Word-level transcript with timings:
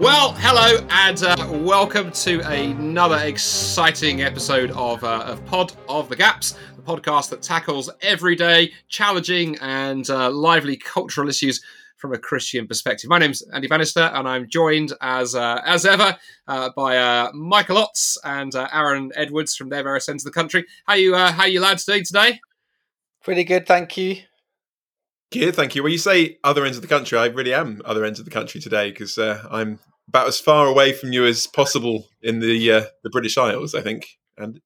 Well, 0.00 0.32
hello 0.38 0.82
and 0.88 1.22
uh, 1.22 1.46
welcome 1.50 2.10
to 2.10 2.40
another 2.50 3.18
exciting 3.18 4.22
episode 4.22 4.70
of, 4.70 5.04
uh, 5.04 5.24
of 5.26 5.44
Pod 5.44 5.74
of 5.90 6.08
the 6.08 6.16
Gaps, 6.16 6.52
the 6.74 6.80
podcast 6.80 7.28
that 7.28 7.42
tackles 7.42 7.90
everyday, 8.00 8.72
challenging, 8.88 9.58
and 9.60 10.08
uh, 10.08 10.30
lively 10.30 10.78
cultural 10.78 11.28
issues 11.28 11.62
from 11.98 12.14
a 12.14 12.18
Christian 12.18 12.66
perspective. 12.66 13.10
My 13.10 13.18
name's 13.18 13.42
Andy 13.52 13.68
Bannister, 13.68 14.00
and 14.14 14.26
I'm 14.26 14.48
joined 14.48 14.94
as 15.02 15.34
uh, 15.34 15.60
as 15.66 15.84
ever 15.84 16.16
uh, 16.48 16.70
by 16.74 16.96
uh, 16.96 17.30
Michael 17.34 17.76
Ots 17.76 18.16
and 18.24 18.54
Aaron 18.54 19.12
Edwards 19.16 19.54
from 19.54 19.68
their 19.68 19.82
various 19.82 20.08
ends 20.08 20.24
of 20.24 20.32
the 20.32 20.34
country. 20.34 20.64
How 20.86 20.94
you 20.94 21.14
how 21.14 21.44
you 21.44 21.60
lads 21.60 21.84
doing 21.84 22.04
today? 22.04 22.40
Pretty 23.22 23.44
good, 23.44 23.66
thank 23.66 23.98
you. 23.98 24.16
Good, 25.30 25.54
thank 25.54 25.74
you. 25.74 25.82
When 25.82 25.92
you 25.92 25.98
say 25.98 26.38
other 26.42 26.64
ends 26.64 26.78
of 26.78 26.82
the 26.82 26.88
country, 26.88 27.18
I 27.18 27.26
really 27.26 27.52
am 27.52 27.82
other 27.84 28.06
ends 28.06 28.18
of 28.18 28.24
the 28.24 28.30
country 28.30 28.62
today 28.62 28.90
because 28.90 29.18
I'm 29.18 29.78
about 30.10 30.26
as 30.26 30.40
far 30.40 30.66
away 30.66 30.92
from 30.92 31.12
you 31.12 31.24
as 31.24 31.46
possible 31.46 32.08
in 32.20 32.40
the 32.40 32.72
uh, 32.72 32.82
the 33.04 33.10
British 33.10 33.38
Isles, 33.38 33.74
I 33.74 33.80
think. 33.80 34.18
And 34.36 34.60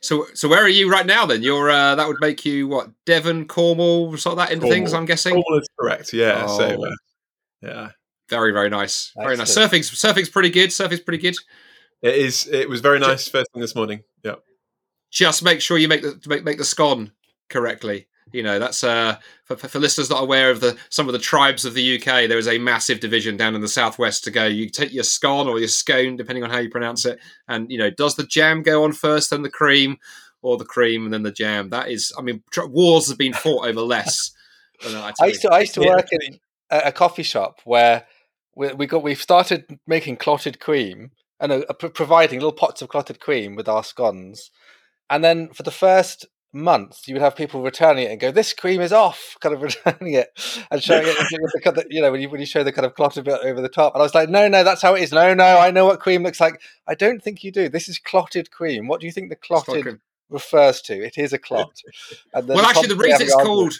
so, 0.00 0.26
so 0.34 0.48
where 0.48 0.62
are 0.62 0.68
you 0.68 0.90
right 0.90 1.06
now? 1.06 1.24
Then 1.24 1.42
you're 1.42 1.70
uh, 1.70 1.94
that 1.94 2.08
would 2.08 2.20
make 2.20 2.44
you 2.44 2.66
what 2.66 2.90
Devon, 3.06 3.46
Cornwall, 3.46 4.16
sort 4.16 4.32
of 4.32 4.38
that 4.38 4.50
into 4.50 4.62
Cornwall. 4.62 4.76
things. 4.76 4.92
I'm 4.92 5.06
guessing. 5.06 5.34
Cornwall 5.34 5.60
is 5.60 5.68
correct. 5.78 6.12
Yeah. 6.12 6.46
Oh. 6.46 6.58
So, 6.58 6.84
uh, 6.84 6.94
yeah. 7.62 7.90
Very, 8.28 8.52
very 8.52 8.70
nice. 8.70 9.12
Very 9.16 9.36
nice. 9.36 9.54
Surfing's 9.54 9.96
surfing's 9.96 10.28
pretty 10.28 10.50
good. 10.50 10.72
Surfing's 10.72 11.00
pretty 11.00 11.22
good. 11.22 11.36
It 12.02 12.14
is. 12.14 12.48
It 12.50 12.68
was 12.68 12.80
very 12.80 12.98
nice 12.98 13.24
just, 13.24 13.32
first 13.32 13.52
thing 13.52 13.60
this 13.60 13.74
morning. 13.76 14.02
Yeah. 14.24 14.36
Just 15.10 15.42
make 15.44 15.60
sure 15.60 15.78
you 15.78 15.88
make 15.88 16.02
the 16.02 16.20
make, 16.26 16.44
make 16.44 16.58
the 16.58 16.64
scone 16.64 17.12
correctly. 17.48 18.08
You 18.32 18.42
know, 18.42 18.58
that's 18.58 18.84
uh, 18.84 19.16
for, 19.44 19.56
for, 19.56 19.78
listeners 19.78 20.10
not 20.10 20.22
aware 20.22 20.50
of 20.50 20.60
the 20.60 20.76
some 20.88 21.08
of 21.08 21.12
the 21.12 21.18
tribes 21.18 21.64
of 21.64 21.74
the 21.74 21.96
UK. 21.96 22.28
There 22.28 22.38
is 22.38 22.48
a 22.48 22.58
massive 22.58 23.00
division 23.00 23.36
down 23.36 23.54
in 23.54 23.60
the 23.60 23.68
southwest 23.68 24.24
to 24.24 24.30
go. 24.30 24.46
You 24.46 24.68
take 24.68 24.92
your 24.92 25.04
scone 25.04 25.48
or 25.48 25.58
your 25.58 25.68
scone, 25.68 26.16
depending 26.16 26.44
on 26.44 26.50
how 26.50 26.58
you 26.58 26.70
pronounce 26.70 27.04
it, 27.04 27.18
and 27.48 27.70
you 27.70 27.78
know, 27.78 27.90
does 27.90 28.16
the 28.16 28.24
jam 28.24 28.62
go 28.62 28.84
on 28.84 28.92
first, 28.92 29.30
then 29.30 29.42
the 29.42 29.50
cream, 29.50 29.98
or 30.42 30.56
the 30.56 30.64
cream 30.64 31.04
and 31.04 31.12
then 31.12 31.22
the 31.22 31.32
jam? 31.32 31.70
That 31.70 31.90
is, 31.90 32.12
I 32.16 32.22
mean, 32.22 32.42
tr- 32.50 32.66
wars 32.66 33.08
have 33.08 33.18
been 33.18 33.32
fought 33.32 33.66
over 33.66 33.80
less. 33.80 34.30
I, 34.84 35.12
I, 35.20 35.26
used 35.26 35.42
to, 35.42 35.52
I 35.52 35.60
used 35.60 35.74
to 35.74 35.86
work 35.86 36.08
in 36.12 36.38
a, 36.70 36.82
a 36.86 36.92
coffee 36.92 37.22
shop 37.22 37.60
where 37.64 38.06
we, 38.56 38.72
we, 38.72 38.86
got 38.86 39.02
we've 39.02 39.20
started 39.20 39.78
making 39.86 40.16
clotted 40.16 40.60
cream 40.60 41.10
and 41.38 41.52
uh, 41.52 41.72
providing 41.72 42.38
little 42.38 42.52
pots 42.52 42.80
of 42.82 42.88
clotted 42.88 43.20
cream 43.20 43.56
with 43.56 43.68
our 43.68 43.84
scones, 43.84 44.50
and 45.08 45.24
then 45.24 45.48
for 45.48 45.62
the 45.62 45.70
first 45.70 46.26
months, 46.52 47.06
you 47.06 47.14
would 47.14 47.22
have 47.22 47.36
people 47.36 47.62
returning 47.62 48.04
it 48.04 48.10
and 48.10 48.20
go, 48.20 48.30
"This 48.30 48.52
cream 48.52 48.80
is 48.80 48.92
off," 48.92 49.36
kind 49.40 49.54
of 49.54 49.62
returning 49.62 50.14
it 50.14 50.30
and 50.70 50.82
showing 50.82 51.06
it 51.06 51.16
with 51.18 51.52
the 51.52 51.60
kind 51.60 51.78
of, 51.78 51.84
you 51.90 52.00
know 52.00 52.10
when 52.10 52.20
you 52.20 52.28
when 52.28 52.40
you 52.40 52.46
show 52.46 52.64
the 52.64 52.72
kind 52.72 52.86
of 52.86 52.94
clotted 52.94 53.24
bit 53.24 53.40
over 53.42 53.60
the 53.60 53.68
top. 53.68 53.94
And 53.94 54.02
I 54.02 54.04
was 54.04 54.14
like, 54.14 54.28
"No, 54.28 54.48
no, 54.48 54.64
that's 54.64 54.82
how 54.82 54.94
it 54.94 55.02
is. 55.02 55.12
No, 55.12 55.34
no, 55.34 55.58
I 55.58 55.70
know 55.70 55.86
what 55.86 56.00
cream 56.00 56.22
looks 56.22 56.40
like. 56.40 56.60
I 56.86 56.94
don't 56.94 57.22
think 57.22 57.44
you 57.44 57.52
do. 57.52 57.68
This 57.68 57.88
is 57.88 57.98
clotted 57.98 58.50
cream. 58.50 58.88
What 58.88 59.00
do 59.00 59.06
you 59.06 59.12
think 59.12 59.30
the 59.30 59.36
clotted 59.36 60.00
refers 60.28 60.80
to? 60.82 60.94
It 60.94 61.18
is 61.18 61.32
a 61.32 61.38
clot." 61.38 61.80
well, 62.34 62.60
actually, 62.60 62.88
the 62.88 62.96
reason 62.96 63.22
it's 63.22 63.34
called. 63.34 63.74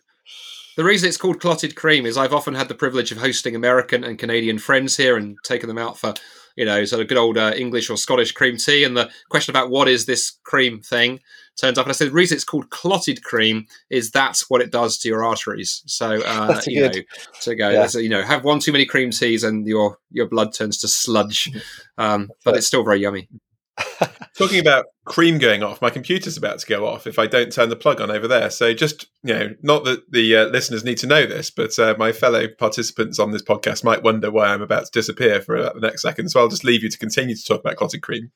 The 0.77 0.85
reason 0.85 1.09
it's 1.09 1.19
called 1.19 1.41
clotted 1.41 1.75
cream 1.75 2.07
is 2.07 2.17
I've 2.17 2.33
often 2.33 2.55
had 2.55 2.69
the 2.69 2.75
privilege 2.75 3.11
of 3.13 3.19
hosting 3.19 3.55
American 3.55 4.05
and 4.05 4.19
Canadian 4.19 4.59
friends 4.59 4.97
here 4.97 5.17
and 5.17 5.37
taking 5.43 5.67
them 5.69 5.77
out 5.77 5.99
for 5.99 6.15
you 6.57 6.65
know, 6.65 6.85
sort 6.85 7.03
of 7.03 7.09
good 7.09 7.19
old 7.19 7.39
uh, 7.39 7.53
English 7.57 7.91
or 7.91 7.97
Scottish 7.97 8.33
cream 8.33 8.57
tea. 8.57 8.85
And 8.85 8.97
the 8.97 9.11
question 9.29 9.53
about 9.53 9.71
what 9.71 9.89
is 9.89 10.07
this 10.07 10.39
cream 10.45 10.81
thing 10.81 11.21
turns 11.61 11.79
up. 11.79 11.87
And 11.87 11.91
I 11.91 11.95
said 11.95 12.09
the 12.09 12.13
reason 12.13 12.37
it's 12.37 12.45
called 12.45 12.71
clotted 12.71 13.23
cream 13.23 13.67
is 13.91 14.11
that's 14.11 14.49
what 14.49 14.61
it 14.61 14.71
does 14.71 14.99
to 14.99 15.09
your 15.09 15.25
arteries. 15.25 15.83
So 15.87 16.23
uh, 16.25 16.61
you 16.67 16.83
good. 16.83 16.97
know, 16.97 17.03
to 17.43 17.55
go, 17.55 17.71
yeah. 17.71 17.89
you 17.95 18.09
know, 18.09 18.23
have 18.23 18.45
one 18.45 18.61
too 18.61 18.73
many 18.73 18.87
cream 18.87 19.11
teas 19.11 19.45
and 19.45 19.67
your 19.67 19.99
your 20.11 20.27
blood 20.27 20.53
turns 20.55 20.79
to 20.79 20.89
sludge. 20.89 21.51
Um, 21.99 22.31
but 22.47 22.57
it's 22.57 22.67
still 22.67 22.83
very 22.83 23.03
yummy. 23.03 23.29
Talking 24.35 24.61
about 24.61 24.87
cream 25.05 25.39
going 25.39 25.63
off, 25.63 25.83
my 25.83 25.91
computer's 25.91 26.37
about 26.37 26.61
to 26.61 26.67
go 26.67 26.87
off 26.87 27.07
if 27.07 27.19
I 27.19 27.27
don't 27.27 27.53
turn 27.53 27.69
the 27.69 27.77
plug 27.77 28.01
on 28.01 28.11
over 28.11 28.27
there. 28.27 28.49
So 28.49 28.73
just 28.73 29.07
you 29.23 29.35
know, 29.35 29.55
not 29.63 29.85
that 29.85 30.11
the 30.11 30.37
uh, 30.37 30.45
listeners 30.47 30.85
need 30.85 30.99
to 30.99 31.07
know 31.07 31.27
this, 31.27 31.51
but 31.51 31.79
uh, 31.79 31.95
my 31.99 32.13
fellow 32.13 32.47
participants 32.49 33.19
on 33.19 33.33
this 33.33 33.43
podcast 33.43 33.85
might 33.85 34.03
wonder 34.03 34.31
why 34.31 34.47
I'm 34.47 34.63
about 34.63 34.87
to 34.87 34.91
disappear 34.93 35.41
for 35.41 35.57
about 35.57 35.75
the 35.75 35.81
next 35.81 36.03
second. 36.03 36.31
So 36.31 36.41
I'll 36.41 36.49
just 36.49 36.65
leave 36.65 36.83
you 36.83 36.91
to 36.91 36.99
continue 36.99 37.35
to 37.35 37.45
talk 37.45 37.61
about 37.61 37.77
clotted 37.77 38.03
cream. 38.03 38.31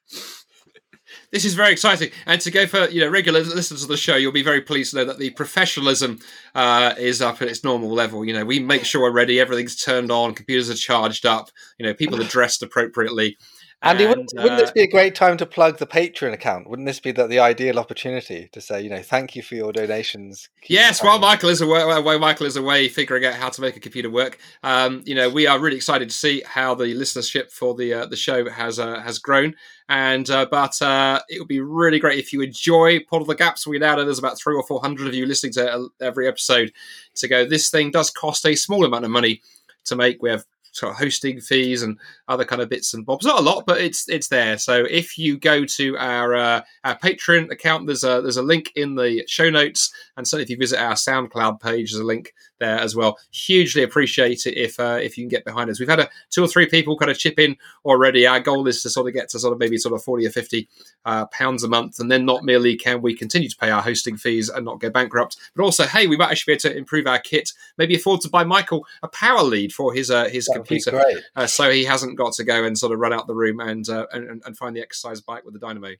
This 1.30 1.44
is 1.44 1.54
very 1.54 1.72
exciting, 1.72 2.10
and 2.26 2.40
to 2.40 2.50
go 2.50 2.66
for 2.66 2.88
you 2.88 3.00
know 3.00 3.08
regular 3.08 3.40
listeners 3.40 3.82
of 3.82 3.88
the 3.88 3.96
show, 3.96 4.16
you'll 4.16 4.32
be 4.32 4.42
very 4.42 4.60
pleased 4.60 4.90
to 4.90 4.98
know 4.98 5.04
that 5.06 5.18
the 5.18 5.30
professionalism 5.30 6.20
uh, 6.54 6.94
is 6.98 7.20
up 7.20 7.42
at 7.42 7.48
its 7.48 7.64
normal 7.64 7.90
level. 7.90 8.24
You 8.24 8.32
know, 8.32 8.44
we 8.44 8.60
make 8.60 8.84
sure 8.84 9.02
we're 9.02 9.10
ready, 9.10 9.40
everything's 9.40 9.76
turned 9.76 10.10
on, 10.10 10.34
computers 10.34 10.70
are 10.70 10.74
charged 10.74 11.26
up, 11.26 11.50
you 11.78 11.86
know, 11.86 11.94
people 11.94 12.20
are 12.20 12.28
dressed 12.28 12.62
appropriately. 12.62 13.36
Andy, 13.84 14.04
and, 14.04 14.10
wouldn't, 14.10 14.32
uh, 14.38 14.42
wouldn't, 14.42 14.60
this 14.60 14.70
be 14.70 14.82
a 14.82 14.88
great 14.88 15.14
time 15.14 15.36
to 15.36 15.46
plug 15.46 15.78
the 15.78 15.86
Patreon 15.86 16.32
account? 16.32 16.68
Wouldn't 16.68 16.86
this 16.86 17.00
be 17.00 17.12
the, 17.12 17.26
the 17.26 17.38
ideal 17.38 17.78
opportunity 17.78 18.48
to 18.52 18.60
say, 18.60 18.80
you 18.80 18.88
know, 18.88 19.02
thank 19.02 19.36
you 19.36 19.42
for 19.42 19.54
your 19.54 19.72
donations? 19.72 20.48
yes, 20.66 21.02
while 21.02 21.18
Michael 21.18 21.50
is 21.50 21.60
away, 21.60 21.84
while 22.00 22.18
Michael 22.18 22.46
is 22.46 22.56
away 22.56 22.88
figuring 22.88 23.24
out 23.24 23.34
how 23.34 23.50
to 23.50 23.60
make 23.60 23.76
a 23.76 23.80
computer 23.80 24.10
work, 24.10 24.38
um, 24.62 25.02
you 25.04 25.14
know, 25.14 25.28
we 25.28 25.46
are 25.46 25.58
really 25.58 25.76
excited 25.76 26.08
to 26.08 26.14
see 26.14 26.42
how 26.46 26.74
the 26.74 26.94
listenership 26.94 27.52
for 27.52 27.74
the 27.74 27.92
uh, 27.92 28.06
the 28.06 28.16
show 28.16 28.48
has 28.48 28.78
uh, 28.78 29.00
has 29.00 29.18
grown. 29.18 29.54
And 29.88 30.28
uh, 30.30 30.46
but 30.50 30.80
uh, 30.80 31.20
it 31.28 31.38
would 31.38 31.48
be 31.48 31.60
really 31.60 31.98
great 31.98 32.18
if 32.18 32.32
you 32.32 32.40
enjoy 32.40 33.00
Pod 33.00 33.20
of 33.20 33.26
the 33.26 33.34
Gaps. 33.34 33.66
We 33.66 33.78
now 33.78 33.96
know 33.96 34.04
there's 34.04 34.18
about 34.18 34.38
three 34.38 34.54
or 34.54 34.62
four 34.62 34.80
hundred 34.80 35.08
of 35.08 35.14
you 35.14 35.26
listening 35.26 35.52
to 35.54 35.72
uh, 35.72 35.88
every 36.00 36.26
episode. 36.26 36.72
To 37.16 37.28
go, 37.28 37.44
this 37.44 37.68
thing 37.68 37.90
does 37.90 38.10
cost 38.10 38.46
a 38.46 38.56
small 38.56 38.84
amount 38.84 39.04
of 39.04 39.10
money 39.10 39.42
to 39.84 39.94
make. 39.94 40.22
We 40.22 40.30
have 40.30 40.46
sort 40.74 40.90
of 40.90 40.98
hosting 40.98 41.40
fees 41.40 41.82
and 41.82 41.98
other 42.28 42.44
kind 42.44 42.60
of 42.60 42.68
bits 42.68 42.94
and 42.94 43.06
bobs. 43.06 43.24
Not 43.24 43.38
a 43.38 43.42
lot, 43.42 43.64
but 43.66 43.80
it's 43.80 44.08
it's 44.08 44.28
there. 44.28 44.58
So 44.58 44.84
if 44.90 45.16
you 45.16 45.38
go 45.38 45.64
to 45.64 45.96
our 45.96 46.34
uh, 46.34 46.62
our 46.82 46.98
Patreon 46.98 47.50
account, 47.50 47.86
there's 47.86 48.04
a 48.04 48.20
there's 48.20 48.36
a 48.36 48.42
link 48.42 48.72
in 48.74 48.96
the 48.96 49.24
show 49.26 49.50
notes, 49.50 49.92
and 50.16 50.26
so 50.26 50.36
if 50.36 50.50
you 50.50 50.56
visit 50.56 50.78
our 50.78 50.94
SoundCloud 50.94 51.60
page, 51.60 51.92
there's 51.92 52.00
a 52.00 52.04
link 52.04 52.34
there 52.58 52.78
as 52.78 52.96
well. 52.96 53.18
Hugely 53.30 53.82
appreciate 53.82 54.46
it 54.46 54.56
if 54.56 54.78
uh, 54.80 54.98
if 55.00 55.16
you 55.16 55.24
can 55.24 55.28
get 55.28 55.44
behind 55.44 55.70
us. 55.70 55.78
We've 55.78 55.88
had 55.88 56.00
a 56.00 56.10
two 56.30 56.44
or 56.44 56.48
three 56.48 56.66
people 56.66 56.96
kind 56.96 57.10
of 57.10 57.18
chip 57.18 57.38
in 57.38 57.56
already. 57.84 58.26
Our 58.26 58.40
goal 58.40 58.66
is 58.66 58.82
to 58.82 58.90
sort 58.90 59.06
of 59.06 59.14
get 59.14 59.28
to 59.30 59.38
sort 59.38 59.52
of 59.52 59.58
maybe 59.58 59.78
sort 59.78 59.94
of 59.94 60.02
forty 60.02 60.26
or 60.26 60.30
fifty 60.30 60.68
uh, 61.04 61.26
pounds 61.26 61.62
a 61.62 61.68
month, 61.68 62.00
and 62.00 62.10
then 62.10 62.24
not 62.24 62.44
merely 62.44 62.76
can 62.76 63.00
we 63.00 63.14
continue 63.14 63.48
to 63.48 63.56
pay 63.56 63.70
our 63.70 63.82
hosting 63.82 64.16
fees 64.16 64.48
and 64.48 64.64
not 64.64 64.80
go 64.80 64.90
bankrupt, 64.90 65.36
but 65.54 65.62
also 65.62 65.84
hey, 65.84 66.08
we 66.08 66.16
might 66.16 66.30
actually 66.32 66.52
be 66.52 66.54
able 66.54 66.74
to 66.74 66.76
improve 66.76 67.06
our 67.06 67.20
kit, 67.20 67.52
maybe 67.78 67.94
afford 67.94 68.20
to 68.22 68.28
buy 68.28 68.42
Michael 68.42 68.84
a 69.02 69.08
power 69.08 69.42
lead 69.42 69.72
for 69.72 69.92
his 69.92 70.10
uh, 70.10 70.28
his 70.28 70.46
That'd 70.46 70.63
computer, 70.64 71.02
uh, 71.36 71.46
so 71.46 71.70
he 71.70 71.84
hasn't 71.84 72.16
got 72.16 72.32
to 72.34 72.44
go 72.44 72.64
and 72.64 72.76
sort 72.78 72.92
of 72.92 72.98
run 72.98 73.12
out 73.12 73.26
the 73.26 73.34
room 73.34 73.60
and 73.60 73.88
uh, 73.88 74.06
and, 74.12 74.42
and 74.44 74.56
find 74.56 74.76
the 74.76 74.80
exercise 74.80 75.20
bike 75.20 75.44
with 75.44 75.54
the 75.54 75.60
dynamo. 75.60 75.94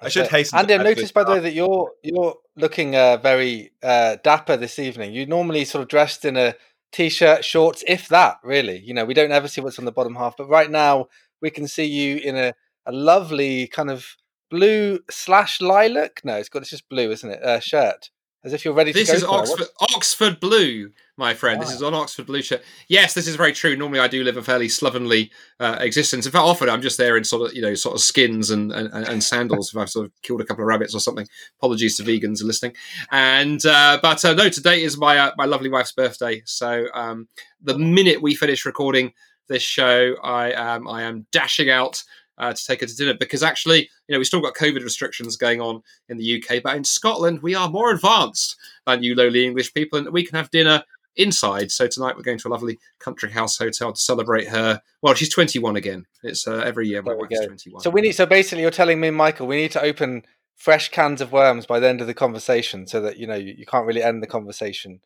I 0.00 0.08
should 0.08 0.28
hasten. 0.28 0.58
Andy, 0.58 0.74
I 0.74 0.76
noticed 0.78 1.12
by 1.14 1.24
the 1.24 1.32
way 1.32 1.40
that 1.40 1.54
you're 1.54 1.90
you're 2.02 2.36
looking 2.56 2.94
uh, 2.94 3.16
very 3.16 3.72
uh, 3.82 4.16
dapper 4.22 4.56
this 4.56 4.78
evening. 4.78 5.12
You 5.12 5.26
normally 5.26 5.64
sort 5.64 5.82
of 5.82 5.88
dressed 5.88 6.24
in 6.24 6.36
a 6.36 6.54
t-shirt, 6.92 7.44
shorts, 7.44 7.82
if 7.86 8.08
that. 8.08 8.38
Really, 8.42 8.78
you 8.78 8.94
know, 8.94 9.04
we 9.04 9.14
don't 9.14 9.32
ever 9.32 9.48
see 9.48 9.60
what's 9.60 9.78
on 9.78 9.84
the 9.84 9.92
bottom 9.92 10.14
half, 10.14 10.36
but 10.36 10.48
right 10.48 10.70
now 10.70 11.08
we 11.40 11.50
can 11.50 11.66
see 11.66 11.84
you 11.84 12.16
in 12.18 12.36
a, 12.36 12.54
a 12.86 12.92
lovely 12.92 13.66
kind 13.66 13.90
of 13.90 14.16
blue 14.50 15.00
slash 15.10 15.60
lilac. 15.60 16.20
No, 16.24 16.36
it's 16.36 16.48
got 16.48 16.62
it's 16.62 16.70
just 16.70 16.88
blue, 16.88 17.10
isn't 17.10 17.30
it? 17.30 17.42
Uh, 17.42 17.60
shirt 17.60 18.10
as 18.44 18.52
if 18.52 18.64
you're 18.64 18.74
ready 18.74 18.92
this 18.92 19.08
to 19.08 19.12
This 19.14 19.22
is 19.22 19.28
Oxford, 19.28 19.66
Oxford 19.80 20.40
Blue, 20.40 20.90
my 21.18 21.34
friend. 21.34 21.60
This 21.60 21.72
is 21.72 21.82
on 21.82 21.94
Oxford 21.94 22.26
Blue 22.26 22.40
shirt. 22.40 22.62
Yes, 22.86 23.12
this 23.12 23.26
is 23.26 23.34
very 23.36 23.52
true. 23.52 23.76
Normally, 23.76 24.00
I 24.00 24.08
do 24.08 24.22
live 24.22 24.36
a 24.36 24.42
fairly 24.42 24.68
slovenly 24.68 25.30
uh, 25.58 25.76
existence. 25.80 26.24
In 26.24 26.32
fact, 26.32 26.44
often 26.44 26.70
I'm 26.70 26.80
just 26.80 26.96
there 26.96 27.16
in 27.16 27.24
sort 27.24 27.50
of 27.50 27.56
you 27.56 27.60
know 27.60 27.74
sort 27.74 27.96
of 27.96 28.00
skins 28.00 28.50
and 28.50 28.72
and, 28.72 28.88
and 28.92 29.22
sandals 29.22 29.70
if 29.70 29.76
I've 29.76 29.90
sort 29.90 30.06
of 30.06 30.12
killed 30.22 30.40
a 30.40 30.44
couple 30.44 30.62
of 30.62 30.68
rabbits 30.68 30.94
or 30.94 31.00
something. 31.00 31.26
Apologies 31.58 31.96
to 31.96 32.04
vegans 32.04 32.42
listening. 32.42 32.74
And 33.10 33.64
uh, 33.66 33.98
but 34.00 34.24
uh, 34.24 34.34
no, 34.34 34.48
today 34.48 34.82
is 34.82 34.96
my 34.96 35.18
uh, 35.18 35.32
my 35.36 35.44
lovely 35.44 35.68
wife's 35.68 35.92
birthday. 35.92 36.42
So 36.46 36.86
um, 36.94 37.28
the 37.60 37.76
minute 37.76 38.22
we 38.22 38.34
finish 38.34 38.64
recording 38.64 39.12
this 39.48 39.62
show, 39.62 40.14
I 40.22 40.52
am 40.52 40.86
I 40.86 41.02
am 41.02 41.26
dashing 41.32 41.68
out 41.68 42.04
uh, 42.38 42.52
to 42.52 42.64
take 42.64 42.80
her 42.80 42.86
to 42.86 42.94
dinner 42.94 43.14
because 43.14 43.42
actually, 43.42 43.90
you 44.06 44.12
know, 44.12 44.18
we've 44.18 44.26
still 44.26 44.40
got 44.40 44.54
COVID 44.54 44.84
restrictions 44.84 45.36
going 45.36 45.60
on 45.60 45.82
in 46.08 46.16
the 46.16 46.42
UK, 46.42 46.62
but 46.62 46.76
in 46.76 46.84
Scotland, 46.84 47.42
we 47.42 47.54
are 47.54 47.68
more 47.68 47.90
advanced 47.90 48.56
than 48.86 49.02
you 49.02 49.14
lowly 49.14 49.44
English 49.44 49.74
people, 49.74 49.98
and 49.98 50.12
we 50.12 50.24
can 50.24 50.36
have 50.36 50.50
dinner 50.50 50.84
inside. 51.16 51.70
So 51.70 51.86
tonight 51.86 52.16
we're 52.16 52.22
going 52.22 52.38
to 52.38 52.48
a 52.48 52.50
lovely 52.50 52.78
country 52.98 53.30
house 53.30 53.58
hotel 53.58 53.92
to 53.92 54.00
celebrate 54.00 54.48
her. 54.48 54.80
Well, 55.02 55.14
she's 55.14 55.32
21 55.32 55.76
again. 55.76 56.06
It's 56.22 56.46
uh, 56.46 56.58
every 56.58 56.88
year 56.88 57.02
my 57.02 57.14
wife 57.14 57.28
is 57.30 57.46
21. 57.46 57.82
So 57.82 57.90
we 57.90 58.00
need. 58.00 58.12
So 58.12 58.26
basically, 58.26 58.62
you're 58.62 58.70
telling 58.70 59.00
me, 59.00 59.10
Michael, 59.10 59.46
we 59.46 59.56
need 59.56 59.72
to 59.72 59.82
open 59.82 60.22
fresh 60.56 60.88
cans 60.88 61.20
of 61.20 61.32
worms 61.32 61.66
by 61.66 61.80
the 61.80 61.88
end 61.88 62.00
of 62.00 62.06
the 62.06 62.14
conversation, 62.14 62.86
so 62.86 63.00
that 63.00 63.18
you 63.18 63.26
know 63.26 63.36
you, 63.36 63.54
you 63.56 63.66
can't 63.66 63.86
really 63.86 64.02
end 64.02 64.22
the 64.22 64.26
conversation. 64.26 65.00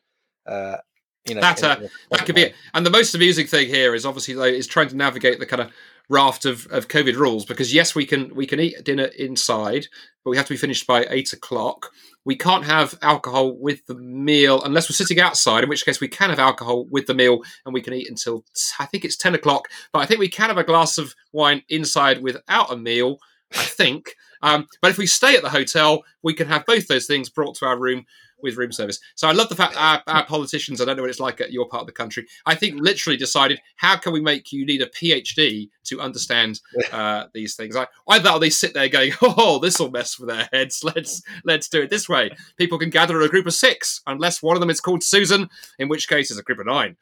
Uh, 0.45 0.77
you 1.25 1.35
know 1.35 1.41
that 1.41 1.63
uh, 1.63 1.77
that 2.11 2.25
could 2.25 2.35
be 2.35 2.43
it. 2.43 2.55
And 2.73 2.85
the 2.85 2.89
most 2.89 3.15
amusing 3.15 3.47
thing 3.47 3.67
here 3.67 3.95
is 3.95 4.05
obviously 4.05 4.33
though 4.33 4.43
is 4.43 4.67
trying 4.67 4.89
to 4.89 4.95
navigate 4.95 5.39
the 5.39 5.45
kind 5.45 5.61
of 5.61 5.71
raft 6.09 6.45
of, 6.45 6.67
of 6.67 6.89
COVID 6.89 7.15
rules 7.15 7.45
because 7.45 7.73
yes, 7.73 7.95
we 7.95 8.05
can 8.05 8.33
we 8.35 8.45
can 8.45 8.59
eat 8.59 8.83
dinner 8.83 9.05
inside, 9.17 9.87
but 10.23 10.31
we 10.31 10.37
have 10.37 10.45
to 10.47 10.53
be 10.53 10.57
finished 10.57 10.85
by 10.85 11.05
eight 11.09 11.31
o'clock. 11.33 11.91
We 12.25 12.35
can't 12.35 12.65
have 12.65 12.97
alcohol 13.01 13.57
with 13.57 13.85
the 13.85 13.95
meal 13.95 14.61
unless 14.63 14.89
we're 14.89 14.95
sitting 14.95 15.19
outside, 15.19 15.63
in 15.63 15.69
which 15.69 15.85
case 15.85 15.99
we 15.99 16.07
can 16.07 16.29
have 16.29 16.39
alcohol 16.39 16.85
with 16.85 17.07
the 17.07 17.13
meal 17.13 17.41
and 17.65 17.73
we 17.73 17.81
can 17.81 17.93
eat 17.93 18.09
until 18.09 18.43
I 18.79 18.85
think 18.85 19.05
it's 19.05 19.17
ten 19.17 19.35
o'clock. 19.35 19.69
But 19.91 19.99
I 19.99 20.05
think 20.05 20.19
we 20.19 20.29
can 20.29 20.49
have 20.49 20.57
a 20.57 20.63
glass 20.63 20.97
of 20.97 21.15
wine 21.31 21.63
inside 21.69 22.21
without 22.21 22.71
a 22.71 22.77
meal. 22.77 23.19
I 23.55 23.63
think. 23.63 24.15
Um, 24.41 24.67
but 24.81 24.91
if 24.91 24.97
we 24.97 25.05
stay 25.05 25.35
at 25.35 25.43
the 25.43 25.49
hotel, 25.49 26.03
we 26.21 26.33
can 26.33 26.47
have 26.47 26.65
both 26.65 26.87
those 26.87 27.05
things 27.05 27.29
brought 27.29 27.55
to 27.57 27.65
our 27.65 27.79
room 27.79 28.05
with 28.43 28.57
room 28.57 28.71
service. 28.71 28.99
So 29.15 29.27
I 29.27 29.31
love 29.31 29.49
the 29.49 29.55
fact 29.55 29.75
our, 29.77 30.03
our, 30.07 30.25
politicians, 30.25 30.81
I 30.81 30.85
don't 30.85 30.97
know 30.97 31.03
what 31.03 31.09
it's 31.09 31.19
like 31.19 31.41
at 31.41 31.51
your 31.51 31.67
part 31.67 31.81
of 31.81 31.87
the 31.87 31.93
country, 31.93 32.27
I 32.45 32.55
think 32.55 32.79
literally 32.79 33.17
decided 33.17 33.61
how 33.77 33.97
can 33.97 34.13
we 34.13 34.21
make 34.21 34.51
you 34.51 34.65
need 34.65 34.81
a 34.81 34.87
PhD 34.87 35.69
to 35.85 36.01
understand 36.01 36.59
uh, 36.91 37.25
these 37.33 37.55
things. 37.55 37.75
I, 37.75 37.87
I 38.07 38.19
thought 38.19 38.39
they 38.39 38.49
sit 38.49 38.73
there 38.73 38.89
going, 38.89 39.13
oh, 39.21 39.59
this 39.59 39.79
will 39.79 39.91
mess 39.91 40.19
with 40.19 40.29
their 40.29 40.49
heads. 40.51 40.83
Let's 40.83 41.23
let's 41.43 41.69
do 41.69 41.81
it 41.81 41.89
this 41.89 42.07
way. 42.07 42.31
People 42.57 42.77
can 42.77 42.89
gather 42.89 43.19
in 43.19 43.25
a 43.25 43.29
group 43.29 43.47
of 43.47 43.53
six, 43.53 44.01
unless 44.05 44.43
one 44.43 44.55
of 44.55 44.59
them 44.59 44.69
is 44.69 44.81
called 44.81 45.03
Susan, 45.03 45.49
in 45.79 45.87
which 45.87 46.07
case 46.07 46.29
it's 46.29 46.39
a 46.39 46.43
group 46.43 46.59
of 46.59 46.65
nine. 46.65 46.97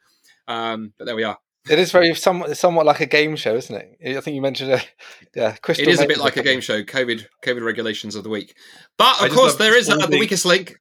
Um, 0.48 0.92
but 0.98 1.06
there 1.06 1.16
we 1.16 1.24
are. 1.24 1.38
It 1.70 1.78
is 1.78 1.92
very 1.92 2.12
somewhat, 2.14 2.56
somewhat 2.56 2.86
like 2.86 3.00
a 3.00 3.06
game 3.06 3.36
show, 3.36 3.54
isn't 3.54 3.74
it? 3.74 4.16
I 4.16 4.20
think 4.20 4.34
you 4.34 4.42
mentioned 4.42 4.72
it. 4.72 4.92
Yeah, 5.34 5.54
Crystal 5.62 5.86
it 5.86 5.92
is 5.92 6.00
a 6.00 6.06
bit 6.06 6.18
like 6.18 6.36
a 6.36 6.42
game 6.42 6.60
show. 6.60 6.82
COVID, 6.82 7.26
COVID 7.44 7.64
regulations 7.64 8.16
of 8.16 8.24
the 8.24 8.30
week, 8.30 8.56
but 8.98 9.24
of 9.24 9.30
course 9.30 9.54
there 9.54 9.76
is 9.76 9.88
uh, 9.88 10.06
the 10.06 10.18
weakest 10.18 10.44
link 10.44 10.80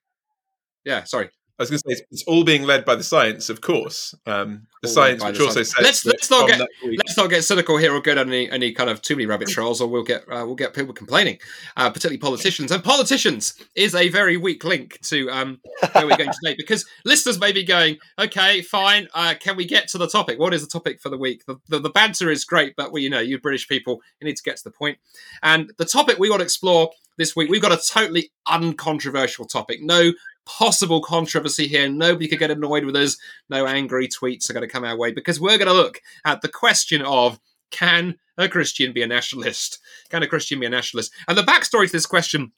yeah, 0.85 1.03
sorry. 1.03 1.29
I 1.59 1.63
was 1.63 1.69
going 1.69 1.79
to 1.79 1.89
say 1.89 1.91
it's, 1.91 2.01
it's, 2.11 2.23
all 2.23 2.43
being 2.43 2.63
led 2.63 2.85
by 2.85 2.95
the 2.95 3.03
science, 3.03 3.47
of 3.51 3.61
course. 3.61 4.15
Um, 4.25 4.65
the 4.81 4.87
all 4.87 4.93
science, 4.95 5.23
which 5.23 5.37
the 5.37 5.43
also 5.43 5.61
says 5.61 5.75
let's 5.79 6.03
let's 6.07 6.31
not 6.31 6.47
get 6.47 6.59
let's 6.59 7.15
not 7.15 7.29
get 7.29 7.43
cynical 7.43 7.77
here 7.77 7.93
or 7.93 8.01
go 8.01 8.15
down 8.15 8.29
any 8.29 8.49
any 8.49 8.71
kind 8.71 8.89
of 8.89 8.99
too 9.03 9.15
many 9.15 9.27
rabbit 9.27 9.47
trails, 9.47 9.79
or 9.79 9.87
we'll 9.87 10.03
get 10.03 10.23
uh, 10.23 10.43
we'll 10.43 10.55
get 10.55 10.73
people 10.73 10.91
complaining, 10.91 11.37
uh, 11.77 11.89
particularly 11.89 12.17
politicians. 12.17 12.71
And 12.71 12.83
politicians 12.83 13.53
is 13.75 13.93
a 13.93 14.09
very 14.09 14.37
weak 14.37 14.63
link 14.63 14.99
to 15.01 15.29
um, 15.29 15.59
where 15.91 16.07
we're 16.07 16.17
going 16.17 16.31
today 16.41 16.55
because 16.57 16.87
listeners 17.05 17.39
may 17.39 17.51
be 17.51 17.63
going, 17.63 17.97
okay, 18.17 18.63
fine, 18.63 19.07
uh, 19.13 19.35
can 19.39 19.55
we 19.55 19.65
get 19.65 19.87
to 19.89 19.99
the 19.99 20.07
topic? 20.07 20.39
What 20.39 20.55
is 20.55 20.63
the 20.63 20.67
topic 20.67 20.99
for 20.99 21.09
the 21.09 21.17
week? 21.17 21.45
The, 21.45 21.57
the, 21.67 21.77
the 21.77 21.91
banter 21.91 22.31
is 22.31 22.43
great, 22.43 22.75
but 22.75 22.91
we, 22.91 23.03
you 23.03 23.09
know, 23.11 23.19
you 23.19 23.39
British 23.39 23.67
people, 23.67 24.01
you 24.19 24.25
need 24.25 24.37
to 24.37 24.43
get 24.43 24.57
to 24.57 24.63
the 24.63 24.71
point. 24.71 24.97
And 25.43 25.71
the 25.77 25.85
topic 25.85 26.17
we 26.17 26.31
want 26.31 26.39
to 26.39 26.45
explore 26.45 26.89
this 27.17 27.35
week, 27.35 27.51
we've 27.51 27.61
got 27.61 27.71
a 27.71 27.77
totally 27.77 28.31
uncontroversial 28.47 29.45
topic. 29.45 29.79
No 29.81 30.11
possible 30.57 31.01
controversy 31.01 31.67
here. 31.67 31.89
Nobody 31.89 32.27
could 32.27 32.39
get 32.39 32.51
annoyed 32.51 32.85
with 32.85 32.95
us. 32.95 33.17
No 33.49 33.65
angry 33.65 34.07
tweets 34.07 34.49
are 34.49 34.53
going 34.53 34.67
to 34.67 34.71
come 34.71 34.83
our 34.83 34.97
way 34.97 35.11
because 35.11 35.39
we're 35.39 35.57
going 35.57 35.67
to 35.67 35.73
look 35.73 36.01
at 36.25 36.41
the 36.41 36.49
question 36.49 37.01
of 37.01 37.39
can 37.71 38.17
a 38.37 38.49
Christian 38.49 38.91
be 38.91 39.01
a 39.01 39.07
nationalist? 39.07 39.79
Can 40.09 40.23
a 40.23 40.27
Christian 40.27 40.59
be 40.59 40.65
a 40.65 40.69
nationalist? 40.69 41.13
And 41.27 41.37
the 41.37 41.43
backstory 41.43 41.85
to 41.85 41.91
this 41.91 42.05
question 42.05 42.51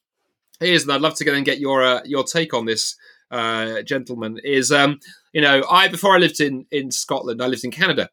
is, 0.60 0.84
and 0.84 0.92
I'd 0.92 1.02
love 1.02 1.16
to 1.16 1.26
go 1.26 1.34
and 1.34 1.46
get 1.46 1.60
your 1.60 1.84
uh, 1.84 2.02
your 2.04 2.24
take 2.24 2.54
on 2.54 2.66
this, 2.66 2.96
uh, 3.32 3.82
gentlemen. 3.84 4.40
Is 4.44 4.72
um, 4.72 5.00
you 5.32 5.42
know, 5.42 5.64
I 5.70 5.88
before 5.88 6.16
I 6.16 6.18
lived 6.18 6.40
in 6.40 6.66
in 6.72 6.92
Scotland, 6.92 7.42
I 7.42 7.48
lived 7.48 7.64
in 7.64 7.72
Canada, 7.72 8.10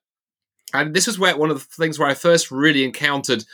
and 0.75 0.95
this 0.95 1.07
was 1.07 1.19
where 1.19 1.37
one 1.37 1.51
of 1.51 1.59
the 1.59 1.65
things 1.83 1.99
where 1.99 2.09
I 2.09 2.15
first 2.15 2.51
really 2.51 2.85
encountered 2.85 3.45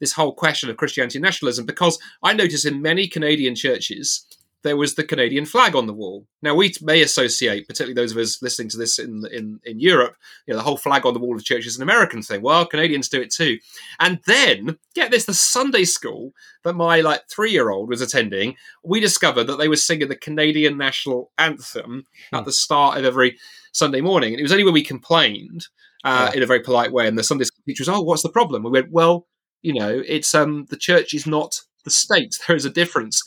this 0.00 0.12
whole 0.12 0.32
question 0.32 0.70
of 0.70 0.76
Christianity 0.76 1.18
nationalism 1.18 1.66
because 1.66 1.98
I 2.22 2.32
noticed 2.32 2.66
in 2.66 2.82
many 2.82 3.06
Canadian 3.06 3.54
churches 3.54 4.26
there 4.62 4.76
was 4.76 4.94
the 4.94 5.04
Canadian 5.04 5.44
flag 5.44 5.74
on 5.74 5.86
the 5.86 5.92
wall. 5.92 6.26
Now 6.40 6.54
we 6.54 6.72
may 6.80 7.02
associate, 7.02 7.66
particularly 7.66 7.94
those 7.94 8.12
of 8.12 8.18
us 8.18 8.40
listening 8.42 8.68
to 8.70 8.78
this 8.78 8.98
in 8.98 9.24
in 9.32 9.60
in 9.64 9.80
Europe, 9.80 10.16
you 10.46 10.52
know, 10.52 10.58
the 10.58 10.64
whole 10.64 10.76
flag 10.76 11.04
on 11.04 11.14
the 11.14 11.20
wall 11.20 11.36
of 11.36 11.44
church 11.44 11.66
is 11.66 11.76
an 11.76 11.82
American 11.82 12.22
thing. 12.22 12.42
Well, 12.42 12.66
Canadians 12.66 13.08
do 13.08 13.20
it 13.20 13.32
too. 13.32 13.58
And 13.98 14.20
then 14.26 14.78
get 14.94 15.10
this: 15.10 15.24
the 15.24 15.34
Sunday 15.34 15.84
school 15.84 16.32
that 16.64 16.74
my 16.74 17.00
like 17.00 17.28
three 17.28 17.50
year 17.50 17.70
old 17.70 17.88
was 17.88 18.00
attending, 18.00 18.56
we 18.84 19.00
discovered 19.00 19.44
that 19.44 19.56
they 19.56 19.68
were 19.68 19.76
singing 19.76 20.08
the 20.08 20.16
Canadian 20.16 20.78
national 20.78 21.32
anthem 21.38 22.06
hmm. 22.30 22.36
at 22.36 22.44
the 22.44 22.52
start 22.52 22.98
of 22.98 23.04
every 23.04 23.38
Sunday 23.72 24.00
morning, 24.00 24.32
and 24.32 24.40
it 24.40 24.44
was 24.44 24.52
only 24.52 24.64
when 24.64 24.74
we 24.74 24.84
complained 24.84 25.66
uh, 26.04 26.30
yeah. 26.30 26.36
in 26.36 26.42
a 26.42 26.46
very 26.46 26.60
polite 26.60 26.92
way, 26.92 27.08
and 27.08 27.18
the 27.18 27.24
Sunday 27.24 27.44
school 27.44 27.62
teacher 27.66 27.82
was, 27.82 27.88
"Oh, 27.88 28.02
what's 28.02 28.22
the 28.22 28.28
problem?" 28.28 28.62
We 28.62 28.70
went, 28.70 28.92
"Well, 28.92 29.26
you 29.62 29.74
know, 29.74 30.02
it's 30.06 30.34
um 30.34 30.66
the 30.70 30.76
church 30.76 31.14
is 31.14 31.26
not 31.26 31.60
the 31.84 31.90
state. 31.90 32.38
There 32.46 32.56
is 32.56 32.64
a 32.64 32.70
difference." 32.70 33.22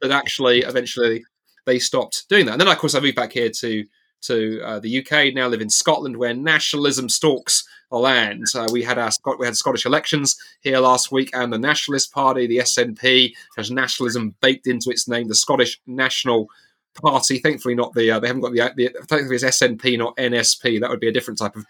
But 0.00 0.10
actually 0.10 0.60
eventually 0.60 1.24
they 1.66 1.78
stopped 1.78 2.28
doing 2.28 2.46
that. 2.46 2.52
And 2.52 2.60
then 2.60 2.68
of 2.68 2.78
course 2.78 2.94
I 2.94 3.00
moved 3.00 3.16
back 3.16 3.32
here 3.32 3.50
to 3.50 3.84
to 4.22 4.60
uh, 4.62 4.80
the 4.80 5.00
UK. 5.00 5.34
Now 5.34 5.48
live 5.48 5.60
in 5.60 5.70
Scotland, 5.70 6.16
where 6.16 6.34
nationalism 6.34 7.08
stalks 7.08 7.66
the 7.90 7.98
land. 7.98 8.44
Uh, 8.54 8.68
we 8.72 8.82
had 8.82 8.98
our 8.98 9.10
we 9.38 9.46
had 9.46 9.56
Scottish 9.56 9.86
elections 9.86 10.36
here 10.60 10.78
last 10.78 11.10
week, 11.10 11.30
and 11.32 11.52
the 11.52 11.58
Nationalist 11.58 12.12
Party, 12.12 12.46
the 12.46 12.58
SNP, 12.58 13.32
has 13.56 13.70
nationalism 13.70 14.34
baked 14.40 14.66
into 14.66 14.90
its 14.90 15.08
name. 15.08 15.28
The 15.28 15.34
Scottish 15.34 15.80
National 15.86 16.48
Party, 16.94 17.38
thankfully 17.38 17.74
not 17.74 17.94
the 17.94 18.10
uh, 18.10 18.20
they 18.20 18.26
haven't 18.26 18.42
got 18.42 18.52
the, 18.52 18.72
the 18.76 18.90
thankfully 19.06 19.36
it's 19.36 19.44
SNP, 19.44 19.98
not 19.98 20.16
NSP. 20.16 20.80
That 20.80 20.90
would 20.90 21.00
be 21.00 21.08
a 21.08 21.12
different 21.12 21.38
type 21.38 21.56
of 21.56 21.64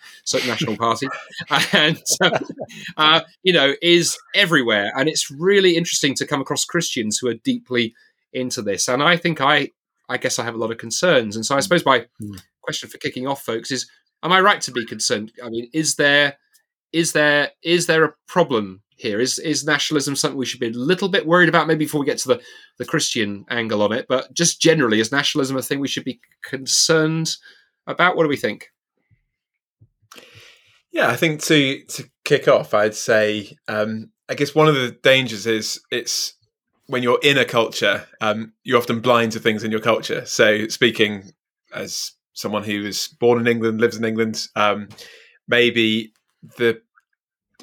national 0.47 0.77
party, 0.77 1.09
and 1.73 2.03
uh, 2.97 3.21
you 3.43 3.53
know 3.53 3.75
is 3.81 4.19
everywhere. 4.35 4.91
And 4.97 5.09
it's 5.09 5.31
really 5.31 5.77
interesting 5.77 6.15
to 6.17 6.27
come 6.27 6.41
across 6.41 6.65
Christians 6.65 7.19
who 7.19 7.29
are 7.29 7.35
deeply 7.35 7.95
into 8.33 8.63
this. 8.63 8.89
And 8.89 9.03
I 9.03 9.17
think 9.17 9.41
I, 9.41 9.71
I 10.09 10.17
guess 10.17 10.39
I 10.39 10.45
have 10.45 10.55
a 10.55 10.59
lot 10.59 10.71
of 10.71 10.79
concerns. 10.79 11.37
And 11.37 11.45
so 11.45 11.55
I 11.55 11.59
mm. 11.59 11.63
suppose 11.63 11.85
my 11.85 12.07
mm. 12.23 12.43
question 12.63 12.89
for 12.89 12.99
kicking 12.99 13.27
off, 13.27 13.43
folks, 13.43 13.71
is: 13.71 13.89
Am 14.23 14.33
I 14.33 14.41
right 14.41 14.61
to 14.63 14.73
be 14.73 14.85
concerned? 14.85 15.33
I 15.43 15.49
mean, 15.49 15.69
is 15.73 15.97
there, 15.97 16.37
is 16.93 17.13
there, 17.13 17.51
is 17.63 17.87
there 17.87 18.05
a 18.05 18.15
problem 18.27 18.83
here? 18.97 19.21
Is 19.21 19.39
is 19.39 19.65
nationalism 19.65 20.15
something 20.15 20.39
we 20.39 20.47
should 20.47 20.61
be 20.61 20.69
a 20.69 20.73
little 20.73 21.09
bit 21.09 21.27
worried 21.27 21.49
about? 21.49 21.67
Maybe 21.67 21.85
before 21.85 22.01
we 22.01 22.07
get 22.07 22.19
to 22.19 22.29
the 22.29 22.41
the 22.79 22.85
Christian 22.85 23.45
angle 23.51 23.83
on 23.83 23.93
it, 23.93 24.07
but 24.09 24.33
just 24.35 24.61
generally, 24.61 25.01
is 25.01 25.13
nationalism 25.13 25.57
a 25.57 25.63
thing 25.63 25.81
we 25.81 25.89
should 25.89 26.05
be 26.05 26.21
concerned 26.43 27.37
about? 27.87 28.17
What 28.17 28.25
do 28.25 28.29
we 28.29 28.37
think? 28.37 28.71
Yeah, 30.93 31.09
I 31.09 31.17
think 31.17 31.43
to 31.45 31.85
to 31.85 32.11
kick 32.25 32.49
off, 32.49 32.75
I'd 32.75 32.95
say 32.95 33.57
um, 33.69 34.11
I 34.29 34.35
guess 34.35 34.55
one 34.55 34.69
of 34.69 34.75
the 34.75 34.93
dangers 35.03 35.47
is 35.47 35.81
it's 35.91 36.35
when 36.91 37.05
you're 37.05 37.21
in 37.23 37.39
a 37.39 37.45
culture, 37.45 38.05
um, 38.21 38.53
you're 38.65 38.79
often 38.79 38.99
blind 39.01 39.31
to 39.33 39.39
things 39.39 39.63
in 39.63 39.71
your 39.71 39.81
culture. 39.81 40.27
So, 40.27 40.67
speaking 40.67 41.31
as 41.73 42.13
someone 42.33 42.65
who 42.65 42.83
was 42.83 43.07
born 43.21 43.41
in 43.41 43.47
England, 43.47 43.81
lives 43.81 43.97
in 43.97 44.05
England, 44.05 44.49
um, 44.57 44.89
maybe 45.47 46.13
the 46.59 46.81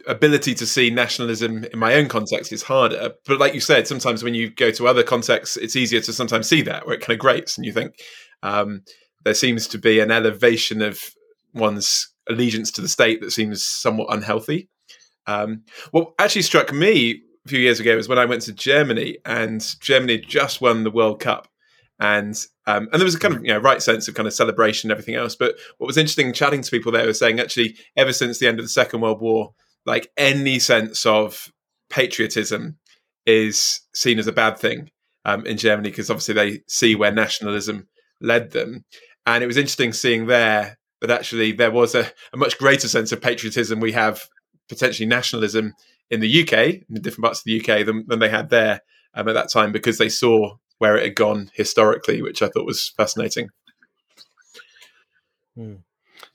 ability 0.07 0.53
to 0.55 0.65
see 0.65 0.89
nationalism 0.89 1.65
in 1.65 1.77
my 1.77 1.95
own 1.95 2.07
context 2.07 2.53
is 2.53 2.63
harder. 2.63 3.11
But 3.25 3.39
like 3.39 3.53
you 3.53 3.59
said, 3.59 3.85
sometimes 3.85 4.23
when 4.23 4.33
you 4.33 4.49
go 4.49 4.71
to 4.71 4.87
other 4.87 5.03
contexts, 5.03 5.57
it's 5.57 5.75
easier 5.75 5.99
to 6.01 6.13
sometimes 6.13 6.47
see 6.47 6.61
that 6.61 6.85
where 6.85 6.95
it 6.95 7.01
kind 7.01 7.13
of 7.13 7.19
grates 7.19 7.57
and 7.57 7.65
you 7.65 7.73
think 7.73 7.95
um, 8.43 8.83
there 9.25 9.33
seems 9.33 9.67
to 9.67 9.77
be 9.77 9.99
an 9.99 10.09
elevation 10.09 10.81
of 10.81 11.01
one's 11.53 12.13
allegiance 12.29 12.71
to 12.71 12.81
the 12.81 12.87
state 12.87 13.19
that 13.19 13.31
seems 13.31 13.61
somewhat 13.61 14.13
unhealthy. 14.13 14.69
Um, 15.25 15.63
what 15.91 16.13
actually 16.17 16.43
struck 16.43 16.71
me 16.71 17.23
a 17.47 17.49
few 17.49 17.59
years 17.59 17.79
ago 17.79 17.95
was 17.95 18.09
when 18.09 18.19
I 18.19 18.25
went 18.25 18.41
to 18.43 18.53
Germany, 18.53 19.17
and 19.25 19.65
Germany 19.79 20.17
just 20.17 20.61
won 20.61 20.83
the 20.83 20.91
World 20.91 21.19
Cup, 21.19 21.47
and 21.99 22.35
um, 22.65 22.89
and 22.91 22.99
there 22.99 23.05
was 23.05 23.15
a 23.15 23.19
kind 23.19 23.35
of 23.35 23.41
you 23.41 23.53
know 23.53 23.59
right 23.59 23.81
sense 23.81 24.07
of 24.07 24.15
kind 24.15 24.27
of 24.27 24.33
celebration 24.33 24.89
and 24.89 24.97
everything 24.97 25.15
else. 25.15 25.35
But 25.35 25.55
what 25.77 25.87
was 25.87 25.97
interesting 25.97 26.33
chatting 26.33 26.61
to 26.61 26.71
people 26.71 26.91
there 26.91 27.07
was 27.07 27.19
saying 27.19 27.39
actually 27.39 27.77
ever 27.95 28.13
since 28.13 28.39
the 28.39 28.47
end 28.47 28.59
of 28.59 28.65
the 28.65 28.69
Second 28.69 29.01
World 29.01 29.21
War, 29.21 29.53
like 29.85 30.11
any 30.17 30.59
sense 30.59 31.05
of 31.05 31.51
patriotism 31.89 32.77
is 33.25 33.81
seen 33.93 34.19
as 34.19 34.27
a 34.27 34.33
bad 34.33 34.57
thing 34.57 34.91
um, 35.25 35.45
in 35.45 35.57
Germany 35.57 35.89
because 35.89 36.09
obviously 36.09 36.33
they 36.33 36.59
see 36.67 36.95
where 36.95 37.11
nationalism 37.11 37.87
led 38.19 38.51
them, 38.51 38.83
and 39.25 39.43
it 39.43 39.47
was 39.47 39.57
interesting 39.57 39.93
seeing 39.93 40.27
there 40.27 40.77
that 40.99 41.11
actually 41.11 41.53
there 41.53 41.71
was 41.71 41.95
a, 41.95 42.11
a 42.33 42.37
much 42.37 42.57
greater 42.57 42.89
sense 42.89 43.11
of 43.11 43.21
patriotism. 43.21 43.79
We 43.79 43.93
have 43.93 44.21
potentially 44.67 45.07
nationalism 45.07 45.73
in 46.09 46.19
the 46.19 46.41
UK, 46.41 46.53
in 46.89 47.01
different 47.01 47.25
parts 47.25 47.39
of 47.39 47.45
the 47.45 47.59
UK, 47.59 47.85
than, 47.85 48.05
than 48.07 48.19
they 48.19 48.29
had 48.29 48.49
there 48.49 48.81
um, 49.13 49.27
at 49.27 49.33
that 49.33 49.51
time 49.51 49.71
because 49.71 49.97
they 49.97 50.09
saw 50.09 50.55
where 50.77 50.95
it 50.95 51.03
had 51.03 51.15
gone 51.15 51.51
historically, 51.53 52.21
which 52.21 52.41
I 52.41 52.47
thought 52.47 52.65
was 52.65 52.89
fascinating. 52.95 53.49
Hmm. 55.55 55.75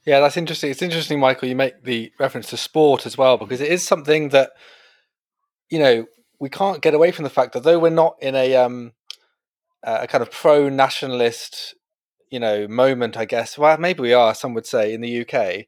Yeah, 0.05 0.19
that's 0.19 0.37
interesting. 0.37 0.69
It's 0.69 0.81
interesting, 0.81 1.19
Michael. 1.19 1.47
You 1.47 1.55
make 1.55 1.83
the 1.83 2.11
reference 2.19 2.49
to 2.49 2.57
sport 2.57 3.05
as 3.05 3.17
well 3.17 3.37
because 3.37 3.61
it 3.61 3.71
is 3.71 3.83
something 3.83 4.29
that 4.29 4.51
you 5.69 5.79
know 5.79 6.05
we 6.39 6.49
can't 6.49 6.81
get 6.81 6.93
away 6.93 7.11
from 7.11 7.23
the 7.23 7.29
fact 7.29 7.53
that 7.53 7.63
though 7.63 7.79
we're 7.79 7.89
not 7.89 8.15
in 8.21 8.35
a 8.35 8.55
um 8.55 8.91
a 9.81 10.07
kind 10.07 10.21
of 10.21 10.29
pro 10.29 10.67
nationalist 10.67 11.75
you 12.29 12.39
know 12.39 12.67
moment, 12.67 13.15
I 13.15 13.25
guess. 13.25 13.57
Well, 13.57 13.77
maybe 13.77 14.01
we 14.01 14.13
are. 14.13 14.35
Some 14.35 14.53
would 14.55 14.65
say 14.65 14.93
in 14.93 15.01
the 15.01 15.21
UK 15.21 15.67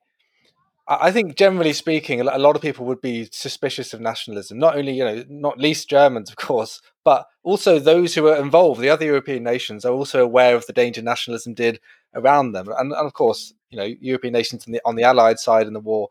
I 0.87 1.11
think 1.11 1.35
generally 1.35 1.73
speaking, 1.73 2.21
a 2.21 2.37
lot 2.37 2.55
of 2.55 2.61
people 2.61 2.85
would 2.85 3.01
be 3.01 3.27
suspicious 3.31 3.93
of 3.93 4.01
nationalism. 4.01 4.59
Not 4.59 4.77
only, 4.77 4.93
you 4.93 5.03
know, 5.03 5.23
not 5.29 5.57
least 5.57 5.89
Germans, 5.89 6.29
of 6.29 6.35
course, 6.35 6.79
but 7.03 7.25
also 7.43 7.79
those 7.79 8.13
who 8.13 8.27
are 8.27 8.37
involved. 8.37 8.81
The 8.81 8.89
other 8.89 9.05
European 9.05 9.43
nations 9.43 9.83
are 9.83 9.93
also 9.93 10.23
aware 10.23 10.55
of 10.55 10.67
the 10.67 10.73
danger 10.73 11.01
nationalism 11.01 11.55
did 11.55 11.79
around 12.13 12.51
them, 12.51 12.67
and, 12.67 12.91
and 12.91 13.07
of 13.07 13.13
course, 13.13 13.53
you 13.71 13.77
know, 13.77 13.95
European 13.99 14.33
nations 14.33 14.65
the, 14.65 14.79
on 14.85 14.95
the 14.95 15.03
Allied 15.03 15.39
side 15.39 15.65
in 15.65 15.73
the 15.73 15.79
war 15.79 16.09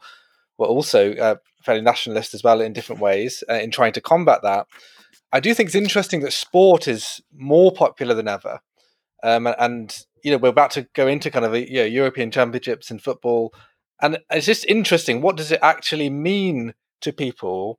were 0.58 0.66
also 0.66 1.14
uh, 1.14 1.36
fairly 1.62 1.80
nationalist 1.80 2.34
as 2.34 2.42
well 2.42 2.60
in 2.60 2.72
different 2.72 3.00
ways 3.00 3.44
uh, 3.48 3.54
in 3.54 3.70
trying 3.70 3.92
to 3.92 4.00
combat 4.00 4.40
that. 4.42 4.66
I 5.32 5.40
do 5.40 5.54
think 5.54 5.68
it's 5.68 5.76
interesting 5.76 6.20
that 6.20 6.32
sport 6.32 6.86
is 6.88 7.20
more 7.36 7.72
popular 7.72 8.14
than 8.14 8.28
ever, 8.28 8.60
um, 9.22 9.46
and 9.46 9.96
you 10.24 10.32
know, 10.32 10.38
we're 10.38 10.48
about 10.48 10.72
to 10.72 10.88
go 10.94 11.06
into 11.06 11.30
kind 11.30 11.44
of 11.44 11.54
a, 11.54 11.70
you 11.70 11.76
know, 11.76 11.84
European 11.84 12.30
championships 12.30 12.90
in 12.90 12.98
football 12.98 13.54
and 14.00 14.18
it's 14.30 14.46
just 14.46 14.66
interesting. 14.66 15.20
What 15.20 15.36
does 15.36 15.52
it 15.52 15.60
actually 15.62 16.10
mean 16.10 16.74
to 17.00 17.12
people 17.12 17.78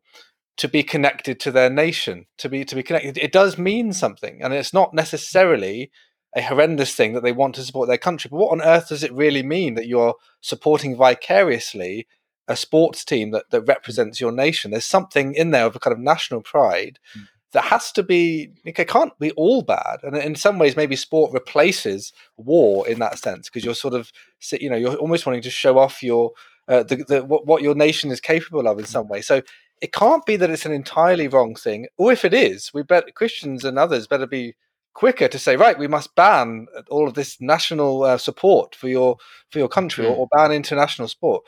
to 0.58 0.68
be 0.68 0.84
connected 0.84 1.40
to 1.42 1.52
their 1.52 1.70
nation? 1.70 2.26
To 2.40 2.50
be 2.50 2.66
to 2.66 2.76
be 2.76 2.84
connected, 2.84 3.18
it 3.18 3.32
does 3.32 3.58
mean 3.58 3.94
something, 3.94 4.42
and 4.42 4.54
it's 4.54 4.74
not 4.74 4.94
necessarily 4.94 5.92
a 6.36 6.42
horrendous 6.42 6.94
thing 6.94 7.14
that 7.14 7.24
they 7.24 7.32
want 7.32 7.56
to 7.56 7.64
support 7.64 7.88
their 7.88 7.98
country. 7.98 8.30
But 8.30 8.38
what 8.38 8.52
on 8.52 8.62
earth 8.62 8.90
does 8.90 9.04
it 9.04 9.14
really 9.14 9.44
mean 9.44 9.76
that 9.76 9.88
you're 9.88 10.16
supporting 10.42 10.96
vicariously 10.96 12.08
a 12.48 12.56
sports 12.56 13.06
team 13.06 13.32
that, 13.32 13.50
that 13.52 13.62
represents 13.62 14.20
your 14.20 14.34
nation? 14.34 14.72
There's 14.72 14.86
something 14.86 15.34
in 15.34 15.52
there 15.52 15.66
of 15.66 15.76
a 15.76 15.80
kind 15.80 15.94
of 15.94 16.00
national 16.00 16.42
pride 16.42 17.00
mm 17.18 17.28
that 17.56 17.66
has 17.66 17.92
to 17.94 18.04
be 18.04 18.52
it 18.64 18.74
can't 18.88 19.18
be 19.20 19.32
all 19.32 19.62
bad. 19.62 20.00
And 20.04 20.16
in 20.16 20.36
some 20.36 20.60
ways 20.60 20.76
maybe 20.76 20.96
sport 20.96 21.34
replaces 21.34 22.14
war 22.38 22.88
in 22.88 23.00
that 23.00 23.18
sense 23.18 23.50
because 23.50 23.66
you're 23.66 23.76
sort 23.76 23.94
of 23.94 24.12
you 24.52 24.70
know 24.70 24.76
you're 24.76 24.96
almost 24.96 25.26
wanting 25.26 25.42
to 25.42 25.50
show 25.50 25.78
off 25.78 26.04
your 26.04 26.32
uh, 26.68 26.84
the, 26.84 26.98
the 26.98 27.26
what, 27.26 27.46
what 27.46 27.62
your 27.62 27.76
nation 27.76 28.12
is 28.12 28.20
capable 28.20 28.68
of 28.68 28.80
in 28.80 28.86
some 28.86 29.08
way. 29.08 29.22
So 29.22 29.42
it 29.82 29.92
can't 29.92 30.26
be 30.26 30.36
that 30.38 30.50
it's 30.50 30.66
an 30.66 30.72
entirely 30.72 31.28
wrong 31.28 31.56
thing 31.56 31.88
or 31.98 32.12
if 32.12 32.24
it 32.24 32.34
is 32.34 32.74
we 32.74 32.82
bet 32.82 33.14
christians 33.14 33.66
and 33.66 33.78
others 33.78 34.08
better 34.08 34.26
be 34.26 34.56
quicker 34.94 35.28
to 35.28 35.38
say 35.38 35.58
right 35.58 35.78
we 35.78 35.86
must 35.88 36.16
ban 36.16 36.66
all 36.90 37.08
of 37.08 37.14
this 37.14 37.40
national 37.42 38.04
uh, 38.04 38.18
support 38.18 38.74
for 38.74 38.88
your 38.88 39.18
for 39.52 39.60
your 39.60 39.68
country 39.68 40.06
mm. 40.06 40.10
or, 40.10 40.16
or 40.16 40.28
ban 40.36 40.52
international 40.52 41.08
sport. 41.08 41.44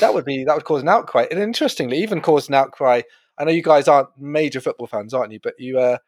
That 0.00 0.14
would 0.14 0.24
be 0.24 0.44
that 0.44 0.54
would 0.54 0.64
cause 0.64 0.82
an 0.82 0.88
outcry. 0.88 1.26
And 1.30 1.38
interestingly 1.38 1.98
even 1.98 2.22
cause 2.22 2.48
an 2.48 2.54
outcry 2.54 3.02
I 3.38 3.44
know 3.44 3.50
you 3.50 3.62
guys 3.62 3.88
aren't 3.88 4.08
major 4.18 4.60
football 4.60 4.86
fans, 4.86 5.14
aren't 5.14 5.32
you? 5.32 5.40
But 5.42 5.54
you, 5.58 5.78
uh, 5.78 5.98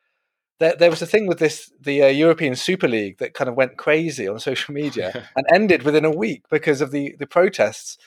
there, 0.61 0.77
there 0.77 0.91
was 0.91 1.03
a 1.03 1.07
thing 1.07 1.27
with 1.27 1.39
this 1.39 1.73
the 1.81 2.03
uh, 2.03 2.09
European 2.09 2.55
Super 2.55 2.89
League 2.89 3.19
that 3.19 3.35
kind 3.35 3.49
of 3.49 3.57
went 3.57 3.77
crazy 3.77 4.29
on 4.29 4.39
social 4.39 4.75
media 4.75 5.29
and 5.37 5.47
ended 5.53 5.83
within 5.83 6.05
a 6.05 6.11
week 6.11 6.45
because 6.51 6.81
of 6.81 6.91
the 6.91 7.15
the 7.19 7.27
protests 7.27 7.99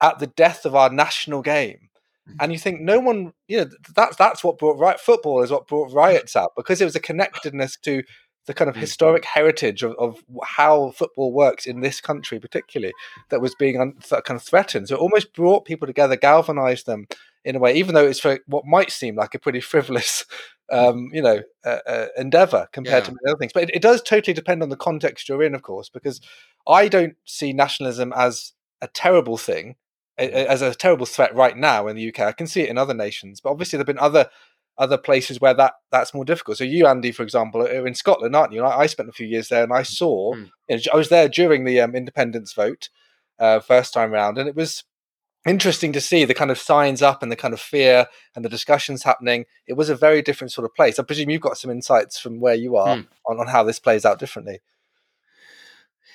at 0.00 0.18
the 0.18 0.26
death 0.26 0.64
of 0.64 0.74
our 0.74 0.90
national 0.90 1.42
game. 1.42 1.88
Mm. 2.28 2.36
And 2.40 2.52
you 2.52 2.58
think 2.58 2.80
no 2.80 3.00
one, 3.00 3.32
you 3.48 3.58
know, 3.58 3.70
that's 3.94 4.16
that's 4.16 4.44
what 4.44 4.58
brought 4.58 4.78
right 4.78 4.98
football 4.98 5.42
is 5.42 5.50
what 5.50 5.66
brought 5.66 5.92
riots 5.92 6.36
out 6.36 6.52
because 6.56 6.80
it 6.80 6.84
was 6.84 6.96
a 6.96 7.00
connectedness 7.00 7.76
to 7.82 8.02
the 8.46 8.54
kind 8.54 8.68
of 8.68 8.76
mm. 8.76 8.80
historic 8.80 9.24
heritage 9.24 9.82
of, 9.82 9.94
of 9.98 10.22
how 10.44 10.90
football 10.90 11.32
works 11.32 11.66
in 11.66 11.80
this 11.80 12.00
country, 12.00 12.38
particularly 12.38 12.92
that 13.30 13.40
was 13.40 13.54
being 13.54 13.80
un- 13.80 13.96
kind 14.10 14.36
of 14.36 14.42
threatened. 14.42 14.88
So 14.88 14.96
it 14.96 15.00
almost 15.00 15.32
brought 15.32 15.64
people 15.64 15.86
together, 15.86 16.16
galvanized 16.16 16.86
them 16.86 17.06
in 17.44 17.56
a 17.56 17.58
way, 17.58 17.74
even 17.74 17.94
though 17.94 18.06
it's 18.06 18.20
for 18.20 18.38
what 18.46 18.64
might 18.64 18.90
seem 18.90 19.16
like 19.16 19.34
a 19.34 19.38
pretty 19.38 19.60
frivolous, 19.60 20.24
um, 20.72 21.10
you 21.12 21.22
know, 21.22 21.42
uh, 21.64 21.78
uh, 21.86 22.06
endeavor 22.16 22.68
compared 22.72 23.02
yeah. 23.04 23.06
to 23.06 23.10
many 23.10 23.30
other 23.30 23.38
things. 23.38 23.52
But 23.52 23.64
it, 23.64 23.76
it, 23.76 23.82
does 23.82 24.02
totally 24.02 24.34
depend 24.34 24.62
on 24.62 24.70
the 24.70 24.76
context 24.76 25.28
you're 25.28 25.42
in, 25.42 25.54
of 25.54 25.62
course, 25.62 25.88
because 25.88 26.20
I 26.66 26.88
don't 26.88 27.16
see 27.24 27.52
nationalism 27.52 28.12
as 28.14 28.52
a 28.80 28.88
terrible 28.88 29.36
thing, 29.36 29.76
as 30.16 30.62
a 30.62 30.74
terrible 30.74 31.06
threat 31.06 31.34
right 31.34 31.56
now 31.56 31.86
in 31.86 31.96
the 31.96 32.08
UK. 32.08 32.20
I 32.20 32.32
can 32.32 32.46
see 32.46 32.62
it 32.62 32.70
in 32.70 32.78
other 32.78 32.94
nations, 32.94 33.40
but 33.40 33.50
obviously 33.50 33.76
there've 33.76 33.86
been 33.86 33.98
other 33.98 34.30
other 34.76 34.98
places 34.98 35.40
where 35.40 35.54
that 35.54 35.74
that's 35.90 36.14
more 36.14 36.24
difficult. 36.24 36.58
So 36.58 36.64
you, 36.64 36.86
Andy, 36.86 37.12
for 37.12 37.22
example, 37.22 37.62
are 37.62 37.86
in 37.86 37.94
Scotland, 37.94 38.34
aren't 38.34 38.52
you? 38.52 38.64
I, 38.64 38.80
I 38.80 38.86
spent 38.86 39.08
a 39.08 39.12
few 39.12 39.26
years 39.26 39.48
there, 39.48 39.62
and 39.62 39.72
I 39.72 39.82
saw. 39.82 40.34
Mm. 40.34 40.50
You 40.68 40.76
know, 40.76 40.82
I 40.92 40.96
was 40.96 41.08
there 41.10 41.28
during 41.28 41.64
the 41.64 41.80
um, 41.80 41.94
independence 41.94 42.52
vote, 42.52 42.88
uh, 43.38 43.60
first 43.60 43.92
time 43.92 44.10
round, 44.10 44.38
and 44.38 44.48
it 44.48 44.56
was 44.56 44.84
interesting 45.46 45.92
to 45.92 46.00
see 46.00 46.24
the 46.24 46.34
kind 46.34 46.50
of 46.50 46.58
signs 46.58 47.02
up 47.02 47.22
and 47.22 47.30
the 47.30 47.36
kind 47.36 47.54
of 47.54 47.60
fear 47.60 48.06
and 48.34 48.44
the 48.44 48.48
discussions 48.48 49.02
happening. 49.02 49.44
It 49.66 49.74
was 49.74 49.88
a 49.88 49.96
very 49.96 50.22
different 50.22 50.52
sort 50.52 50.64
of 50.64 50.74
place. 50.74 50.98
I 50.98 51.02
presume 51.02 51.30
you've 51.30 51.40
got 51.40 51.58
some 51.58 51.70
insights 51.70 52.18
from 52.18 52.40
where 52.40 52.54
you 52.54 52.76
are 52.76 52.96
mm. 52.96 53.06
on, 53.28 53.38
on 53.38 53.46
how 53.46 53.62
this 53.62 53.78
plays 53.78 54.04
out 54.04 54.18
differently. 54.18 54.60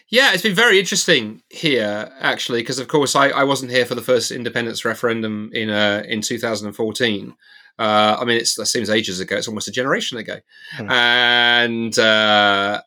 Yeah, 0.10 0.34
it's 0.34 0.42
been 0.42 0.56
very 0.56 0.80
interesting 0.80 1.44
here, 1.50 2.12
actually, 2.20 2.62
because 2.62 2.80
of 2.80 2.88
course 2.88 3.16
I, 3.16 3.30
I 3.30 3.44
wasn't 3.44 3.72
here 3.72 3.86
for 3.86 3.94
the 3.94 4.02
first 4.02 4.32
independence 4.32 4.84
referendum 4.84 5.52
in 5.54 5.70
uh, 5.70 6.04
in 6.08 6.22
2014. 6.22 7.36
Uh, 7.78 8.18
I 8.20 8.26
mean, 8.26 8.38
it's, 8.38 8.56
that 8.56 8.66
seems 8.66 8.90
ages 8.90 9.20
ago. 9.20 9.38
It's 9.38 9.48
almost 9.48 9.68
a 9.68 9.72
generation 9.72 10.18
ago, 10.18 10.40
mm. 10.78 10.90
and 10.90 11.98
uh, 12.00 12.82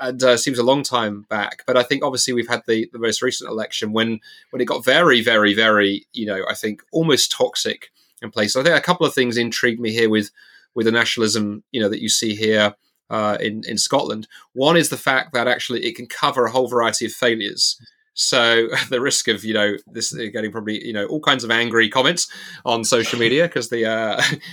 and 0.00 0.22
uh, 0.22 0.36
seems 0.36 0.58
a 0.58 0.62
long 0.62 0.82
time 0.82 1.26
back. 1.28 1.62
But 1.66 1.76
I 1.76 1.82
think 1.82 2.04
obviously 2.04 2.32
we've 2.32 2.48
had 2.48 2.62
the, 2.66 2.88
the 2.92 2.98
most 2.98 3.22
recent 3.22 3.50
election 3.50 3.92
when 3.92 4.20
when 4.50 4.60
it 4.60 4.66
got 4.66 4.84
very, 4.84 5.20
very, 5.20 5.54
very, 5.54 6.06
you 6.12 6.26
know, 6.26 6.44
I 6.48 6.54
think 6.54 6.82
almost 6.92 7.32
toxic 7.32 7.90
in 8.22 8.30
place. 8.30 8.52
So 8.52 8.60
I 8.60 8.64
think 8.64 8.76
a 8.76 8.80
couple 8.80 9.06
of 9.06 9.14
things 9.14 9.36
intrigued 9.36 9.80
me 9.80 9.92
here 9.92 10.10
with 10.10 10.30
with 10.74 10.86
the 10.86 10.92
nationalism, 10.92 11.64
you 11.72 11.80
know, 11.80 11.88
that 11.88 12.02
you 12.02 12.08
see 12.08 12.34
here 12.34 12.74
uh, 13.10 13.38
in 13.40 13.62
in 13.66 13.78
Scotland. 13.78 14.28
One 14.52 14.76
is 14.76 14.88
the 14.88 14.96
fact 14.96 15.32
that 15.32 15.48
actually 15.48 15.84
it 15.84 15.96
can 15.96 16.06
cover 16.06 16.44
a 16.44 16.50
whole 16.50 16.68
variety 16.68 17.06
of 17.06 17.12
failures. 17.12 17.80
So 18.16 18.68
the 18.88 19.00
risk 19.00 19.28
of 19.28 19.44
you 19.44 19.54
know 19.54 19.76
this 19.86 20.12
getting 20.12 20.50
probably 20.50 20.84
you 20.84 20.92
know 20.92 21.06
all 21.06 21.20
kinds 21.20 21.44
of 21.44 21.50
angry 21.50 21.88
comments 21.88 22.28
on 22.64 22.82
social 22.82 23.18
media 23.18 23.44
because 23.44 23.68
the 23.68 23.82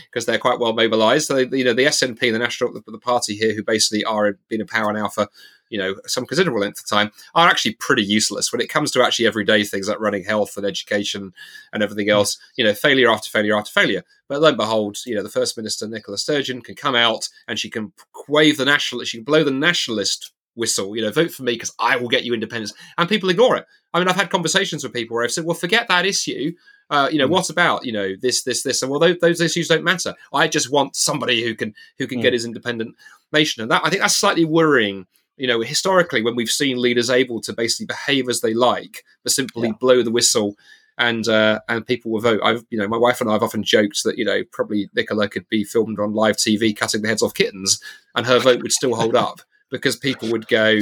because 0.06 0.28
uh, 0.28 0.32
they're 0.32 0.38
quite 0.38 0.60
well 0.60 0.74
mobilised. 0.74 1.28
So 1.28 1.44
they, 1.46 1.58
you 1.58 1.64
know 1.64 1.74
the 1.74 1.86
SNP, 1.86 2.20
the 2.20 2.38
national 2.38 2.74
the, 2.74 2.84
the, 2.86 3.00
party 3.00 3.36
here, 3.36 3.56
who 3.56 3.64
basically 3.64 4.04
are 4.04 4.38
been 4.50 4.62
in 4.62 4.68
power 4.68 4.92
now 4.94 5.08
for 5.08 5.28
you 5.70 5.80
know 5.80 5.96
some 6.06 6.26
considerable 6.26 6.60
length 6.60 6.80
of 6.80 6.90
time, 6.90 7.12
are 7.34 7.48
actually 7.48 7.76
pretty 7.76 8.04
useless 8.04 8.52
when 8.52 8.62
it 8.62 8.70
comes 8.70 8.92
to 8.92 9.02
actually 9.02 9.28
everyday 9.28 9.64
things 9.64 9.88
like 9.88 10.00
running 10.00 10.26
health 10.26 10.58
and 10.58 10.66
education 10.66 11.34
and 11.72 11.82
everything 11.82 12.08
hmm. 12.08 12.18
else. 12.18 12.38
You 12.58 12.66
know, 12.66 12.74
failure 12.74 13.10
after 13.10 13.30
failure 13.30 13.58
after 13.58 13.72
failure. 13.72 14.04
But 14.28 14.42
lo 14.42 14.50
and 14.50 14.58
behold, 14.58 14.98
you 15.06 15.16
know 15.16 15.24
the 15.24 15.30
First 15.30 15.56
Minister 15.56 15.88
Nicola 15.88 16.18
Sturgeon 16.18 16.62
can 16.62 16.76
come 16.76 16.96
out 16.96 17.30
and 17.48 17.58
she 17.58 17.70
can 17.70 17.94
wave 18.28 18.58
the 18.58 18.66
national, 18.66 19.06
she 19.06 19.18
can 19.18 19.24
blow 19.24 19.46
the 19.46 19.52
nationalist 19.52 20.33
whistle, 20.56 20.96
you 20.96 21.02
know, 21.02 21.12
vote 21.12 21.32
for 21.32 21.44
me 21.44 21.54
because 21.54 21.74
I 21.80 21.96
will 21.98 22.10
get 22.10 22.24
you 22.24 22.34
independence. 22.34 22.74
And 22.98 23.10
people 23.10 23.30
ignore 23.30 23.56
it. 23.58 23.66
I 23.94 24.00
mean, 24.00 24.08
I've 24.08 24.16
had 24.16 24.30
conversations 24.30 24.84
with 24.84 24.94
people 24.94 25.16
where 25.16 25.24
I've 25.24 25.32
said, 25.32 25.46
well, 25.46 25.56
forget 25.56 25.88
that 25.88 26.06
issue. 26.06 26.54
Uh, 26.90 27.10
you 27.12 27.18
know, 27.18 27.28
mm. 27.28 27.32
what 27.32 27.50
about, 27.50 27.86
you 27.86 27.92
know, 27.92 28.14
this, 28.20 28.44
this, 28.44 28.64
this? 28.64 28.82
And 28.82 28.92
well, 28.92 29.00
those, 29.00 29.18
those, 29.20 29.42
issues 29.42 29.68
don't 29.68 29.84
matter. 29.84 30.14
I 30.34 30.48
just 30.48 30.72
want 30.72 30.96
somebody 30.96 31.44
who 31.44 31.56
can, 31.56 31.74
who 31.98 32.08
can 32.08 32.20
mm. 32.20 32.24
get 32.24 32.34
his 32.34 32.46
independent 32.46 32.96
nation. 33.32 33.62
And 33.62 33.72
that, 33.72 33.82
I 33.84 33.90
think 33.90 34.02
that's 34.02 34.16
slightly 34.16 34.46
worrying. 34.46 35.08
You 35.38 35.48
know, 35.48 35.62
historically, 35.62 36.22
when 36.22 36.36
we've 36.36 36.50
seen 36.50 36.80
leaders 36.80 37.10
able 37.10 37.42
to 37.42 37.54
basically 37.54 37.88
behave 37.88 38.30
as 38.30 38.42
they 38.42 38.54
like, 38.54 39.04
but 39.24 39.32
simply 39.32 39.70
yeah. 39.70 39.74
blow 39.80 40.04
the 40.04 40.12
whistle 40.12 40.56
and 40.98 41.28
uh, 41.28 41.60
and 41.68 41.86
people 41.88 42.12
will 42.12 42.22
vote. 42.22 42.40
I've 42.44 42.64
you 42.70 42.78
know 42.78 42.88
my 42.88 42.98
wife 42.98 43.20
and 43.20 43.30
I 43.30 43.34
have 43.34 43.44
often 43.44 43.64
joked 43.64 44.04
that 44.04 44.18
you 44.18 44.26
know 44.26 44.44
probably 44.52 44.90
Nicola 44.94 45.28
could 45.28 45.48
be 45.50 45.64
filmed 45.64 46.00
on 46.00 46.14
live 46.14 46.38
TV 46.38 46.76
cutting 46.76 47.02
the 47.02 47.08
heads 47.08 47.24
off 47.24 47.34
kittens, 47.34 47.82
and 48.16 48.26
her 48.26 48.40
vote 48.40 48.62
would 48.62 48.72
still 48.72 48.96
hold 48.96 49.16
up 49.16 49.42
because 49.74 49.98
people 49.98 50.30
would 50.30 50.48
go, 50.48 50.80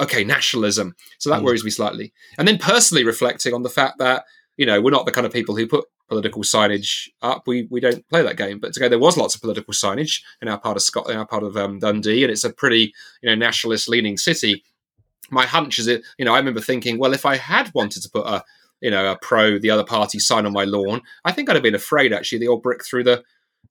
okay, 0.00 0.24
nationalism. 0.24 0.94
So 1.18 1.28
that 1.28 1.40
mm. 1.40 1.44
worries 1.44 1.64
me 1.64 1.70
slightly. 1.70 2.12
And 2.38 2.46
then 2.46 2.56
personally 2.56 3.04
reflecting 3.04 3.52
on 3.52 3.64
the 3.64 3.68
fact 3.68 3.98
that, 3.98 4.24
you 4.56 4.64
know, 4.64 4.80
we're 4.80 4.92
not 4.92 5.04
the 5.04 5.12
kind 5.12 5.26
of 5.26 5.32
people 5.32 5.56
who 5.56 5.66
put 5.66 5.84
political 6.08 6.42
signage 6.42 7.08
up. 7.20 7.42
We 7.46 7.66
we 7.70 7.80
don't 7.80 8.08
play 8.08 8.22
that 8.22 8.36
game. 8.36 8.60
But 8.60 8.72
to 8.72 8.80
go, 8.80 8.88
there 8.88 8.98
was 8.98 9.16
lots 9.16 9.34
of 9.34 9.40
political 9.40 9.74
signage 9.74 10.22
in 10.40 10.48
our 10.48 10.58
part 10.58 10.76
of 10.76 10.82
Scotland, 10.82 11.14
in 11.14 11.18
our 11.18 11.26
part 11.26 11.42
of 11.42 11.56
um, 11.56 11.80
Dundee, 11.80 12.22
and 12.22 12.30
it's 12.30 12.44
a 12.44 12.52
pretty, 12.52 12.94
you 13.22 13.28
know, 13.28 13.34
nationalist 13.34 13.88
leaning 13.88 14.16
city. 14.16 14.64
My 15.30 15.44
hunch 15.44 15.78
is 15.78 15.88
it, 15.88 16.02
you 16.16 16.24
know, 16.24 16.34
I 16.34 16.38
remember 16.38 16.60
thinking, 16.60 16.98
well, 16.98 17.12
if 17.12 17.26
I 17.26 17.36
had 17.36 17.70
wanted 17.74 18.02
to 18.02 18.08
put 18.08 18.26
a, 18.26 18.42
you 18.80 18.90
know, 18.90 19.10
a 19.10 19.18
pro 19.20 19.58
the 19.58 19.70
other 19.70 19.84
party 19.84 20.18
sign 20.18 20.46
on 20.46 20.52
my 20.52 20.64
lawn, 20.64 21.02
I 21.24 21.32
think 21.32 21.50
I'd 21.50 21.56
have 21.56 21.62
been 21.62 21.74
afraid 21.74 22.12
actually 22.12 22.38
the 22.38 22.48
old 22.48 22.62
brick 22.62 22.84
through 22.84 23.04
the 23.04 23.22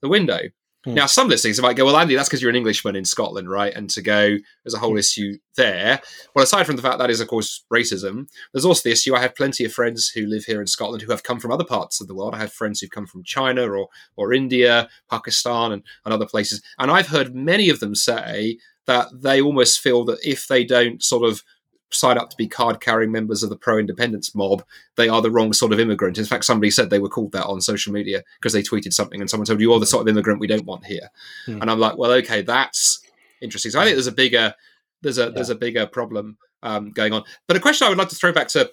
the 0.01 0.09
window. 0.09 0.39
Mm. 0.87 0.93
Now, 0.93 1.05
some 1.05 1.27
listeners 1.27 1.61
might 1.61 1.75
go, 1.75 1.85
well, 1.85 1.97
Andy, 1.97 2.15
that's 2.15 2.29
because 2.29 2.41
you're 2.41 2.49
an 2.49 2.55
Englishman 2.55 2.95
in 2.95 3.03
Scotland, 3.03 3.49
right? 3.49 3.73
And 3.73 3.89
to 3.89 4.01
go, 4.01 4.37
there's 4.63 4.73
a 4.73 4.79
whole 4.79 4.93
mm. 4.93 4.99
issue 4.99 5.37
there. 5.57 5.99
Well, 6.33 6.43
aside 6.43 6.65
from 6.65 6.77
the 6.77 6.81
fact 6.81 6.97
that 6.99 7.09
is, 7.09 7.19
of 7.19 7.27
course, 7.27 7.65
racism, 7.73 8.29
there's 8.53 8.63
also 8.63 8.87
the 8.87 8.93
issue. 8.93 9.13
I 9.13 9.19
have 9.19 9.35
plenty 9.35 9.65
of 9.65 9.73
friends 9.73 10.07
who 10.07 10.25
live 10.25 10.45
here 10.45 10.61
in 10.61 10.67
Scotland 10.67 11.01
who 11.01 11.11
have 11.11 11.23
come 11.23 11.41
from 11.41 11.51
other 11.51 11.65
parts 11.65 11.99
of 11.99 12.07
the 12.07 12.15
world. 12.15 12.33
I 12.33 12.39
have 12.39 12.53
friends 12.53 12.79
who've 12.79 12.89
come 12.89 13.05
from 13.05 13.23
China 13.23 13.69
or, 13.69 13.89
or 14.15 14.31
India, 14.31 14.87
Pakistan, 15.09 15.73
and, 15.73 15.83
and 16.05 16.13
other 16.13 16.25
places. 16.25 16.61
And 16.79 16.89
I've 16.89 17.07
heard 17.07 17.35
many 17.35 17.69
of 17.69 17.81
them 17.81 17.93
say 17.93 18.57
that 18.85 19.07
they 19.13 19.41
almost 19.41 19.81
feel 19.81 20.05
that 20.05 20.19
if 20.23 20.47
they 20.47 20.63
don't 20.63 21.03
sort 21.03 21.29
of 21.29 21.43
sign 21.91 22.17
up 22.17 22.29
to 22.29 22.37
be 22.37 22.47
card 22.47 22.81
carrying 22.81 23.11
members 23.11 23.43
of 23.43 23.49
the 23.49 23.55
pro 23.55 23.77
independence 23.77 24.35
mob, 24.35 24.63
they 24.95 25.07
are 25.07 25.21
the 25.21 25.31
wrong 25.31 25.53
sort 25.53 25.71
of 25.71 25.79
immigrant. 25.79 26.17
In 26.17 26.25
fact, 26.25 26.45
somebody 26.45 26.69
said 26.69 26.89
they 26.89 26.99
were 26.99 27.09
called 27.09 27.31
that 27.31 27.45
on 27.45 27.61
social 27.61 27.93
media 27.93 28.23
because 28.39 28.53
they 28.53 28.63
tweeted 28.63 28.93
something 28.93 29.21
and 29.21 29.29
someone 29.29 29.45
told 29.45 29.59
you, 29.59 29.69
you're 29.69 29.79
the 29.79 29.85
sort 29.85 30.01
of 30.01 30.07
immigrant 30.07 30.39
we 30.39 30.47
don't 30.47 30.65
want 30.65 30.85
here. 30.85 31.09
Hmm. 31.45 31.61
And 31.61 31.71
I'm 31.71 31.79
like, 31.79 31.97
well, 31.97 32.11
okay, 32.11 32.41
that's 32.41 33.01
interesting. 33.41 33.71
So 33.71 33.79
I 33.79 33.83
think 33.85 33.95
there's 33.95 34.07
a 34.07 34.11
bigger 34.11 34.53
there's 35.01 35.17
a 35.17 35.25
yeah. 35.25 35.29
there's 35.29 35.49
a 35.49 35.55
bigger 35.55 35.85
problem 35.85 36.37
um, 36.63 36.91
going 36.91 37.13
on. 37.13 37.23
But 37.47 37.57
a 37.57 37.59
question 37.59 37.85
I 37.85 37.89
would 37.89 37.97
like 37.97 38.09
to 38.09 38.15
throw 38.15 38.31
back 38.31 38.47
to 38.49 38.71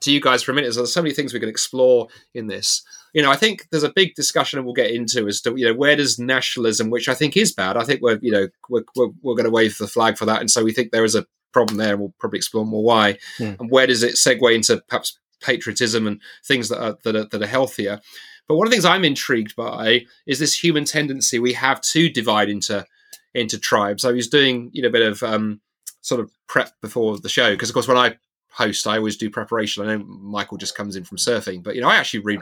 to 0.00 0.12
you 0.12 0.20
guys 0.20 0.42
for 0.42 0.52
a 0.52 0.54
minute. 0.54 0.68
Is 0.68 0.76
there's 0.76 0.92
so 0.92 1.02
many 1.02 1.14
things 1.14 1.32
we 1.32 1.40
can 1.40 1.48
explore 1.48 2.08
in 2.34 2.46
this. 2.46 2.82
You 3.12 3.22
know, 3.22 3.30
I 3.30 3.36
think 3.36 3.68
there's 3.70 3.84
a 3.84 3.92
big 3.92 4.14
discussion 4.14 4.58
and 4.58 4.66
we'll 4.66 4.74
get 4.74 4.90
into 4.90 5.26
as 5.28 5.40
to 5.42 5.56
you 5.56 5.66
know 5.66 5.74
where 5.74 5.96
does 5.96 6.18
nationalism, 6.18 6.90
which 6.90 7.08
I 7.08 7.14
think 7.14 7.36
is 7.36 7.52
bad. 7.52 7.76
I 7.76 7.84
think 7.84 8.02
we're 8.02 8.18
you 8.20 8.32
know 8.32 8.48
we're 8.68 8.84
we're, 8.96 9.10
we're 9.22 9.36
going 9.36 9.44
to 9.44 9.50
wave 9.50 9.78
the 9.78 9.88
flag 9.88 10.18
for 10.18 10.26
that, 10.26 10.40
and 10.40 10.50
so 10.50 10.64
we 10.64 10.72
think 10.72 10.90
there 10.90 11.04
is 11.04 11.14
a 11.14 11.26
problem 11.54 11.78
there, 11.78 11.96
we'll 11.96 12.12
probably 12.18 12.36
explore 12.36 12.66
more 12.66 12.84
why. 12.84 13.18
Mm. 13.38 13.60
And 13.60 13.70
where 13.70 13.86
does 13.86 14.02
it 14.02 14.16
segue 14.16 14.54
into 14.54 14.82
perhaps 14.88 15.18
patriotism 15.40 16.06
and 16.06 16.20
things 16.44 16.68
that 16.68 16.82
are 16.82 16.98
that 17.04 17.16
are, 17.16 17.24
that 17.24 17.42
are 17.42 17.46
healthier? 17.46 18.00
But 18.46 18.56
one 18.56 18.66
of 18.66 18.70
the 18.70 18.74
things 18.74 18.84
I'm 18.84 19.04
intrigued 19.04 19.56
by 19.56 20.04
is 20.26 20.38
this 20.38 20.62
human 20.62 20.84
tendency 20.84 21.38
we 21.38 21.54
have 21.54 21.80
to 21.80 22.10
divide 22.10 22.50
into 22.50 22.84
into 23.32 23.58
tribes. 23.58 24.04
I 24.04 24.12
was 24.12 24.28
doing 24.28 24.70
you 24.74 24.82
know 24.82 24.88
a 24.88 24.92
bit 24.92 25.06
of 25.06 25.22
um, 25.22 25.60
sort 26.02 26.20
of 26.20 26.30
prep 26.46 26.72
before 26.82 27.18
the 27.18 27.28
show 27.28 27.52
because 27.52 27.70
of 27.70 27.74
course 27.74 27.88
when 27.88 27.96
I 27.96 28.16
host 28.50 28.86
I 28.86 28.98
always 28.98 29.16
do 29.16 29.30
preparation. 29.30 29.82
I 29.82 29.96
know 29.96 30.04
Michael 30.04 30.58
just 30.58 30.76
comes 30.76 30.96
in 30.96 31.04
from 31.04 31.18
surfing, 31.18 31.62
but 31.62 31.74
you 31.74 31.80
know 31.80 31.88
I 31.88 31.96
actually 31.96 32.20
read 32.20 32.40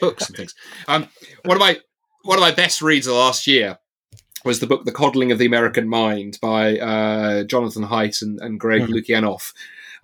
books 0.00 0.26
and 0.26 0.36
things. 0.36 0.54
Um, 0.88 1.08
one 1.44 1.56
of 1.56 1.60
my 1.60 1.78
one 2.22 2.38
of 2.38 2.42
my 2.42 2.52
best 2.52 2.82
reads 2.82 3.06
of 3.06 3.12
the 3.12 3.18
last 3.18 3.46
year 3.46 3.78
was 4.46 4.60
the 4.60 4.66
book 4.66 4.84
The 4.84 4.92
Coddling 4.92 5.32
of 5.32 5.38
the 5.38 5.46
American 5.46 5.88
Mind 5.88 6.38
by 6.40 6.78
uh, 6.78 7.44
Jonathan 7.44 7.84
Haidt 7.84 8.22
and, 8.22 8.40
and 8.40 8.58
Greg 8.58 8.82
mm-hmm. 8.82 8.94
Lukianoff 8.94 9.52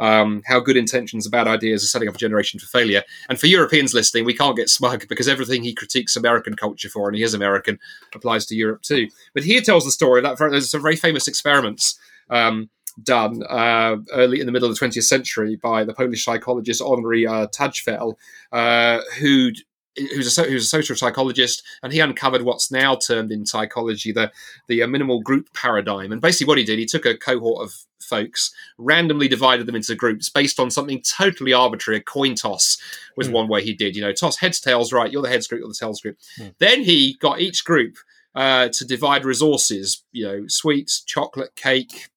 um, 0.03 0.43
how 0.47 0.59
good 0.59 0.77
intentions 0.77 1.27
and 1.27 1.31
bad 1.31 1.47
ideas 1.47 1.85
are 1.85 1.87
setting 1.87 2.09
up 2.09 2.17
a 2.17 2.19
generation 2.19 2.59
for 2.59 2.67
failure. 2.67 3.05
And 3.29 3.39
for 3.39 3.47
Europeans 3.47 3.95
listening, 3.95 4.25
we 4.25 4.35
can't 4.35 4.57
get 4.57 4.69
smug 4.69 5.07
because 5.09 5.29
everything 5.29 5.63
he 5.63 5.75
critiques 5.75 6.17
American 6.17 6.55
culture 6.55 6.89
for, 6.89 7.09
and 7.09 7.17
he 7.17 7.23
is 7.23 7.35
American, 7.35 7.79
applies 8.15 8.45
to 8.47 8.57
Europe 8.57 8.83
too. 8.83 9.09
But 9.33 9.45
here 9.45 9.61
tells 9.61 9.85
the 9.85 9.93
story 9.93 10.21
that 10.21 10.37
there's 10.39 10.71
some 10.71 10.83
very 10.83 10.97
famous 10.97 11.29
experiments. 11.29 11.99
Um, 12.29 12.69
done 13.03 13.43
uh, 13.49 13.97
early 14.13 14.39
in 14.39 14.45
the 14.45 14.53
middle 14.53 14.69
of 14.69 14.79
the 14.79 14.87
20th 14.87 15.05
century 15.05 15.57
by 15.57 15.83
the 15.83 15.95
Polish 15.95 16.27
psychologist 16.27 16.83
Henri 16.83 17.27
uh, 17.27 17.47
Tajfel, 17.47 18.17
uh, 18.53 19.01
who 19.19 19.53
who's 19.97 20.39
a, 20.39 20.43
who's 20.45 20.65
a 20.65 20.69
social 20.69 20.97
psychologist, 20.97 21.63
and 21.83 21.93
he 21.93 22.01
uncovered 22.01 22.43
what's 22.43 22.71
now 22.71 22.95
termed 22.95 23.31
in 23.31 23.47
psychology 23.47 24.13
the 24.13 24.31
the 24.69 24.83
uh, 24.83 24.87
minimal 24.87 25.21
group 25.21 25.53
paradigm. 25.55 26.13
And 26.13 26.21
basically, 26.21 26.47
what 26.47 26.59
he 26.59 26.65
did, 26.65 26.79
he 26.79 26.87
took 26.87 27.07
a 27.07 27.17
cohort 27.17 27.65
of 27.65 27.75
folks, 28.01 28.53
randomly 28.79 29.29
divided 29.29 29.67
them 29.67 29.77
into 29.77 29.95
groups 29.95 30.29
based 30.29 30.59
on 30.59 30.71
something 30.71 31.03
totally 31.03 31.53
arbitrary. 31.53 31.99
A 31.99 32.03
coin 32.03 32.35
toss 32.35 32.79
was 33.17 33.29
mm. 33.29 33.33
one 33.33 33.49
way 33.49 33.63
he 33.63 33.75
did. 33.75 33.97
You 33.97 34.03
know, 34.03 34.13
toss 34.13 34.39
heads, 34.39 34.61
tails, 34.61 34.93
right? 34.93 35.11
You're 35.11 35.23
the 35.23 35.29
heads 35.29 35.47
group, 35.47 35.61
you're 35.61 35.69
the 35.69 35.75
tails 35.75 36.01
group. 36.01 36.19
Mm. 36.39 36.55
Then 36.59 36.83
he 36.83 37.17
got 37.21 37.41
each 37.41 37.65
group 37.65 37.97
uh, 38.35 38.69
to 38.69 38.85
divide 38.85 39.25
resources. 39.25 40.05
You 40.13 40.25
know, 40.27 40.45
sweets, 40.49 41.01
chocolate, 41.03 41.55
cake, 41.57 42.11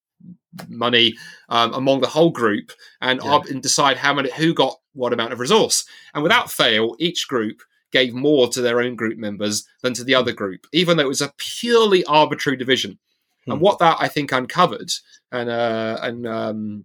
money 0.68 1.14
um, 1.48 1.72
among 1.74 2.00
the 2.00 2.08
whole 2.08 2.30
group, 2.30 2.72
and, 3.00 3.20
yeah. 3.22 3.40
and 3.48 3.62
decide 3.62 3.98
how 3.98 4.14
many 4.14 4.30
who 4.32 4.54
got 4.54 4.80
what 4.96 5.12
amount 5.12 5.32
of 5.32 5.40
resource. 5.40 5.84
And 6.14 6.22
without 6.22 6.50
fail, 6.50 6.96
each 6.98 7.28
group 7.28 7.62
gave 7.92 8.14
more 8.14 8.48
to 8.48 8.60
their 8.60 8.80
own 8.80 8.96
group 8.96 9.18
members 9.18 9.66
than 9.82 9.94
to 9.94 10.04
the 10.04 10.14
other 10.14 10.32
group, 10.32 10.66
even 10.72 10.96
though 10.96 11.04
it 11.04 11.08
was 11.08 11.20
a 11.20 11.32
purely 11.36 12.04
arbitrary 12.04 12.56
division. 12.56 12.98
Hmm. 13.44 13.52
And 13.52 13.60
what 13.60 13.78
that 13.78 13.96
I 14.00 14.08
think 14.08 14.32
uncovered, 14.32 14.90
and 15.32 15.48
uh, 15.48 15.98
and 16.02 16.26
um, 16.26 16.84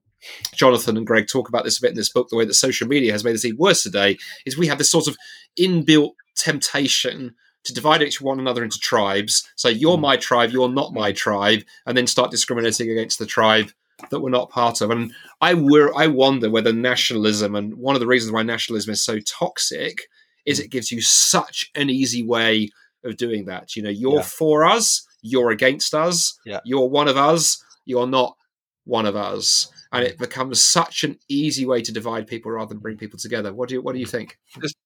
Jonathan 0.53 0.97
and 0.97 1.07
Greg 1.07 1.27
talk 1.27 1.49
about 1.49 1.63
this 1.63 1.79
a 1.79 1.81
bit 1.81 1.91
in 1.91 1.97
this 1.97 2.11
book, 2.11 2.29
the 2.29 2.35
way 2.35 2.45
that 2.45 2.53
social 2.53 2.87
media 2.87 3.11
has 3.11 3.23
made 3.23 3.35
us 3.35 3.45
even 3.45 3.57
worse 3.57 3.83
today, 3.83 4.17
is 4.45 4.57
we 4.57 4.67
have 4.67 4.77
this 4.77 4.91
sort 4.91 5.07
of 5.07 5.17
inbuilt 5.59 6.13
temptation 6.35 7.35
to 7.63 7.73
divide 7.73 8.01
each 8.01 8.21
one 8.21 8.39
another 8.39 8.63
into 8.63 8.79
tribes. 8.79 9.47
So 9.55 9.69
you're 9.69 9.97
hmm. 9.97 10.01
my 10.01 10.17
tribe, 10.17 10.51
you're 10.51 10.69
not 10.69 10.93
my 10.93 11.11
tribe, 11.11 11.63
and 11.85 11.97
then 11.97 12.07
start 12.07 12.31
discriminating 12.31 12.89
against 12.89 13.19
the 13.19 13.25
tribe 13.25 13.71
that 14.09 14.19
we're 14.19 14.29
not 14.29 14.49
part 14.49 14.81
of. 14.81 14.89
And 14.89 15.13
I 15.39 15.53
were 15.53 15.93
I 15.95 16.07
wonder 16.07 16.49
whether 16.49 16.73
nationalism 16.73 17.55
and 17.55 17.75
one 17.75 17.95
of 17.95 18.01
the 18.01 18.07
reasons 18.07 18.31
why 18.31 18.43
nationalism 18.43 18.93
is 18.93 19.03
so 19.03 19.19
toxic 19.19 19.99
is 20.45 20.59
mm. 20.59 20.65
it 20.65 20.71
gives 20.71 20.91
you 20.91 21.01
such 21.01 21.69
an 21.75 21.89
easy 21.89 22.23
way 22.23 22.69
of 23.03 23.17
doing 23.17 23.45
that. 23.45 23.75
You 23.75 23.83
know, 23.83 23.89
you're 23.89 24.15
yeah. 24.15 24.21
for 24.21 24.65
us, 24.65 25.05
you're 25.21 25.51
against 25.51 25.93
us, 25.93 26.37
yeah. 26.45 26.59
you're 26.65 26.87
one 26.87 27.07
of 27.07 27.17
us, 27.17 27.63
you're 27.85 28.07
not 28.07 28.35
one 28.85 29.05
of 29.05 29.15
us. 29.15 29.71
And 29.93 30.05
it 30.05 30.17
becomes 30.17 30.61
such 30.61 31.03
an 31.03 31.17
easy 31.27 31.65
way 31.65 31.81
to 31.81 31.91
divide 31.91 32.25
people 32.25 32.51
rather 32.51 32.69
than 32.69 32.79
bring 32.79 32.97
people 32.97 33.19
together. 33.19 33.53
What 33.53 33.67
do 33.67 33.75
you 33.75 33.81
what 33.81 33.93
do 33.93 33.99
you 33.99 34.05
think? 34.05 34.37
Just, 34.61 34.77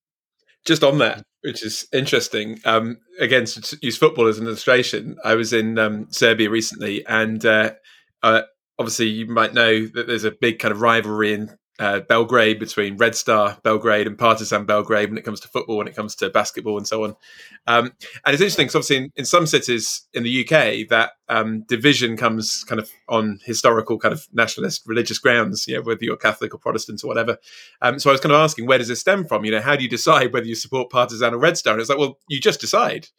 just 0.65 0.83
on 0.83 0.97
that, 0.97 1.23
which 1.41 1.63
is 1.63 1.87
interesting. 1.93 2.59
Um, 2.65 2.97
again, 3.19 3.45
to 3.45 3.77
use 3.83 3.97
football 3.97 4.27
as 4.27 4.39
an 4.39 4.47
illustration, 4.47 5.17
I 5.23 5.35
was 5.35 5.53
in 5.53 5.77
um, 5.77 6.07
Serbia 6.09 6.49
recently, 6.49 7.05
and 7.05 7.45
uh, 7.45 7.73
uh, 8.23 8.41
obviously 8.79 9.07
you 9.07 9.27
might 9.27 9.53
know 9.53 9.85
that 9.85 10.07
there's 10.07 10.23
a 10.23 10.31
big 10.31 10.59
kind 10.59 10.71
of 10.71 10.81
rivalry 10.81 11.33
in 11.33 11.57
uh, 11.77 11.99
Belgrade 12.01 12.59
between 12.59 12.95
Red 12.95 13.15
Star 13.15 13.57
Belgrade 13.63 14.07
and 14.07 14.17
Partizan 14.17 14.65
Belgrade 14.65 15.09
when 15.09 15.17
it 15.17 15.25
comes 15.25 15.41
to 15.41 15.47
football, 15.47 15.77
when 15.77 15.87
it 15.87 15.95
comes 15.95 16.15
to 16.15 16.29
basketball, 16.29 16.77
and 16.77 16.87
so 16.87 17.03
on. 17.03 17.15
Um, 17.67 17.91
and 18.25 18.33
it's 18.33 18.41
interesting 18.41 18.65
because 18.65 18.75
obviously 18.75 18.97
in, 18.97 19.11
in, 19.17 19.25
some 19.25 19.45
cities 19.45 20.07
in 20.13 20.23
the 20.23 20.41
UK, 20.41 20.87
that 20.89 21.11
um, 21.27 21.63
division 21.63 22.15
comes 22.15 22.63
kind 22.63 22.79
of 22.79 22.89
on 23.09 23.39
historical 23.43 23.97
kind 23.99 24.13
of 24.13 24.25
nationalist 24.31 24.83
religious 24.85 25.19
grounds, 25.19 25.67
you 25.67 25.75
know, 25.75 25.81
whether 25.81 26.03
you're 26.03 26.15
Catholic 26.15 26.53
or 26.53 26.59
Protestant 26.59 27.03
or 27.03 27.07
whatever. 27.07 27.37
Um, 27.81 27.99
so 27.99 28.09
I 28.09 28.13
was 28.13 28.21
kind 28.21 28.33
of 28.33 28.39
asking, 28.39 28.67
where 28.67 28.77
does 28.77 28.87
this 28.87 29.01
stem 29.01 29.25
from? 29.25 29.43
You 29.43 29.51
know, 29.51 29.61
how 29.61 29.75
do 29.75 29.83
you 29.83 29.89
decide 29.89 30.31
whether 30.31 30.45
you 30.45 30.55
support 30.55 30.89
Partizan 30.89 31.33
or 31.33 31.39
Red 31.39 31.57
Star? 31.57 31.73
And 31.73 31.81
it's 31.81 31.89
like, 31.89 31.99
well, 31.99 32.19
you 32.29 32.39
just 32.39 32.61
decide. 32.61 33.09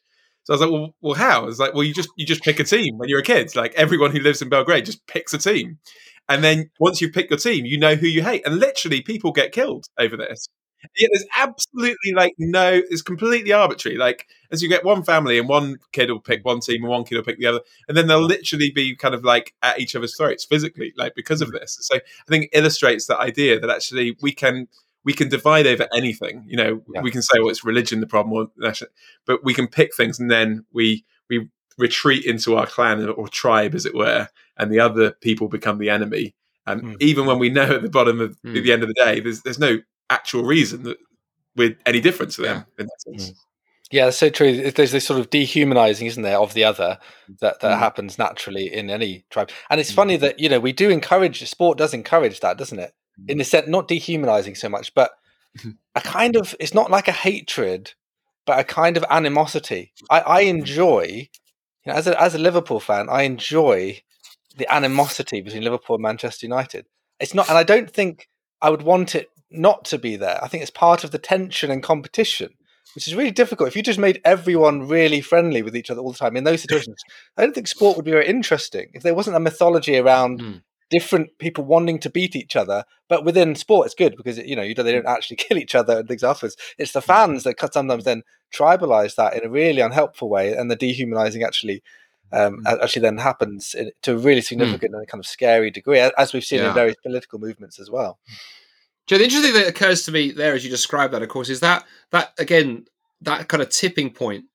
So 0.47 0.55
I 0.55 0.55
was 0.55 0.61
like, 0.61 0.71
well, 0.71 0.95
well, 1.01 1.15
how? 1.15 1.49
It's 1.49 1.59
like, 1.59 1.75
well, 1.75 1.83
you 1.83 1.93
just 1.93 2.09
you 2.17 2.25
just 2.25 2.43
pick 2.43 2.61
a 2.61 2.65
team 2.65 2.99
when 2.99 3.09
you're 3.09 3.19
a 3.19 3.25
kid. 3.25 3.57
Like 3.57 3.75
everyone 3.75 4.13
who 4.13 4.21
lives 4.21 4.41
in 4.41 4.49
Belgrade 4.49 4.87
just 4.87 5.05
picks 5.09 5.35
a 5.35 5.39
team. 5.39 5.79
And 6.29 6.45
then 6.45 6.71
once 6.79 7.01
you 7.01 7.11
pick 7.11 7.31
your 7.31 7.39
team, 7.39 7.65
you 7.65 7.79
know 7.79 7.97
who 7.97 8.07
you 8.07 8.23
hate. 8.23 8.47
And 8.47 8.61
literally, 8.61 9.01
people 9.01 9.33
get 9.33 9.51
killed 9.51 9.87
over 9.99 10.17
this. 10.17 10.47
Yeah, 10.97 11.09
there's 11.13 11.27
absolutely 11.37 12.13
like 12.15 12.35
no, 12.39 12.81
it's 12.91 13.03
completely 13.03 13.53
arbitrary. 13.53 13.99
Like, 13.99 14.29
as 14.53 14.63
you 14.63 14.69
get 14.69 14.85
one 14.85 15.03
family 15.03 15.37
and 15.37 15.49
one 15.49 15.79
kid 15.93 16.11
will 16.11 16.21
pick 16.21 16.45
one 16.45 16.61
team 16.61 16.83
and 16.83 16.91
one 16.91 17.03
kid 17.03 17.17
will 17.17 17.25
pick 17.25 17.41
the 17.41 17.47
other, 17.47 17.61
and 17.89 17.97
then 17.97 18.07
they'll 18.07 18.25
literally 18.25 18.71
be 18.73 18.95
kind 18.95 19.17
of 19.17 19.25
like 19.25 19.53
at 19.63 19.81
each 19.81 19.97
other's 19.97 20.17
throats 20.17 20.45
physically, 20.45 20.93
like 20.97 21.17
because 21.17 21.41
of 21.41 21.49
mm. 21.49 21.59
this. 21.59 21.77
So 21.81 21.97
I 21.97 22.01
think 22.29 22.45
it 22.45 22.51
illustrates 22.53 23.07
that 23.07 23.19
idea 23.19 23.59
that 23.59 23.71
actually 23.71 24.17
we 24.23 24.31
can 24.31 24.69
we 25.07 25.15
can 25.15 25.31
divide 25.31 25.67
over 25.67 25.89
anything. 25.95 26.45
You 26.47 26.57
know, 26.57 26.83
yeah. 26.93 27.01
we 27.01 27.11
can 27.11 27.23
say, 27.23 27.39
well, 27.39 27.49
it's 27.49 27.65
religion 27.65 28.01
the 28.01 28.07
problem, 28.07 28.35
or 28.35 28.51
national, 28.59 28.91
but 29.25 29.43
we 29.43 29.55
can 29.55 29.69
pick 29.69 29.95
things 29.97 30.21
and 30.21 30.31
then 30.31 30.67
we 30.73 31.07
we 31.31 31.49
retreat 31.79 32.27
into 32.27 32.57
our 32.57 32.67
clan 32.67 33.09
or 33.09 33.29
tribe, 33.29 33.75
as 33.75 33.87
it 33.87 33.95
were, 33.95 34.29
and 34.59 34.71
the 34.71 34.81
other 34.81 35.13
people 35.13 35.49
become 35.49 35.79
the 35.79 35.89
enemy. 35.89 36.35
And 36.67 36.83
mm. 36.83 36.97
even 37.01 37.25
when 37.25 37.39
we 37.39 37.49
know 37.49 37.77
at 37.77 37.83
the 37.83 37.89
bottom 37.89 38.21
of 38.21 38.37
mm. 38.43 38.63
the 38.63 38.73
end 38.73 38.83
of 38.83 38.89
the 38.89 38.95
day, 38.95 39.21
there's 39.21 39.41
there's 39.43 39.59
no 39.59 39.79
actual 40.11 40.43
reason 40.43 40.83
that 40.83 40.99
we're 41.55 41.79
any 41.87 42.01
different 42.01 42.33
to 42.33 42.43
them 42.43 42.57
yeah. 42.57 42.83
in 42.83 42.87
that 42.87 43.01
sense. 43.01 43.31
Mm. 43.31 43.37
Yeah, 43.93 44.05
that's 44.07 44.17
so 44.17 44.31
true. 44.31 44.73
There's 44.73 44.91
this 44.91 45.07
sort 45.07 45.21
of 45.21 45.31
dehumanizing, 45.31 46.09
isn't 46.09 46.25
there, 46.25 46.41
of 46.41 46.55
the 46.55 46.65
other 46.65 46.99
that, 47.41 47.61
that 47.61 47.77
mm. 47.77 47.79
happens 47.79 48.19
naturally 48.19 48.67
in 48.73 48.91
any 48.91 49.25
tribe. 49.31 49.51
And 49.71 49.81
it's 49.81 49.93
mm. 49.93 49.95
funny 49.95 50.17
that, 50.17 50.41
you 50.41 50.49
know, 50.49 50.59
we 50.59 50.73
do 50.73 50.91
encourage, 50.91 51.49
sport 51.49 51.79
does 51.79 51.95
encourage 51.95 52.41
that, 52.41 52.59
doesn't 52.59 52.81
it? 52.81 52.93
Mm. 53.21 53.31
In 53.31 53.39
the 53.39 53.45
sense, 53.45 53.69
not 53.69 53.89
dehumanizing 53.89 54.55
so 54.55 54.69
much, 54.69 54.95
but 54.95 55.13
a 55.95 56.01
kind 56.01 56.37
of, 56.37 56.55
it's 56.61 56.75
not 56.75 56.91
like 56.91 57.09
a 57.09 57.13
hatred, 57.13 57.93
but 58.47 58.59
a 58.59 58.65
kind 58.65 58.97
of 58.97 59.05
animosity. 59.11 59.93
I, 60.11 60.21
I 60.21 60.41
enjoy 60.41 61.29
you 61.87 61.93
know, 61.93 61.99
as 61.99 62.07
a 62.07 62.21
as 62.21 62.35
a 62.35 62.39
Liverpool 62.39 62.81
fan, 62.81 63.09
I 63.09 63.23
enjoy 63.23 64.03
the 64.57 64.73
animosity 64.75 65.41
between 65.41 65.63
Liverpool 65.63 65.97
and 65.97 66.03
Manchester 66.03 66.47
United. 66.47 66.87
It's 67.21 67.33
not, 67.33 67.49
and 67.49 67.57
I 67.57 67.63
don't 67.63 67.91
think 67.91 68.29
I 68.61 68.71
would 68.71 68.83
want 68.83 69.15
it 69.15 69.31
not 69.51 69.85
to 69.87 69.99
be 69.99 70.17
there. 70.17 70.43
I 70.43 70.49
think 70.49 70.63
it's 70.63 70.71
part 70.71 71.05
of 71.05 71.13
the 71.13 71.19
tension 71.19 71.71
and 71.71 71.83
competition, 71.83 72.51
which 72.95 73.07
is 73.07 73.15
really 73.15 73.31
difficult. 73.31 73.69
If 73.69 73.77
you 73.77 73.83
just 73.83 74.01
made 74.01 74.21
everyone 74.25 74.89
really 74.89 75.21
friendly 75.21 75.63
with 75.63 75.77
each 75.77 75.91
other 75.91 76.01
all 76.01 76.13
the 76.13 76.19
time 76.19 76.37
in 76.37 76.45
those 76.45 76.63
situations, 76.63 77.01
I 77.37 77.43
don't 77.43 77.55
think 77.55 77.69
sport 77.69 77.97
would 77.97 78.05
be 78.05 78.11
very 78.11 78.27
interesting. 78.27 78.91
If 78.93 79.05
there 79.05 79.15
wasn't 79.15 79.37
a 79.37 79.41
mythology 79.41 79.97
around 79.97 80.41
mm 80.41 80.63
different 80.91 81.39
people 81.39 81.65
wanting 81.65 81.99
to 82.01 82.11
beat 82.11 82.37
each 82.37 82.57
other. 82.57 82.85
But 83.09 83.25
within 83.25 83.55
sport, 83.55 83.87
it's 83.87 83.95
good 83.95 84.17
because 84.17 84.39
you 84.39 84.57
know 84.57 84.63
you 84.63 84.75
they 84.75 84.93
don't 84.93 85.07
actually 85.07 85.37
kill 85.39 85.59
each 85.59 85.75
other 85.75 85.99
and 85.99 86.09
things 86.09 86.25
afterwards. 86.25 86.57
It's 86.79 86.93
the 86.93 87.03
fans 87.03 87.45
that 87.45 87.57
sometimes 87.73 88.05
then 88.05 88.23
tribalize 88.55 89.17
that 89.17 89.35
in 89.35 89.45
a 89.45 89.51
really 89.51 89.81
unhelpful 89.81 90.29
way, 90.29 90.53
and 90.53 90.71
the 90.71 90.77
dehumanizing 90.77 91.43
actually. 91.43 91.83
Um, 92.33 92.65
mm. 92.65 92.83
actually, 92.83 93.03
then 93.03 93.19
happens 93.19 93.73
in, 93.73 93.93
to 94.03 94.15
a 94.15 94.19
really 94.19 94.41
mm. 94.41 94.47
significant 94.47 94.93
mm. 94.93 94.99
and 94.99 95.07
kind 95.07 95.21
of 95.21 95.27
scary 95.27 95.71
degree, 95.71 96.01
as 96.01 96.33
we've 96.33 96.43
seen 96.43 96.59
yeah. 96.59 96.71
in 96.71 96.75
various 96.75 96.97
political 97.01 97.39
movements 97.39 97.79
as 97.79 97.89
well. 97.89 98.19
Joe, 99.07 99.19
the 99.19 99.25
interesting 99.25 99.53
thing 99.53 99.63
that 99.63 99.69
occurs 99.69 100.03
to 100.03 100.13
me 100.13 100.33
there, 100.33 100.53
as 100.53 100.65
you 100.65 100.71
describe 100.71 101.13
that, 101.13 101.23
of 101.23 101.29
course, 101.29 101.49
is 101.49 101.61
that 101.61 101.85
that 102.11 102.33
again 102.37 102.87
that 103.21 103.47
kind 103.47 103.63
of 103.63 103.71
tipping 103.71 104.11
point 104.11 104.47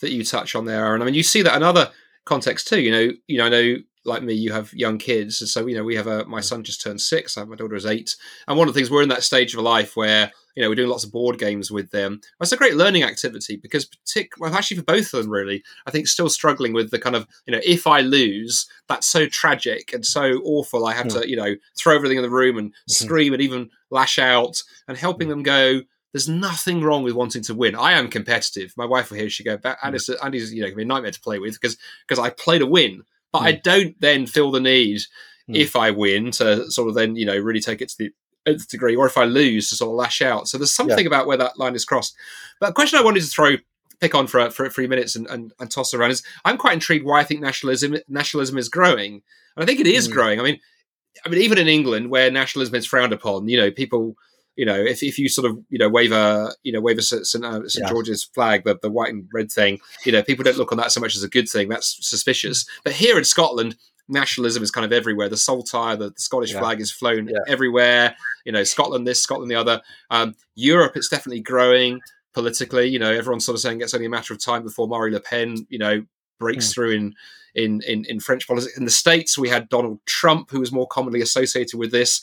that 0.00 0.12
you 0.12 0.24
touch 0.24 0.54
on 0.54 0.64
there, 0.64 0.84
Aaron. 0.84 1.02
I 1.02 1.04
mean, 1.04 1.14
you 1.14 1.24
see 1.24 1.42
that 1.42 1.56
in 1.56 1.64
other 1.64 1.90
contexts 2.24 2.68
too. 2.68 2.80
You 2.80 2.90
know, 2.90 3.12
you 3.26 3.38
know, 3.38 3.46
I 3.46 3.48
know 3.48 3.76
like 4.04 4.22
me, 4.22 4.34
you 4.34 4.52
have 4.52 4.72
young 4.72 4.98
kids, 4.98 5.40
and 5.40 5.48
so 5.48 5.66
you 5.66 5.76
know 5.76 5.84
we 5.84 5.96
have 5.96 6.06
a. 6.06 6.24
My 6.24 6.40
son 6.40 6.64
just 6.64 6.82
turned 6.82 7.00
six. 7.00 7.36
My 7.36 7.56
daughter 7.56 7.74
is 7.74 7.86
eight, 7.86 8.16
and 8.46 8.56
one 8.58 8.68
of 8.68 8.74
the 8.74 8.78
things 8.78 8.90
we're 8.90 9.02
in 9.02 9.08
that 9.10 9.24
stage 9.24 9.54
of 9.54 9.60
life 9.60 9.96
where 9.96 10.32
you 10.54 10.62
know, 10.62 10.68
we're 10.68 10.74
doing 10.74 10.88
lots 10.88 11.04
of 11.04 11.12
board 11.12 11.38
games 11.38 11.70
with 11.70 11.90
them. 11.90 12.20
It's 12.40 12.52
a 12.52 12.56
great 12.56 12.74
learning 12.74 13.02
activity 13.02 13.56
because, 13.56 13.86
partic- 13.86 14.38
well, 14.38 14.54
actually 14.54 14.78
for 14.78 14.84
both 14.84 15.12
of 15.14 15.22
them, 15.22 15.30
really, 15.30 15.62
I 15.86 15.90
think 15.90 16.06
still 16.06 16.28
struggling 16.28 16.72
with 16.72 16.90
the 16.90 16.98
kind 16.98 17.16
of, 17.16 17.26
you 17.46 17.52
know, 17.52 17.60
if 17.64 17.86
I 17.86 18.00
lose, 18.00 18.68
that's 18.88 19.06
so 19.06 19.26
tragic 19.26 19.92
and 19.92 20.04
so 20.04 20.40
awful. 20.44 20.86
I 20.86 20.94
have 20.94 21.06
mm. 21.06 21.22
to, 21.22 21.28
you 21.28 21.36
know, 21.36 21.54
throw 21.78 21.94
everything 21.94 22.18
in 22.18 22.22
the 22.22 22.30
room 22.30 22.58
and 22.58 22.70
mm-hmm. 22.70 23.04
scream 23.04 23.32
and 23.32 23.42
even 23.42 23.70
lash 23.90 24.18
out 24.18 24.62
and 24.88 24.96
helping 24.96 25.28
mm. 25.28 25.30
them 25.30 25.42
go, 25.42 25.80
there's 26.12 26.28
nothing 26.28 26.82
wrong 26.82 27.04
with 27.04 27.14
wanting 27.14 27.42
to 27.44 27.54
win. 27.54 27.76
I 27.76 27.92
am 27.92 28.08
competitive. 28.08 28.74
My 28.76 28.84
wife 28.84 29.10
will 29.10 29.18
hear 29.18 29.30
she 29.30 29.44
go, 29.44 29.58
Andy's. 29.82 30.10
Andy's 30.10 30.52
you 30.52 30.62
know, 30.62 30.76
a 30.76 30.84
nightmare 30.84 31.12
to 31.12 31.20
play 31.20 31.38
with 31.38 31.52
because 31.52 31.76
because 32.06 32.18
I 32.18 32.30
play 32.30 32.58
to 32.58 32.66
win, 32.66 33.04
but 33.32 33.42
mm. 33.42 33.46
I 33.46 33.52
don't 33.52 34.00
then 34.00 34.26
feel 34.26 34.50
the 34.50 34.60
need 34.60 35.00
mm. 35.48 35.56
if 35.56 35.76
I 35.76 35.90
win 35.90 36.30
to 36.32 36.70
sort 36.70 36.88
of 36.88 36.94
then 36.94 37.16
you 37.16 37.26
know 37.26 37.36
really 37.36 37.60
take 37.60 37.80
it 37.80 37.88
to 37.90 37.98
the 37.98 38.10
nth 38.46 38.68
degree, 38.68 38.96
or 38.96 39.06
if 39.06 39.18
I 39.18 39.24
lose 39.24 39.68
to 39.68 39.76
sort 39.76 39.90
of 39.90 39.96
lash 39.96 40.22
out. 40.22 40.48
So 40.48 40.58
there's 40.58 40.72
something 40.72 41.00
yeah. 41.00 41.06
about 41.06 41.26
where 41.26 41.36
that 41.36 41.58
line 41.58 41.74
is 41.74 41.84
crossed. 41.84 42.14
But 42.58 42.70
a 42.70 42.74
question 42.74 42.98
I 42.98 43.04
wanted 43.04 43.20
to 43.22 43.26
throw 43.26 43.56
pick 44.00 44.14
on 44.14 44.26
for 44.26 44.50
for 44.50 44.68
three 44.68 44.86
minutes 44.86 45.14
and, 45.14 45.26
and, 45.26 45.52
and 45.60 45.70
toss 45.70 45.92
around 45.94 46.10
is 46.10 46.22
I'm 46.44 46.56
quite 46.56 46.74
intrigued 46.74 47.04
why 47.04 47.20
I 47.20 47.24
think 47.24 47.40
nationalism 47.40 47.96
nationalism 48.08 48.58
is 48.58 48.68
growing, 48.68 49.22
and 49.56 49.62
I 49.62 49.66
think 49.66 49.80
it 49.80 49.86
is 49.86 50.08
mm. 50.08 50.12
growing. 50.12 50.40
I 50.40 50.42
mean, 50.42 50.58
I 51.24 51.28
mean 51.28 51.42
even 51.42 51.58
in 51.58 51.68
England 51.68 52.10
where 52.10 52.30
nationalism 52.30 52.74
is 52.74 52.86
frowned 52.86 53.12
upon, 53.12 53.48
you 53.48 53.58
know, 53.58 53.70
people 53.70 54.16
you 54.60 54.66
know, 54.66 54.78
if, 54.78 55.02
if 55.02 55.18
you 55.18 55.30
sort 55.30 55.50
of 55.50 55.58
you 55.70 55.78
know 55.78 55.88
wave 55.88 56.12
a 56.12 56.52
you 56.64 56.70
know 56.70 56.82
wave 56.82 56.98
a 56.98 57.02
St, 57.02 57.22
uh, 57.42 57.66
St. 57.66 57.82
Yeah. 57.82 57.88
George's 57.88 58.24
flag, 58.24 58.64
the, 58.64 58.78
the 58.82 58.90
white 58.90 59.08
and 59.08 59.26
red 59.32 59.50
thing, 59.50 59.78
you 60.04 60.12
know, 60.12 60.22
people 60.22 60.44
don't 60.44 60.58
look 60.58 60.70
on 60.70 60.76
that 60.76 60.92
so 60.92 61.00
much 61.00 61.16
as 61.16 61.22
a 61.22 61.30
good 61.30 61.48
thing. 61.48 61.70
That's 61.70 61.96
suspicious. 62.06 62.66
But 62.84 62.92
here 62.92 63.16
in 63.16 63.24
Scotland, 63.24 63.76
nationalism 64.06 64.62
is 64.62 64.70
kind 64.70 64.84
of 64.84 64.92
everywhere. 64.92 65.30
The 65.30 65.38
saltire, 65.38 65.96
the, 65.96 66.10
the 66.10 66.20
Scottish 66.20 66.52
yeah. 66.52 66.60
flag 66.60 66.78
is 66.78 66.92
flown 66.92 67.28
yeah. 67.28 67.38
everywhere. 67.48 68.14
You 68.44 68.52
know, 68.52 68.62
Scotland 68.62 69.06
this, 69.06 69.22
Scotland 69.22 69.50
the 69.50 69.54
other. 69.54 69.80
Um, 70.10 70.34
Europe, 70.56 70.92
it's 70.94 71.08
definitely 71.08 71.40
growing 71.40 72.02
politically. 72.34 72.86
You 72.86 72.98
know, 72.98 73.10
everyone's 73.10 73.46
sort 73.46 73.54
of 73.54 73.62
saying 73.62 73.80
it's 73.80 73.94
only 73.94 74.08
a 74.08 74.10
matter 74.10 74.34
of 74.34 74.44
time 74.44 74.62
before 74.62 74.86
Marie 74.86 75.10
Le 75.10 75.20
Pen, 75.20 75.66
you 75.70 75.78
know, 75.78 76.04
breaks 76.38 76.68
mm. 76.68 76.74
through 76.74 76.90
in, 76.90 77.14
in 77.54 77.80
in 77.88 78.04
in 78.04 78.20
French 78.20 78.46
politics. 78.46 78.76
In 78.76 78.84
the 78.84 78.90
states, 78.90 79.38
we 79.38 79.48
had 79.48 79.70
Donald 79.70 80.00
Trump, 80.04 80.50
who 80.50 80.60
was 80.60 80.70
more 80.70 80.86
commonly 80.86 81.22
associated 81.22 81.78
with 81.78 81.92
this. 81.92 82.20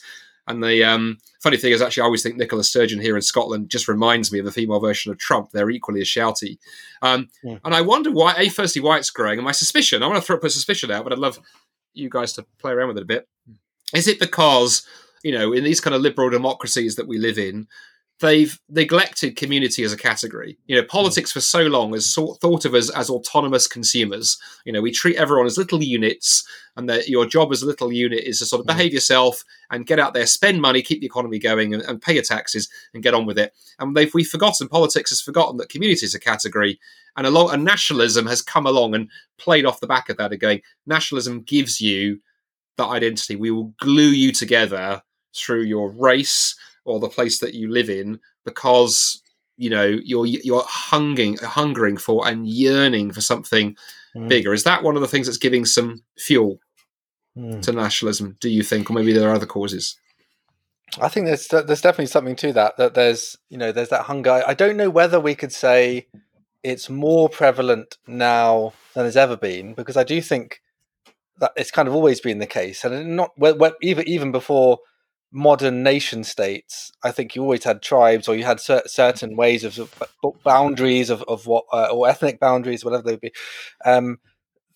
And 0.48 0.64
the 0.64 0.82
um, 0.82 1.18
funny 1.42 1.58
thing 1.58 1.72
is, 1.72 1.82
actually, 1.82 2.00
I 2.02 2.06
always 2.06 2.22
think 2.22 2.36
Nicola 2.36 2.64
Sturgeon 2.64 3.00
here 3.00 3.16
in 3.16 3.22
Scotland 3.22 3.68
just 3.68 3.86
reminds 3.86 4.32
me 4.32 4.38
of 4.38 4.46
the 4.46 4.50
female 4.50 4.80
version 4.80 5.12
of 5.12 5.18
Trump. 5.18 5.50
They're 5.50 5.70
equally 5.70 6.00
as 6.00 6.08
shouty. 6.08 6.58
Um, 7.02 7.28
yeah. 7.44 7.58
And 7.64 7.74
I 7.74 7.82
wonder 7.82 8.10
why, 8.10 8.34
A, 8.36 8.48
firstly, 8.48 8.80
why 8.80 8.96
it's 8.96 9.10
growing. 9.10 9.38
And 9.38 9.44
my 9.44 9.52
suspicion, 9.52 10.02
I 10.02 10.06
want 10.06 10.16
to 10.16 10.22
throw 10.22 10.38
a 10.42 10.50
suspicion 10.50 10.90
out, 10.90 11.04
but 11.04 11.12
I'd 11.12 11.18
love 11.18 11.38
you 11.92 12.08
guys 12.08 12.32
to 12.32 12.46
play 12.58 12.72
around 12.72 12.88
with 12.88 12.96
it 12.96 13.02
a 13.02 13.06
bit. 13.06 13.28
Is 13.94 14.08
it 14.08 14.18
because, 14.18 14.86
you 15.22 15.32
know, 15.32 15.52
in 15.52 15.64
these 15.64 15.80
kind 15.80 15.94
of 15.94 16.00
liberal 16.00 16.30
democracies 16.30 16.96
that 16.96 17.08
we 17.08 17.18
live 17.18 17.38
in, 17.38 17.68
they've 18.20 18.58
neglected 18.68 19.36
community 19.36 19.84
as 19.84 19.92
a 19.92 19.96
category. 19.96 20.58
You 20.66 20.76
know, 20.76 20.84
politics 20.84 21.30
for 21.30 21.40
so 21.40 21.62
long 21.62 21.92
has 21.92 22.12
thought 22.12 22.64
of 22.64 22.74
us 22.74 22.90
as 22.90 23.10
autonomous 23.10 23.66
consumers. 23.66 24.38
You 24.64 24.72
know, 24.72 24.80
we 24.80 24.90
treat 24.90 25.16
everyone 25.16 25.46
as 25.46 25.58
little 25.58 25.82
units, 25.82 26.46
and 26.76 26.88
that 26.88 27.08
your 27.08 27.26
job 27.26 27.52
as 27.52 27.62
a 27.62 27.66
little 27.66 27.92
unit 27.92 28.24
is 28.24 28.40
to 28.40 28.46
sort 28.46 28.60
of 28.60 28.66
mm. 28.66 28.76
behave 28.76 28.92
yourself 28.92 29.44
and 29.70 29.86
get 29.86 30.00
out 30.00 30.14
there, 30.14 30.26
spend 30.26 30.60
money, 30.60 30.82
keep 30.82 31.00
the 31.00 31.06
economy 31.06 31.38
going, 31.38 31.74
and, 31.74 31.82
and 31.84 32.02
pay 32.02 32.14
your 32.14 32.22
taxes 32.22 32.68
and 32.92 33.02
get 33.02 33.14
on 33.14 33.26
with 33.26 33.38
it. 33.38 33.54
And 33.78 33.96
they've 33.96 34.12
we've 34.12 34.28
forgotten 34.28 34.68
politics 34.68 35.10
has 35.10 35.20
forgotten 35.20 35.56
that 35.58 35.68
community 35.68 36.04
is 36.04 36.14
a 36.14 36.20
category, 36.20 36.80
and 37.16 37.26
a 37.26 37.30
lot 37.30 37.54
of 37.54 37.60
nationalism 37.60 38.26
has 38.26 38.42
come 38.42 38.66
along 38.66 38.94
and 38.94 39.08
played 39.38 39.64
off 39.64 39.80
the 39.80 39.86
back 39.86 40.08
of 40.08 40.16
that, 40.16 40.32
again. 40.32 40.60
nationalism 40.86 41.42
gives 41.42 41.80
you 41.80 42.20
that 42.76 42.86
identity. 42.86 43.36
We 43.36 43.50
will 43.50 43.74
glue 43.80 44.10
you 44.10 44.32
together 44.32 45.02
through 45.34 45.62
your 45.62 45.90
race 45.90 46.56
or 46.84 47.00
the 47.00 47.08
place 47.08 47.40
that 47.40 47.54
you 47.54 47.70
live 47.70 47.90
in 47.90 48.20
because 48.44 49.22
you 49.56 49.70
know 49.70 49.84
you're 49.84 50.26
you're 50.26 50.64
hungering 50.66 51.36
hungering 51.38 51.96
for 51.96 52.26
and 52.28 52.48
yearning 52.48 53.12
for 53.12 53.20
something 53.20 53.76
mm. 54.16 54.28
bigger. 54.28 54.52
Is 54.52 54.64
that 54.64 54.82
one 54.82 54.96
of 54.96 55.02
the 55.02 55.08
things 55.08 55.26
that's 55.26 55.38
giving 55.38 55.64
some 55.64 56.02
fuel 56.18 56.58
mm. 57.36 57.60
to 57.62 57.72
nationalism 57.72 58.36
do 58.40 58.48
you 58.48 58.62
think? 58.62 58.90
Or 58.90 58.94
maybe 58.94 59.12
there 59.12 59.28
are 59.28 59.34
other 59.34 59.46
causes? 59.46 59.96
I 61.00 61.08
think 61.08 61.26
there's 61.26 61.48
there's 61.48 61.82
definitely 61.82 62.06
something 62.06 62.36
to 62.36 62.52
that 62.54 62.76
that 62.78 62.94
there's 62.94 63.36
you 63.50 63.58
know 63.58 63.72
there's 63.72 63.90
that 63.90 64.04
hunger. 64.04 64.42
I 64.46 64.54
don't 64.54 64.76
know 64.76 64.90
whether 64.90 65.20
we 65.20 65.34
could 65.34 65.52
say 65.52 66.06
it's 66.62 66.90
more 66.90 67.28
prevalent 67.28 67.98
now 68.06 68.72
than 68.94 69.04
has 69.04 69.16
ever 69.16 69.36
been 69.36 69.74
because 69.74 69.96
i 69.96 70.02
do 70.02 70.20
think 70.20 70.60
that 71.40 71.52
it's 71.56 71.70
kind 71.70 71.88
of 71.88 71.94
always 71.94 72.20
been 72.20 72.38
the 72.38 72.46
case. 72.46 72.84
And 72.84 73.16
not 73.16 73.30
even 73.82 74.08
even 74.08 74.32
before 74.32 74.78
modern 75.30 75.82
nation 75.82 76.24
states, 76.24 76.90
I 77.02 77.10
think 77.10 77.34
you 77.34 77.42
always 77.42 77.64
had 77.64 77.82
tribes 77.82 78.28
or 78.28 78.36
you 78.36 78.44
had 78.44 78.60
cer- 78.60 78.86
certain 78.86 79.36
ways 79.36 79.64
of, 79.64 79.78
of 79.78 80.42
boundaries 80.42 81.10
of, 81.10 81.22
of 81.22 81.46
what 81.46 81.64
uh, 81.72 81.88
or 81.92 82.08
ethnic 82.08 82.40
boundaries, 82.40 82.84
whatever 82.84 83.02
they 83.02 83.16
be, 83.16 83.32
um, 83.84 84.18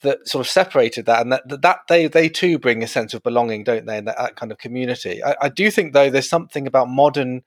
that 0.02 0.28
sort 0.28 0.44
of 0.44 0.50
separated 0.50 1.06
that, 1.06 1.22
and 1.22 1.32
that, 1.32 1.48
that 1.48 1.80
they 1.88 2.06
they 2.06 2.28
too 2.28 2.58
bring 2.58 2.82
a 2.82 2.88
sense 2.88 3.14
of 3.14 3.22
belonging, 3.22 3.64
don't 3.64 3.86
they? 3.86 3.98
In 3.98 4.04
that, 4.04 4.18
that 4.18 4.36
kind 4.36 4.52
of 4.52 4.58
community. 4.58 5.22
I, 5.24 5.36
I, 5.42 5.48
do 5.48 5.70
think 5.70 5.92
though 5.92 6.10
there's 6.10 6.28
something 6.28 6.66
about 6.66 6.88
modern 6.88 7.42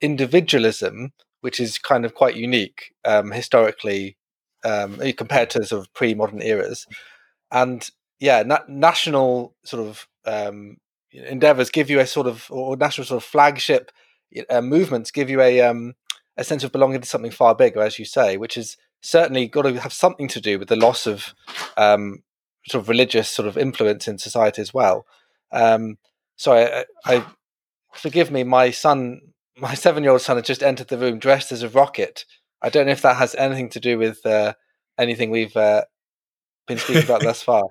individualism 0.00 1.12
which 1.40 1.60
is 1.60 1.78
kind 1.78 2.04
of 2.04 2.14
quite 2.14 2.34
unique 2.34 2.94
um, 3.04 3.30
historically 3.30 4.16
um, 4.64 4.98
compared 5.16 5.50
to 5.50 5.64
sort 5.64 5.80
of 5.80 5.92
pre-modern 5.94 6.42
eras, 6.42 6.86
and 7.52 7.88
yeah, 8.18 8.42
na- 8.42 8.64
national 8.68 9.54
sort 9.64 9.86
of 9.86 10.08
um, 10.24 10.78
endeavors 11.10 11.70
give 11.70 11.90
you 11.90 12.00
a 12.00 12.06
sort 12.06 12.26
of 12.26 12.46
or 12.50 12.76
national 12.76 13.06
sort 13.06 13.22
of 13.22 13.28
flagship 13.28 13.90
uh, 14.50 14.60
movements 14.60 15.10
give 15.10 15.30
you 15.30 15.40
a 15.40 15.60
um, 15.62 15.94
a 16.38 16.44
sense 16.44 16.62
of 16.62 16.72
belonging 16.72 17.00
to 17.00 17.08
something 17.08 17.32
far 17.32 17.54
bigger, 17.54 17.80
as 17.80 17.98
you 17.98 18.04
say, 18.04 18.36
which 18.36 18.56
is 18.56 18.76
certainly 19.00 19.48
got 19.48 19.62
to 19.62 19.80
have 19.80 19.92
something 19.92 20.28
to 20.28 20.40
do 20.40 20.58
with 20.58 20.68
the 20.68 20.76
loss 20.76 21.06
of 21.06 21.34
um, 21.76 22.22
sort 22.68 22.82
of 22.82 22.88
religious 22.88 23.28
sort 23.28 23.48
of 23.48 23.58
influence 23.58 24.06
in 24.06 24.18
society 24.18 24.62
as 24.62 24.72
well. 24.72 25.04
Um, 25.50 25.98
so 26.36 26.52
I, 26.52 26.84
I, 27.04 27.24
forgive 27.92 28.30
me, 28.30 28.44
my 28.44 28.70
son, 28.70 29.20
my 29.58 29.74
seven-year-old 29.74 30.20
son, 30.20 30.36
had 30.36 30.44
just 30.44 30.62
entered 30.62 30.88
the 30.88 30.98
room 30.98 31.18
dressed 31.18 31.50
as 31.50 31.62
a 31.62 31.68
rocket. 31.68 32.24
I 32.62 32.70
don't 32.70 32.86
know 32.86 32.92
if 32.92 33.02
that 33.02 33.16
has 33.16 33.34
anything 33.34 33.68
to 33.70 33.80
do 33.80 33.98
with 33.98 34.24
uh, 34.24 34.54
anything 34.96 35.30
we've 35.30 35.56
uh, 35.56 35.84
been 36.68 36.78
speaking 36.78 37.04
about 37.04 37.22
thus 37.22 37.42
far. 37.42 37.64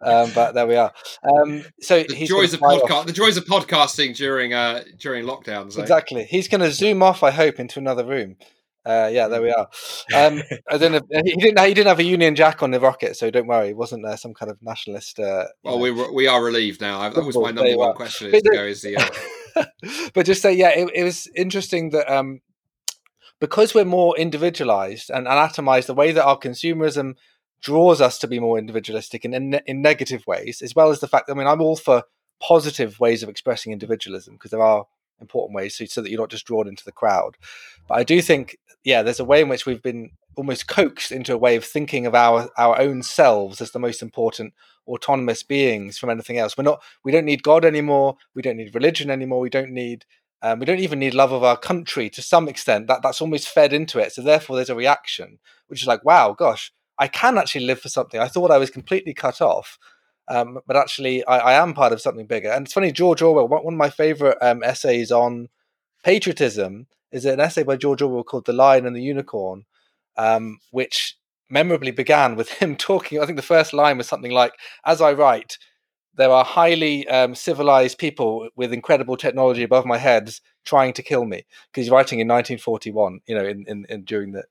Um, 0.00 0.30
but 0.34 0.52
there 0.52 0.66
we 0.66 0.76
are. 0.76 0.92
Um, 1.24 1.64
so 1.80 2.02
the 2.02 2.26
joys 2.26 2.54
of 2.54 2.60
podcast, 2.60 3.06
the 3.06 3.12
joys 3.12 3.36
of 3.36 3.44
podcasting 3.46 4.14
during 4.14 4.52
uh, 4.54 4.84
during 4.98 5.24
lockdowns. 5.24 5.78
Eh? 5.78 5.82
Exactly. 5.82 6.24
He's 6.24 6.48
going 6.48 6.60
to 6.60 6.70
zoom 6.70 7.02
off, 7.02 7.22
I 7.22 7.30
hope, 7.30 7.58
into 7.58 7.78
another 7.78 8.04
room. 8.04 8.36
Uh, 8.84 9.08
yeah, 9.12 9.28
there 9.28 9.40
we 9.40 9.50
are. 9.50 9.68
Um, 10.14 10.42
I 10.68 10.76
don't 10.76 10.92
know. 10.92 11.00
He 11.24 11.36
didn't. 11.36 11.58
He 11.60 11.74
didn't 11.74 11.86
have 11.86 12.00
a 12.00 12.04
Union 12.04 12.34
Jack 12.34 12.62
on 12.62 12.72
the 12.72 12.80
rocket, 12.80 13.16
so 13.16 13.30
don't 13.30 13.46
worry. 13.46 13.74
Wasn't 13.74 14.04
there 14.04 14.16
some 14.16 14.34
kind 14.34 14.50
of 14.50 14.58
nationalist? 14.60 15.18
Uh, 15.18 15.46
well, 15.62 15.78
we 15.78 15.90
we 15.90 16.26
are 16.26 16.42
relieved 16.42 16.80
now. 16.80 17.08
That 17.08 17.24
was 17.24 17.36
my 17.36 17.52
number 17.52 17.76
one 17.76 17.94
question. 17.94 18.34
Is 18.34 18.42
go, 18.42 18.64
is 18.64 18.82
the, 18.82 18.96
uh... 18.96 19.64
but 20.14 20.26
just 20.26 20.42
say, 20.42 20.52
yeah, 20.52 20.70
it, 20.70 20.90
it 20.94 21.04
was 21.04 21.28
interesting 21.36 21.90
that 21.90 22.12
um, 22.12 22.40
because 23.38 23.74
we're 23.74 23.84
more 23.84 24.16
individualized 24.16 25.10
and, 25.10 25.28
and 25.28 25.36
atomized, 25.36 25.86
the 25.86 25.94
way 25.94 26.12
that 26.12 26.24
our 26.24 26.38
consumerism 26.38 27.14
draws 27.62 28.00
us 28.00 28.18
to 28.18 28.26
be 28.26 28.40
more 28.40 28.58
individualistic 28.58 29.24
in, 29.24 29.32
in, 29.32 29.60
in 29.66 29.80
negative 29.80 30.26
ways, 30.26 30.60
as 30.62 30.74
well 30.74 30.90
as 30.90 31.00
the 31.00 31.08
fact 31.08 31.26
that 31.26 31.34
I 31.34 31.36
mean, 31.36 31.46
I'm 31.46 31.62
all 31.62 31.76
for 31.76 32.04
positive 32.40 32.98
ways 32.98 33.22
of 33.22 33.28
expressing 33.28 33.72
individualism 33.72 34.34
because 34.34 34.50
there 34.50 34.62
are 34.62 34.86
important 35.20 35.54
ways 35.54 35.76
so, 35.76 35.84
so 35.86 36.02
that 36.02 36.10
you're 36.10 36.20
not 36.20 36.30
just 36.30 36.46
drawn 36.46 36.68
into 36.68 36.84
the 36.84 36.92
crowd. 36.92 37.36
But 37.88 37.98
I 37.98 38.04
do 38.04 38.20
think, 38.20 38.58
yeah, 38.84 39.02
there's 39.02 39.20
a 39.20 39.24
way 39.24 39.40
in 39.40 39.48
which 39.48 39.64
we've 39.64 39.82
been 39.82 40.10
almost 40.36 40.66
coaxed 40.66 41.12
into 41.12 41.34
a 41.34 41.38
way 41.38 41.56
of 41.56 41.64
thinking 41.64 42.06
of 42.06 42.14
our 42.14 42.50
our 42.56 42.78
own 42.80 43.02
selves 43.02 43.60
as 43.60 43.70
the 43.70 43.78
most 43.78 44.02
important 44.02 44.54
autonomous 44.88 45.42
beings 45.42 45.98
from 45.98 46.10
anything 46.10 46.38
else. 46.38 46.56
We're 46.56 46.64
not. 46.64 46.82
We 47.04 47.12
don't 47.12 47.24
need 47.24 47.42
God 47.42 47.64
anymore. 47.64 48.16
We 48.34 48.42
don't 48.42 48.56
need 48.56 48.74
religion 48.74 49.10
anymore. 49.10 49.40
We 49.40 49.50
don't 49.50 49.70
need. 49.70 50.04
Um, 50.44 50.58
we 50.58 50.66
don't 50.66 50.80
even 50.80 50.98
need 50.98 51.14
love 51.14 51.30
of 51.30 51.44
our 51.44 51.56
country 51.56 52.10
to 52.10 52.20
some 52.20 52.48
extent. 52.48 52.88
That 52.88 53.02
that's 53.02 53.20
almost 53.20 53.48
fed 53.48 53.72
into 53.72 54.00
it. 54.00 54.12
So 54.12 54.22
therefore, 54.22 54.56
there's 54.56 54.70
a 54.70 54.74
reaction, 54.74 55.38
which 55.68 55.82
is 55.82 55.86
like, 55.86 56.04
wow, 56.04 56.34
gosh, 56.36 56.72
I 56.98 57.08
can 57.08 57.38
actually 57.38 57.64
live 57.64 57.80
for 57.80 57.88
something. 57.88 58.20
I 58.20 58.28
thought 58.28 58.50
I 58.50 58.58
was 58.58 58.70
completely 58.70 59.14
cut 59.14 59.40
off, 59.40 59.78
um, 60.28 60.58
but 60.66 60.76
actually 60.76 61.24
I, 61.24 61.38
I, 61.38 61.52
am 61.54 61.74
part 61.74 61.92
of 61.92 62.00
something 62.00 62.26
bigger. 62.26 62.50
And 62.50 62.66
it's 62.66 62.74
funny, 62.74 62.92
George 62.92 63.22
Orwell, 63.22 63.48
one 63.48 63.74
of 63.74 63.78
my 63.78 63.90
favorite 63.90 64.38
um, 64.40 64.62
essays 64.62 65.10
on 65.10 65.48
patriotism 66.04 66.86
is 67.10 67.24
an 67.24 67.40
essay 67.40 67.62
by 67.62 67.76
George 67.76 68.02
Orwell 68.02 68.24
called 68.24 68.46
"The 68.46 68.52
Lion 68.52 68.86
and 68.86 68.94
the 68.94 69.02
Unicorn," 69.02 69.64
um, 70.16 70.58
which 70.70 71.16
memorably 71.50 71.90
began 71.90 72.36
with 72.36 72.50
him 72.60 72.76
talking. 72.76 73.20
I 73.20 73.26
think 73.26 73.36
the 73.36 73.42
first 73.42 73.72
line 73.72 73.98
was 73.98 74.08
something 74.08 74.32
like, 74.32 74.54
"As 74.84 75.00
I 75.00 75.12
write." 75.12 75.58
There 76.14 76.30
are 76.30 76.44
highly 76.44 77.08
um, 77.08 77.34
civilized 77.34 77.96
people 77.96 78.50
with 78.54 78.74
incredible 78.74 79.16
technology 79.16 79.62
above 79.62 79.86
my 79.86 79.96
heads 79.96 80.42
trying 80.62 80.92
to 80.92 81.02
kill 81.02 81.24
me 81.24 81.46
because 81.70 81.86
he's 81.86 81.90
writing 81.90 82.20
in 82.20 82.28
1941. 82.28 83.20
You 83.26 83.34
know, 83.34 83.46
in, 83.46 83.64
in, 83.66 83.86
in 83.88 84.04
during 84.04 84.32
the 84.32 84.44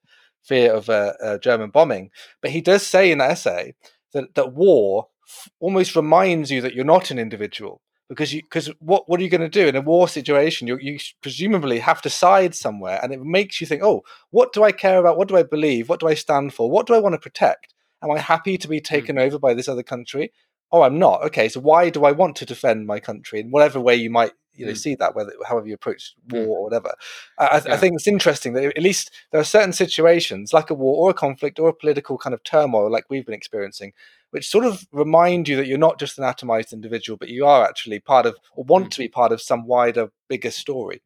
fear 0.43 0.73
of 0.73 0.89
a, 0.89 1.15
a 1.21 1.39
German 1.39 1.69
bombing. 1.69 2.11
But 2.41 2.51
he 2.51 2.61
does 2.61 2.85
say 2.85 3.11
in 3.11 3.19
that 3.19 3.31
essay 3.31 3.75
that, 4.13 4.35
that 4.35 4.53
war 4.53 5.07
f- 5.27 5.49
almost 5.59 5.95
reminds 5.95 6.51
you 6.51 6.61
that 6.61 6.73
you're 6.73 6.85
not 6.85 7.11
an 7.11 7.19
individual 7.19 7.81
because 8.11 8.33
you 8.33 8.41
because 8.41 8.69
what 8.79 9.07
what 9.07 9.21
are 9.21 9.23
you 9.23 9.29
going 9.29 9.39
to 9.39 9.47
do 9.47 9.67
in 9.67 9.75
a 9.77 9.81
war 9.81 10.05
situation? 10.05 10.67
You 10.67 10.77
you 10.81 10.99
presumably 11.21 11.79
have 11.79 12.01
to 12.01 12.09
side 12.09 12.53
somewhere, 12.53 12.99
and 13.01 13.13
it 13.13 13.21
makes 13.21 13.61
you 13.61 13.67
think, 13.67 13.81
oh, 13.83 14.03
what 14.31 14.51
do 14.51 14.65
I 14.65 14.73
care 14.73 14.99
about? 14.99 15.17
What 15.17 15.29
do 15.29 15.37
I 15.37 15.43
believe? 15.43 15.87
What 15.87 16.01
do 16.01 16.09
I 16.09 16.13
stand 16.13 16.53
for? 16.53 16.69
What 16.69 16.87
do 16.87 16.93
I 16.93 16.99
want 16.99 17.13
to 17.13 17.19
protect? 17.19 17.73
Am 18.03 18.11
I 18.11 18.19
happy 18.19 18.57
to 18.57 18.67
be 18.67 18.79
hmm. 18.79 18.83
taken 18.83 19.15
mm. 19.15 19.21
over 19.21 19.39
by 19.39 19.53
this 19.53 19.69
other 19.69 19.83
country? 19.83 20.33
Oh, 20.73 20.81
I'm 20.81 20.99
not. 20.99 21.23
Okay, 21.23 21.47
so 21.47 21.61
why 21.61 21.89
do 21.89 22.03
I 22.03 22.11
want 22.11 22.35
to 22.37 22.45
defend 22.45 22.85
my 22.85 22.99
country 22.99 23.39
in 23.39 23.51
whatever 23.51 23.79
way 23.79 23.95
you 23.95 24.09
might 24.09 24.31
you 24.53 24.65
know 24.65 24.71
mm. 24.71 24.77
see 24.77 24.95
that 24.95 25.15
whether 25.15 25.31
however 25.47 25.67
you 25.67 25.73
approach 25.73 26.13
hmm. 26.29 26.35
war 26.35 26.57
or 26.59 26.63
whatever 26.63 26.93
I, 27.37 27.61
yeah. 27.65 27.73
I, 27.73 27.77
think 27.77 27.95
it's 27.95 28.07
interesting 28.07 28.53
that 28.53 28.65
at 28.65 28.83
least 28.83 29.11
there 29.31 29.39
are 29.39 29.45
certain 29.45 29.73
situations 29.73 30.53
like 30.53 30.69
a 30.69 30.73
war 30.73 30.97
or 30.97 31.11
a 31.11 31.13
conflict 31.13 31.59
or 31.59 31.69
a 31.69 31.73
political 31.73 32.17
kind 32.17 32.33
of 32.33 32.43
turmoil 32.43 32.91
like 32.91 33.05
we've 33.09 33.25
been 33.25 33.33
experiencing 33.35 33.93
which 34.31 34.49
sort 34.49 34.65
of 34.65 34.87
remind 34.91 35.47
you 35.47 35.57
that 35.57 35.67
you're 35.67 35.77
not 35.77 35.99
just 35.99 36.17
an 36.17 36.23
atomized 36.23 36.73
individual, 36.73 37.17
but 37.17 37.29
you 37.29 37.45
are 37.45 37.65
actually 37.65 37.99
part 37.99 38.25
of, 38.25 38.37
or 38.55 38.63
want 38.63 38.87
mm. 38.87 38.91
to 38.91 38.99
be 38.99 39.07
part 39.07 39.31
of 39.31 39.41
some 39.41 39.67
wider, 39.67 40.09
bigger 40.27 40.51
story. 40.51 41.01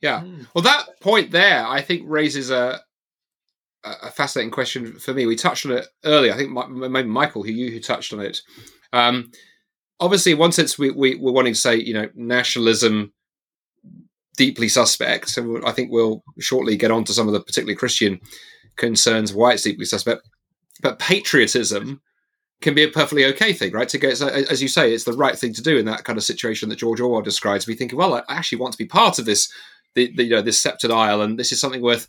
Yeah. 0.00 0.22
Mm. 0.22 0.46
Well, 0.54 0.62
that 0.62 1.00
point 1.00 1.30
there, 1.30 1.64
I 1.66 1.80
think, 1.80 2.02
raises 2.06 2.50
a 2.50 2.80
a 3.84 4.12
fascinating 4.12 4.52
question 4.52 4.96
for 5.00 5.12
me. 5.12 5.26
We 5.26 5.34
touched 5.34 5.66
on 5.66 5.72
it 5.72 5.86
earlier. 6.04 6.32
I 6.32 6.36
think 6.36 6.52
maybe 6.70 7.08
Michael, 7.08 7.42
who 7.42 7.50
you 7.50 7.72
who 7.72 7.80
touched 7.80 8.12
on 8.12 8.20
it. 8.20 8.40
Um, 8.92 9.32
obviously, 10.00 10.32
in 10.32 10.38
one 10.38 10.52
sense, 10.52 10.78
we, 10.78 10.90
we 10.90 11.16
we're 11.16 11.32
wanting 11.32 11.54
to 11.54 11.60
say, 11.60 11.76
you 11.76 11.94
know, 11.94 12.08
nationalism 12.14 13.12
deeply 14.36 14.68
suspect. 14.68 15.36
And 15.36 15.64
I 15.64 15.72
think 15.72 15.90
we'll 15.90 16.22
shortly 16.38 16.76
get 16.76 16.90
on 16.90 17.04
to 17.04 17.12
some 17.12 17.26
of 17.26 17.34
the 17.34 17.40
particularly 17.40 17.76
Christian 17.76 18.20
concerns 18.76 19.34
why 19.34 19.52
it's 19.52 19.62
deeply 19.62 19.84
suspect. 19.84 20.28
But 20.82 20.98
patriotism 20.98 22.00
can 22.62 22.74
be 22.74 22.84
a 22.84 22.88
perfectly 22.88 23.24
okay 23.26 23.52
thing, 23.52 23.72
right? 23.72 23.88
To 23.88 23.98
get, 23.98 24.20
as 24.20 24.62
you 24.62 24.68
say, 24.68 24.92
it's 24.92 25.04
the 25.04 25.12
right 25.12 25.38
thing 25.38 25.52
to 25.54 25.62
do 25.62 25.76
in 25.76 25.84
that 25.86 26.04
kind 26.04 26.16
of 26.16 26.24
situation 26.24 26.68
that 26.68 26.78
George 26.78 27.00
Orwell 27.00 27.22
describes. 27.22 27.66
We 27.66 27.74
think, 27.74 27.92
well, 27.94 28.14
I 28.14 28.22
actually 28.28 28.58
want 28.58 28.72
to 28.72 28.78
be 28.78 28.86
part 28.86 29.18
of 29.18 29.26
this, 29.26 29.52
the, 29.94 30.12
the, 30.16 30.24
you 30.24 30.30
know, 30.30 30.42
this 30.42 30.60
sceptred 30.60 30.90
isle, 30.90 31.22
and 31.22 31.38
this 31.38 31.52
is 31.52 31.60
something 31.60 31.82
worth 31.82 32.06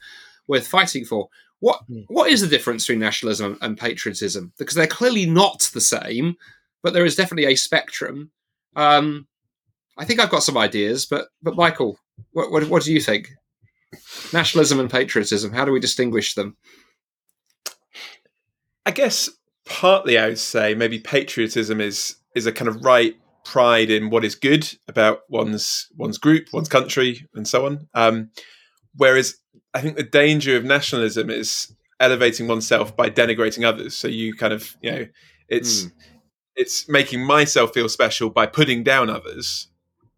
worth 0.48 0.68
fighting 0.68 1.06
for. 1.06 1.28
What 1.60 1.82
hmm. 1.88 2.02
what 2.08 2.30
is 2.30 2.42
the 2.42 2.48
difference 2.48 2.86
between 2.86 3.00
nationalism 3.00 3.58
and 3.62 3.78
patriotism? 3.78 4.54
Because 4.58 4.76
they're 4.76 4.88
clearly 4.88 5.26
not 5.26 5.70
the 5.74 5.82
same, 5.82 6.36
but 6.84 6.94
there 6.94 7.06
is 7.06 7.16
definitely 7.16 7.52
a 7.52 7.56
spectrum. 7.56 8.32
Um, 8.76 9.28
I 9.98 10.06
think 10.06 10.20
I've 10.20 10.30
got 10.30 10.44
some 10.44 10.58
ideas, 10.58 11.06
but 11.06 11.28
but 11.42 11.56
Michael, 11.56 11.98
what, 12.32 12.52
what, 12.52 12.68
what 12.70 12.84
do 12.84 12.94
you 12.94 13.00
think? 13.00 13.30
Nationalism 14.34 14.80
and 14.80 14.90
patriotism, 14.90 15.54
how 15.54 15.66
do 15.66 15.72
we 15.72 15.80
distinguish 15.80 16.34
them? 16.34 16.58
I 18.86 18.92
guess 18.92 19.30
partly 19.66 20.18
I 20.18 20.28
would 20.28 20.40
say 20.40 20.76
maybe 20.76 21.00
patriotism 21.00 21.80
is 21.80 22.16
is 22.36 22.46
a 22.46 22.52
kind 22.52 22.68
of 22.68 22.84
right 22.84 23.16
pride 23.46 23.90
in 23.90 24.10
what 24.10 24.26
is 24.26 24.36
good 24.36 24.74
about 24.88 25.22
one's 25.30 25.88
one's 25.98 26.18
group, 26.18 26.48
one's 26.52 26.70
country, 26.70 27.28
and 27.34 27.48
so 27.48 27.66
on. 27.66 27.88
Um, 27.94 28.32
whereas 28.96 29.36
I 29.74 29.82
think 29.82 29.96
the 29.96 30.04
danger 30.04 30.58
of 30.58 30.64
nationalism 30.64 31.30
is 31.30 31.74
elevating 32.00 32.48
oneself 32.48 32.96
by 32.96 33.10
denigrating 33.10 33.64
others. 33.64 33.96
So 33.96 34.08
you 34.08 34.36
kind 34.36 34.54
of 34.54 34.76
you 34.82 34.92
know 34.92 35.08
it's 35.48 35.84
mm. 35.84 35.92
It's 36.56 36.88
making 36.88 37.26
myself 37.26 37.74
feel 37.74 37.90
special 37.90 38.30
by 38.30 38.46
putting 38.46 38.84
down 38.84 39.10
others. 39.10 39.68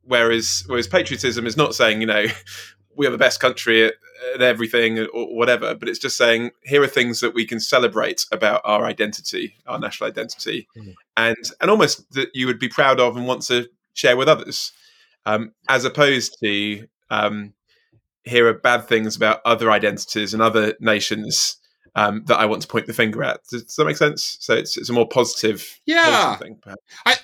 Whereas 0.03 0.63
whereas 0.67 0.87
patriotism 0.87 1.47
is 1.47 1.57
not 1.57 1.73
saying 1.73 2.01
you 2.01 2.07
know 2.07 2.25
we 2.95 3.07
are 3.07 3.11
the 3.11 3.17
best 3.17 3.39
country 3.39 3.85
at, 3.85 3.93
at 4.33 4.41
everything 4.41 4.99
or 4.99 5.35
whatever, 5.35 5.75
but 5.75 5.89
it's 5.89 5.99
just 5.99 6.17
saying 6.17 6.51
here 6.63 6.81
are 6.81 6.87
things 6.87 7.19
that 7.19 7.33
we 7.33 7.45
can 7.45 7.59
celebrate 7.59 8.25
about 8.31 8.61
our 8.63 8.85
identity, 8.85 9.55
our 9.67 9.79
national 9.79 10.09
identity, 10.09 10.67
mm. 10.77 10.93
and 11.17 11.37
and 11.59 11.71
almost 11.71 12.11
that 12.13 12.29
you 12.33 12.47
would 12.47 12.59
be 12.59 12.69
proud 12.69 12.99
of 12.99 13.17
and 13.17 13.27
want 13.27 13.41
to 13.43 13.67
share 13.93 14.17
with 14.17 14.27
others, 14.27 14.71
um, 15.25 15.53
as 15.69 15.85
opposed 15.85 16.37
to 16.43 16.87
um, 17.09 17.53
here 18.23 18.47
are 18.47 18.53
bad 18.53 18.87
things 18.87 19.15
about 19.15 19.41
other 19.45 19.71
identities 19.71 20.33
and 20.33 20.41
other 20.41 20.73
nations. 20.79 21.57
Um, 21.97 22.25
that 22.25 22.37
I 22.37 22.45
want 22.45 22.61
to 22.61 22.67
point 22.67 22.87
the 22.87 22.93
finger 22.93 23.23
at. 23.23 23.39
Does, 23.49 23.63
does, 23.63 23.75
that 23.77 23.85
make 23.85 23.95
sense? 23.95 24.35
So 24.41 24.53
it's 24.53 24.75
it's 24.75 24.89
a 24.89 24.93
more 24.93 25.07
positive, 25.07 25.79
yeah. 25.85 26.35
Positive 26.35 26.57
thing, 26.65 26.75
I 27.05 27.15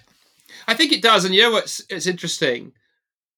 I 0.68 0.74
think 0.74 0.94
it 0.94 1.02
does, 1.02 1.26
and 1.26 1.36
you 1.36 1.42
know 1.42 1.52
what's 1.52 1.82
it's 1.90 2.08
interesting. 2.08 2.72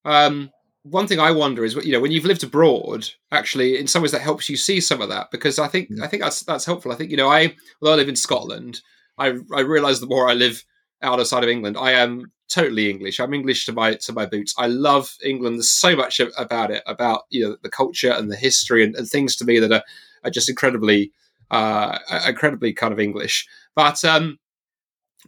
Um, 0.05 0.51
one 0.83 1.07
thing 1.07 1.19
I 1.19 1.31
wonder 1.31 1.63
is, 1.63 1.75
you 1.75 1.93
know, 1.93 2.01
when 2.01 2.11
you've 2.11 2.25
lived 2.25 2.43
abroad, 2.43 3.09
actually, 3.31 3.79
in 3.79 3.87
some 3.87 4.01
ways 4.01 4.11
that 4.11 4.21
helps 4.21 4.49
you 4.49 4.57
see 4.57 4.81
some 4.81 5.01
of 5.01 5.09
that 5.09 5.31
because 5.31 5.57
I 5.57 5.67
think 5.67 5.89
I 6.01 6.07
think 6.07 6.21
that's 6.21 6.41
that's 6.41 6.65
helpful. 6.65 6.91
I 6.91 6.95
think 6.95 7.09
you 7.09 7.17
know, 7.17 7.29
I 7.29 7.55
although 7.81 7.93
I 7.93 7.97
live 7.97 8.09
in 8.09 8.15
Scotland, 8.15 8.81
I 9.17 9.33
I 9.53 9.61
realise 9.61 9.99
the 9.99 10.07
more 10.07 10.29
I 10.29 10.33
live 10.33 10.63
outside 11.01 11.21
of 11.21 11.27
side 11.27 11.43
of 11.43 11.49
England, 11.49 11.77
I 11.77 11.91
am 11.91 12.31
totally 12.49 12.89
English. 12.89 13.19
I'm 13.19 13.33
English 13.33 13.65
to 13.65 13.73
my 13.73 13.95
to 13.95 14.13
my 14.13 14.25
boots. 14.25 14.53
I 14.57 14.67
love 14.67 15.15
England. 15.23 15.55
There's 15.55 15.69
so 15.69 15.95
much 15.95 16.19
about 16.19 16.69
it, 16.69 16.83
about 16.85 17.23
you 17.29 17.47
know 17.47 17.57
the 17.61 17.69
culture 17.69 18.11
and 18.11 18.29
the 18.29 18.35
history 18.35 18.83
and, 18.83 18.95
and 18.95 19.07
things 19.07 19.35
to 19.37 19.45
me 19.45 19.59
that 19.59 19.71
are, 19.71 19.83
are 20.25 20.31
just 20.31 20.49
incredibly 20.49 21.11
uh, 21.51 21.97
incredibly 22.27 22.73
kind 22.73 22.93
of 22.93 22.99
English. 22.99 23.47
But 23.75 24.03
um, 24.03 24.39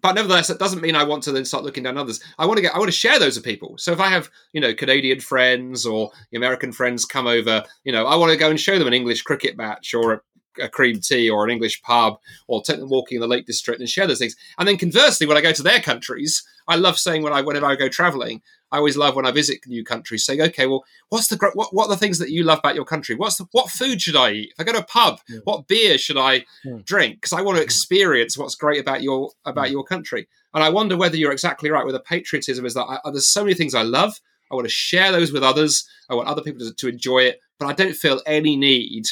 but 0.01 0.13
nevertheless, 0.13 0.47
that 0.47 0.60
doesn't 0.60 0.82
mean 0.82 0.95
I 0.95 1.04
want 1.04 1.23
to 1.23 1.32
then 1.32 1.45
start 1.45 1.63
looking 1.63 1.84
down 1.84 1.97
others. 1.97 2.19
I 2.38 2.45
want 2.45 2.58
to 2.58 2.62
get, 2.62 2.75
I 2.75 2.80
want 2.80 2.89
to 2.89 2.97
share 2.97 3.19
those 3.19 3.38
with 3.38 3.45
people. 3.45 3.78
So 3.78 3.91
if 3.93 3.99
I 3.99 4.10
have, 4.10 4.30
you 4.54 4.60
know, 4.60 4.73
Canadian 4.73 5.19
friends 5.19 5.86
or 5.86 6.12
American 6.34 6.71
friends 6.71 7.06
come 7.06 7.28
over, 7.28 7.63
you 7.84 7.91
know, 7.91 8.06
I 8.06 8.15
want 8.15 8.32
to 8.32 8.38
go 8.38 8.49
and 8.49 8.60
show 8.60 8.78
them 8.78 8.88
an 8.88 8.93
English 8.93 9.21
cricket 9.21 9.56
match 9.58 9.93
or 9.93 10.23
a, 10.62 10.70
cream 10.70 11.00
tea 11.00 11.30
or 11.30 11.44
an 11.44 11.52
English 11.52 11.82
pub 11.82 12.20
or 12.48 12.62
them 12.65 12.89
walking 12.89 13.18
in 13.18 13.22
the 13.22 13.28
Lake 13.28 13.46
District 13.46 13.80
and 13.80 13.89
share 13.89 14.08
those 14.08 14.20
things. 14.20 14.36
And 14.58 14.68
then 14.68 14.78
conversely, 14.78 15.28
when 15.28 15.38
I 15.38 15.41
go 15.41 15.52
to 15.52 15.63
their 15.63 15.80
countries, 15.80 16.44
I 16.68 16.76
love 16.76 16.98
saying 16.98 17.24
when 17.24 17.34
I 17.34 17.41
whenever 17.41 17.65
I 17.65 17.76
go 17.76 17.89
traveling, 17.89 18.41
I 18.72 18.78
always 18.78 18.98
love 18.98 19.15
when 19.15 19.26
I 19.26 19.32
visit 19.32 19.60
new 19.68 19.84
countries 19.84 20.26
saying, 20.26 20.41
okay, 20.41 20.65
well, 20.65 20.84
what's 21.10 21.28
the 21.28 21.38
what, 21.54 21.74
what 21.74 21.86
are 21.86 21.89
the 21.89 21.98
things 21.98 22.20
that 22.20 22.32
you 22.32 22.44
love 22.44 22.60
about 22.60 22.76
your 22.76 22.86
country? 22.86 23.15
What's 23.15 23.38
the 23.38 23.46
what 23.52 23.70
food 23.70 24.02
should 24.02 24.15
I 24.15 24.32
eat? 24.32 24.50
If 24.52 24.60
I 24.60 24.63
go 24.63 24.74
to 24.74 24.80
a 24.80 24.84
pub, 24.84 25.20
yeah. 25.30 25.39
what 25.44 25.68
beer 25.68 25.98
should 25.98 26.18
I 26.18 26.46
yeah. 26.63 26.80
drink? 26.84 27.18
Because 27.18 27.34
I 27.34 27.41
want 27.41 27.58
to 27.58 27.62
hmm. 27.62 27.65
experience 27.65 28.38
what's 28.38 28.56
great 28.56 28.82
about 28.82 29.04
your 29.04 29.32
about 29.46 29.72
your 29.72 29.84
country. 29.84 30.28
And 30.54 30.63
I 30.63 30.70
wonder 30.70 30.98
whether 30.98 31.18
you're 31.18 31.32
exactly 31.32 31.70
right 31.70 31.86
with 31.86 31.96
the 31.96 32.00
patriotism 32.00 32.65
is 32.65 32.74
that 32.74 32.86
I, 32.86 33.00
there's 33.06 33.28
so 33.28 33.44
many 33.44 33.54
things 33.54 33.76
I 33.76 33.84
love. 33.84 34.20
I 34.52 34.56
want 34.56 34.65
to 34.65 34.74
share 34.74 35.12
those 35.12 35.32
with 35.32 35.44
others. 35.44 35.88
I 36.10 36.15
want 36.15 36.28
other 36.28 36.41
people 36.41 36.65
to, 36.65 36.74
to 36.74 36.88
enjoy 36.88 37.20
it, 37.20 37.41
but 37.60 37.68
I 37.68 37.74
don't 37.74 37.96
feel 37.96 38.22
any 38.26 38.56
need 38.56 39.08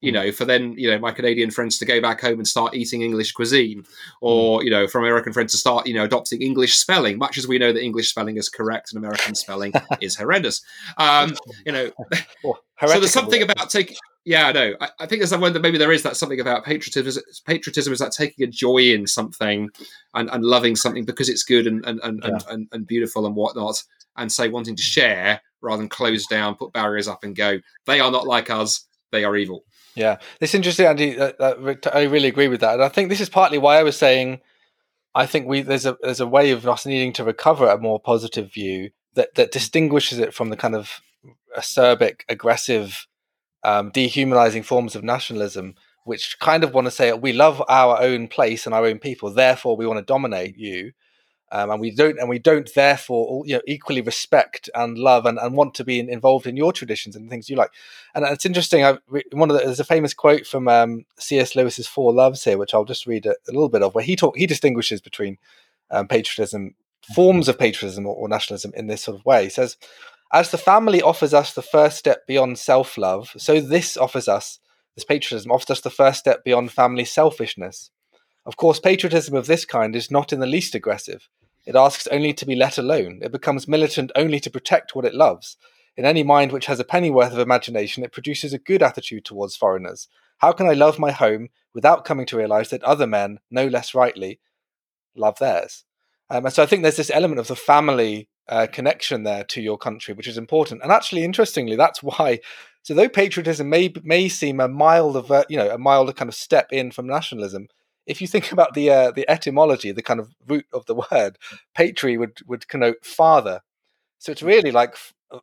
you 0.00 0.12
know, 0.12 0.30
for 0.30 0.44
then, 0.44 0.74
you 0.76 0.90
know, 0.90 0.98
my 0.98 1.10
Canadian 1.10 1.50
friends 1.50 1.78
to 1.78 1.84
go 1.84 2.00
back 2.00 2.20
home 2.20 2.38
and 2.38 2.46
start 2.46 2.74
eating 2.74 3.02
English 3.02 3.32
cuisine, 3.32 3.84
or, 4.20 4.60
hmm. 4.60 4.64
you 4.64 4.70
know, 4.70 4.86
for 4.86 4.98
American 4.98 5.32
friends 5.32 5.52
to 5.52 5.58
start, 5.58 5.86
you 5.86 5.94
know, 5.94 6.04
adopting 6.04 6.40
English 6.40 6.76
spelling, 6.76 7.18
much 7.18 7.36
as 7.36 7.48
we 7.48 7.58
know 7.58 7.72
that 7.72 7.82
English 7.82 8.10
spelling 8.10 8.36
is 8.36 8.48
correct 8.48 8.92
and 8.92 8.98
American 8.98 9.34
spelling 9.34 9.72
is 10.00 10.16
horrendous. 10.16 10.62
Um, 10.98 11.36
you 11.66 11.72
know, 11.72 11.90
well, 12.44 12.60
so 12.80 13.00
there's 13.00 13.12
something 13.12 13.42
about 13.42 13.70
taking, 13.70 13.96
yeah, 14.24 14.52
no, 14.52 14.74
I, 14.80 14.90
I 15.00 15.06
think 15.06 15.20
there's 15.20 15.36
one 15.36 15.52
that 15.52 15.62
maybe 15.62 15.78
there 15.78 15.92
is 15.92 16.02
that 16.04 16.16
something 16.16 16.40
about 16.40 16.64
patriotism. 16.64 17.22
Patriotism 17.46 17.92
is 17.92 17.98
that 17.98 18.12
taking 18.12 18.44
a 18.46 18.50
joy 18.50 18.78
in 18.78 19.06
something 19.06 19.68
and, 20.14 20.30
and 20.30 20.44
loving 20.44 20.76
something 20.76 21.04
because 21.04 21.28
it's 21.28 21.42
good 21.42 21.66
and, 21.66 21.84
and, 21.86 21.98
and, 22.04 22.20
yeah. 22.22 22.28
and, 22.30 22.42
and, 22.50 22.68
and 22.72 22.86
beautiful 22.86 23.26
and 23.26 23.34
whatnot, 23.34 23.82
and 24.16 24.30
say 24.30 24.48
wanting 24.48 24.76
to 24.76 24.82
share 24.82 25.40
rather 25.60 25.78
than 25.78 25.88
close 25.88 26.26
down, 26.26 26.54
put 26.54 26.72
barriers 26.72 27.08
up 27.08 27.24
and 27.24 27.34
go, 27.34 27.58
they 27.86 27.98
are 27.98 28.12
not 28.12 28.26
like 28.26 28.48
us, 28.50 28.86
they 29.10 29.24
are 29.24 29.34
evil. 29.34 29.64
Yeah, 29.98 30.18
it's 30.40 30.54
interesting, 30.54 30.86
Andy. 30.86 31.20
I 31.20 32.02
really 32.04 32.28
agree 32.28 32.48
with 32.48 32.60
that, 32.60 32.74
and 32.74 32.84
I 32.84 32.88
think 32.88 33.08
this 33.08 33.20
is 33.20 33.28
partly 33.28 33.58
why 33.58 33.78
I 33.78 33.82
was 33.82 33.96
saying 33.96 34.40
I 35.14 35.26
think 35.26 35.48
we 35.48 35.62
there's 35.62 35.86
a 35.86 35.96
there's 36.02 36.20
a 36.20 36.26
way 36.26 36.52
of 36.52 36.66
us 36.68 36.86
needing 36.86 37.12
to 37.14 37.24
recover 37.24 37.68
a 37.68 37.78
more 37.78 37.98
positive 38.00 38.52
view 38.52 38.90
that 39.14 39.34
that 39.34 39.50
distinguishes 39.50 40.18
it 40.18 40.32
from 40.32 40.50
the 40.50 40.56
kind 40.56 40.76
of 40.76 41.00
acerbic, 41.58 42.20
aggressive, 42.28 43.06
um, 43.64 43.90
dehumanizing 43.90 44.62
forms 44.62 44.94
of 44.94 45.02
nationalism, 45.02 45.74
which 46.04 46.36
kind 46.40 46.62
of 46.62 46.72
want 46.74 46.86
to 46.86 46.92
say 46.92 47.12
we 47.12 47.32
love 47.32 47.60
our 47.68 48.00
own 48.00 48.28
place 48.28 48.66
and 48.66 48.74
our 48.74 48.86
own 48.86 49.00
people, 49.00 49.32
therefore 49.32 49.76
we 49.76 49.86
want 49.86 49.98
to 49.98 50.04
dominate 50.04 50.56
you 50.56 50.92
um, 51.50 51.70
and 51.70 51.80
we 51.80 51.90
don't 51.90 52.18
and 52.18 52.28
we 52.28 52.38
don't 52.38 52.72
therefore 52.74 53.42
you 53.46 53.54
know 53.54 53.62
equally 53.66 54.00
respect 54.00 54.68
and 54.74 54.98
love 54.98 55.26
and, 55.26 55.38
and 55.38 55.56
want 55.56 55.74
to 55.74 55.84
be 55.84 55.98
in, 55.98 56.08
involved 56.08 56.46
in 56.46 56.56
your 56.56 56.72
traditions 56.72 57.16
and 57.16 57.30
things 57.30 57.48
you 57.48 57.56
like. 57.56 57.70
And 58.14 58.24
it's 58.24 58.46
interesting 58.46 58.84
I, 58.84 58.98
one 59.32 59.50
of 59.50 59.56
the, 59.56 59.64
there's 59.64 59.80
a 59.80 59.84
famous 59.84 60.14
quote 60.14 60.46
from 60.46 60.68
um, 60.68 61.04
cs 61.18 61.54
lewis's 61.56 61.86
four 61.86 62.12
loves 62.12 62.44
here 62.44 62.58
which 62.58 62.74
i'll 62.74 62.84
just 62.84 63.06
read 63.06 63.26
a, 63.26 63.30
a 63.30 63.52
little 63.52 63.68
bit 63.68 63.82
of 63.82 63.94
where 63.94 64.04
he 64.04 64.16
talk 64.16 64.36
he 64.36 64.46
distinguishes 64.46 65.00
between 65.00 65.38
um, 65.90 66.06
patriotism 66.08 66.74
forms 67.14 67.48
of 67.48 67.58
patriotism 67.58 68.06
or, 68.06 68.14
or 68.14 68.28
nationalism 68.28 68.72
in 68.76 68.86
this 68.86 69.02
sort 69.02 69.18
of 69.18 69.24
way. 69.24 69.44
He 69.44 69.50
says 69.50 69.76
as 70.32 70.50
the 70.50 70.58
family 70.58 71.00
offers 71.00 71.32
us 71.32 71.54
the 71.54 71.62
first 71.62 71.96
step 71.96 72.26
beyond 72.26 72.58
self-love 72.58 73.32
so 73.36 73.60
this 73.60 73.96
offers 73.96 74.28
us 74.28 74.60
this 74.94 75.04
patriotism 75.04 75.50
offers 75.50 75.70
us 75.70 75.80
the 75.80 75.90
first 75.90 76.18
step 76.18 76.44
beyond 76.44 76.70
family 76.70 77.04
selfishness 77.04 77.90
of 78.48 78.56
course, 78.56 78.80
patriotism 78.80 79.34
of 79.34 79.46
this 79.46 79.66
kind 79.66 79.94
is 79.94 80.10
not 80.10 80.32
in 80.32 80.40
the 80.40 80.46
least 80.46 80.74
aggressive. 80.74 81.28
It 81.66 81.76
asks 81.76 82.06
only 82.06 82.32
to 82.32 82.46
be 82.46 82.56
let 82.56 82.78
alone. 82.78 83.20
It 83.22 83.30
becomes 83.30 83.68
militant 83.68 84.10
only 84.16 84.40
to 84.40 84.50
protect 84.50 84.96
what 84.96 85.04
it 85.04 85.14
loves. 85.14 85.58
In 85.98 86.06
any 86.06 86.22
mind 86.22 86.50
which 86.50 86.64
has 86.64 86.80
a 86.80 86.84
pennyworth 86.84 87.32
of 87.32 87.40
imagination, 87.40 88.02
it 88.02 88.12
produces 88.12 88.54
a 88.54 88.58
good 88.58 88.82
attitude 88.82 89.26
towards 89.26 89.54
foreigners. 89.54 90.08
How 90.38 90.52
can 90.52 90.66
I 90.66 90.72
love 90.72 90.98
my 90.98 91.10
home 91.10 91.48
without 91.74 92.06
coming 92.06 92.24
to 92.24 92.38
realize 92.38 92.70
that 92.70 92.82
other 92.84 93.06
men, 93.06 93.40
no 93.50 93.66
less 93.66 93.94
rightly, 93.94 94.40
love 95.14 95.38
theirs? 95.38 95.84
Um, 96.30 96.46
and 96.46 96.54
so 96.54 96.62
I 96.62 96.66
think 96.66 96.82
there's 96.82 96.96
this 96.96 97.10
element 97.10 97.40
of 97.40 97.48
the 97.48 97.56
family 97.56 98.30
uh, 98.48 98.66
connection 98.72 99.24
there 99.24 99.44
to 99.44 99.60
your 99.60 99.76
country, 99.76 100.14
which 100.14 100.26
is 100.26 100.38
important. 100.38 100.82
And 100.82 100.90
actually, 100.90 101.22
interestingly, 101.22 101.76
that's 101.76 102.02
why. 102.02 102.40
So 102.82 102.94
though 102.94 103.10
patriotism 103.10 103.68
may 103.68 103.92
may 104.04 104.30
seem 104.30 104.58
a 104.58 104.68
milder, 104.68 105.44
you 105.50 105.58
know, 105.58 105.68
a 105.68 105.76
milder 105.76 106.14
kind 106.14 106.30
of 106.30 106.34
step 106.34 106.72
in 106.72 106.92
from 106.92 107.06
nationalism, 107.06 107.68
if 108.08 108.20
you 108.20 108.26
think 108.26 108.50
about 108.52 108.74
the 108.74 108.90
uh, 108.90 109.10
the 109.12 109.28
etymology, 109.30 109.92
the 109.92 110.02
kind 110.02 110.18
of 110.18 110.34
root 110.46 110.66
of 110.72 110.86
the 110.86 110.96
word, 111.12 111.38
patri 111.74 112.16
would 112.16 112.40
would 112.46 112.66
connote 112.66 113.04
father. 113.04 113.60
So 114.18 114.32
it's 114.32 114.42
really 114.42 114.72
like 114.72 114.96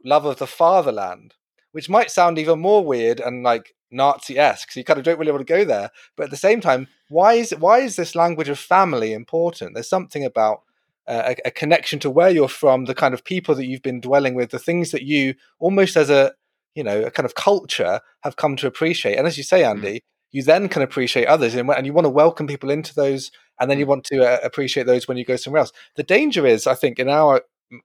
love 0.04 0.26
of 0.26 0.38
the 0.38 0.48
fatherland, 0.48 1.36
which 1.72 1.90
might 1.90 2.12
sound 2.12 2.38
even 2.38 2.60
more 2.60 2.84
weird 2.84 3.22
and 3.22 3.44
like 3.44 3.74
Nazi-esque. 3.90 4.72
So 4.72 4.80
you 4.80 4.84
kind 4.84 5.00
of 5.00 5.06
don't 5.06 5.20
really 5.20 5.32
want 5.32 5.48
to 5.48 5.54
go 5.54 5.64
there. 5.64 5.92
But 6.18 6.26
at 6.26 6.32
the 6.32 6.38
same 6.38 6.60
time, 6.60 6.88
why 7.08 7.34
is 7.34 7.52
why 7.52 7.80
is 7.80 7.96
this 7.96 8.16
language 8.16 8.50
of 8.50 8.60
family 8.60 9.14
important? 9.14 9.74
There's 9.74 9.90
something 9.90 10.26
about 10.26 10.64
uh, 11.08 11.36
a, 11.46 11.48
a, 11.50 11.52
connection 11.52 12.00
to 12.00 12.10
where 12.10 12.32
you're 12.32 12.48
from, 12.48 12.86
the 12.86 12.96
kind 12.96 13.14
of 13.14 13.24
people 13.24 13.54
that 13.54 13.68
you've 13.68 13.84
been 13.84 14.02
dwelling 14.02 14.34
with, 14.34 14.50
the 14.50 14.58
things 14.58 14.90
that 14.90 15.04
you 15.04 15.36
almost 15.60 15.96
as 15.96 16.10
a 16.10 16.34
you 16.74 16.84
know 16.84 17.04
a 17.04 17.12
kind 17.12 17.26
of 17.26 17.36
culture 17.36 18.02
have 18.24 18.36
come 18.36 18.56
to 18.58 18.68
appreciate. 18.68 19.16
And 19.16 19.28
as 19.28 19.38
you 19.38 19.44
say, 19.44 19.62
mm. 19.62 20.02
You 20.36 20.44
then 20.44 20.68
can 20.68 20.82
appreciate 20.82 21.28
others 21.28 21.56
and, 21.56 21.70
and 21.70 21.86
you 21.86 21.94
want 21.94 22.04
to 22.04 22.10
welcome 22.10 22.46
people 22.46 22.70
into 22.70 22.94
those 22.94 23.32
and 23.58 23.72
then 23.72 23.80
you 23.80 23.86
mm. 23.86 23.90
want 23.90 24.04
to 24.06 24.22
uh, 24.22 24.40
appreciate 24.44 24.86
those 24.86 25.08
when 25.08 25.16
you 25.16 25.24
go 25.24 25.38
somewhere 25.38 25.62
else 25.62 25.72
the 25.96 26.04
danger 26.04 26.46
is 26.46 26.68
i 26.68 26.76
think 26.76 27.00
in 27.00 27.08
our 27.10 27.42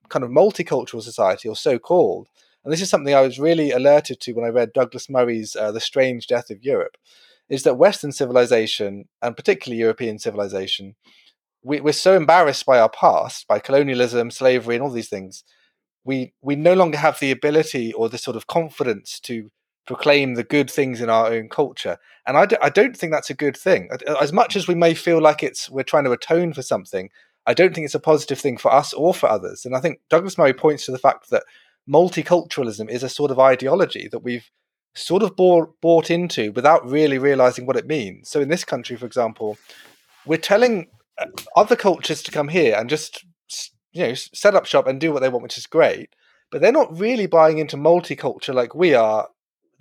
kind 0.09 0.25
of 0.25 0.31
multicultural 0.31 1.01
society 1.01 1.49
or 1.49 1.55
so 1.55 1.79
called 1.79 2.29
and 2.65 2.73
this 2.73 2.81
is 2.81 2.91
something 2.91 3.15
i 3.15 3.21
was 3.21 3.39
really 3.39 3.71
alerted 3.71 4.21
to 4.21 4.33
when 4.33 4.45
i 4.45 4.49
read 4.49 4.73
douglas 4.73 5.09
murray's 5.09 5.55
uh, 5.55 5.71
the 5.71 5.81
strange 5.81 6.27
death 6.27 6.51
of 6.51 6.65
europe 6.65 6.97
is 7.49 7.63
that 7.63 7.79
western 7.79 8.11
civilization 8.13 9.05
and 9.23 9.37
particularly 9.37 9.81
european 9.81 10.19
civilization 10.19 10.97
we, 11.63 11.81
we're 11.81 11.93
so 11.93 12.17
embarrassed 12.17 12.67
by 12.67 12.81
our 12.81 12.91
past 12.91 13.47
by 13.47 13.59
colonialism 13.59 14.29
slavery 14.29 14.75
and 14.75 14.83
all 14.83 14.91
these 14.91 15.09
things 15.09 15.45
we 16.05 16.33
we 16.43 16.57
no 16.57 16.75
longer 16.75 16.99
have 16.99 17.21
the 17.21 17.31
ability 17.31 17.93
or 17.93 18.09
the 18.09 18.19
sort 18.19 18.37
of 18.37 18.47
confidence 18.47 19.21
to 19.21 19.51
proclaim 19.87 20.35
the 20.35 20.45
good 20.45 20.71
things 20.71 21.01
in 21.01 21.11
our 21.11 21.27
own 21.29 21.49
culture. 21.49 21.99
And 22.27 22.37
I 22.37 22.69
don't 22.69 22.97
think 22.97 23.13
that's 23.13 23.31
a 23.31 23.35
good 23.35 23.57
thing. 23.57 23.89
As 24.21 24.33
much 24.33 24.55
as 24.55 24.69
we 24.69 24.75
may 24.75 24.95
feel 24.95 25.21
like 25.21 25.43
it's 25.43 25.69
we're 25.69 25.83
trying 25.83 26.05
to 26.05 26.13
atone 26.13 26.53
for 26.53 26.63
something, 26.63 27.11
I 27.47 27.55
don't 27.55 27.75
think 27.75 27.85
it's 27.85 27.95
a 27.95 28.01
positive 28.01 28.39
thing 28.39 28.57
for 28.57 28.73
us 28.73 28.93
or 28.93 29.15
for 29.15 29.29
others. 29.29 29.65
And 29.65 29.75
I 29.75 29.81
think 29.81 30.01
Douglas 30.09 30.39
Murray 30.39 30.53
points 30.53 30.87
to 30.87 30.93
the 30.93 30.99
fact 30.99 31.31
that 31.31 31.45
multiculturalism 31.89 32.89
is 32.89 33.03
a 33.03 33.09
sort 33.09 33.31
of 33.31 33.39
ideology 33.39 34.09
that 34.13 34.21
we've 34.21 34.51
sort 34.95 35.23
of 35.23 35.37
bought, 35.37 35.81
bought 35.81 36.11
into 36.11 36.53
without 36.53 36.89
really 36.89 37.19
realizing 37.19 37.67
what 37.67 37.77
it 37.77 37.87
means. 37.87 38.29
So 38.29 38.41
in 38.41 38.49
this 38.49 38.65
country, 38.65 38.97
for 38.97 39.07
example, 39.07 39.57
we're 40.27 40.37
telling 40.37 40.89
uh, 41.19 41.27
other 41.57 41.77
cultures 41.77 42.23
to 42.23 42.31
come 42.31 42.49
here 42.49 42.77
and 42.77 42.89
just 42.89 43.25
you 43.93 44.07
know 44.07 44.15
set 44.15 44.55
up 44.55 44.67
shop 44.67 44.87
and 44.87 45.01
do 45.01 45.13
what 45.13 45.21
they 45.21 45.29
want, 45.29 45.43
which 45.43 45.59
is 45.59 45.67
great. 45.67 46.11
But 46.51 46.61
they're 46.61 46.73
not 46.73 46.97
really 46.99 47.27
buying 47.27 47.59
into 47.59 47.77
multicultural 47.77 48.55
like 48.55 48.75
we 48.75 48.95
are 48.95 49.29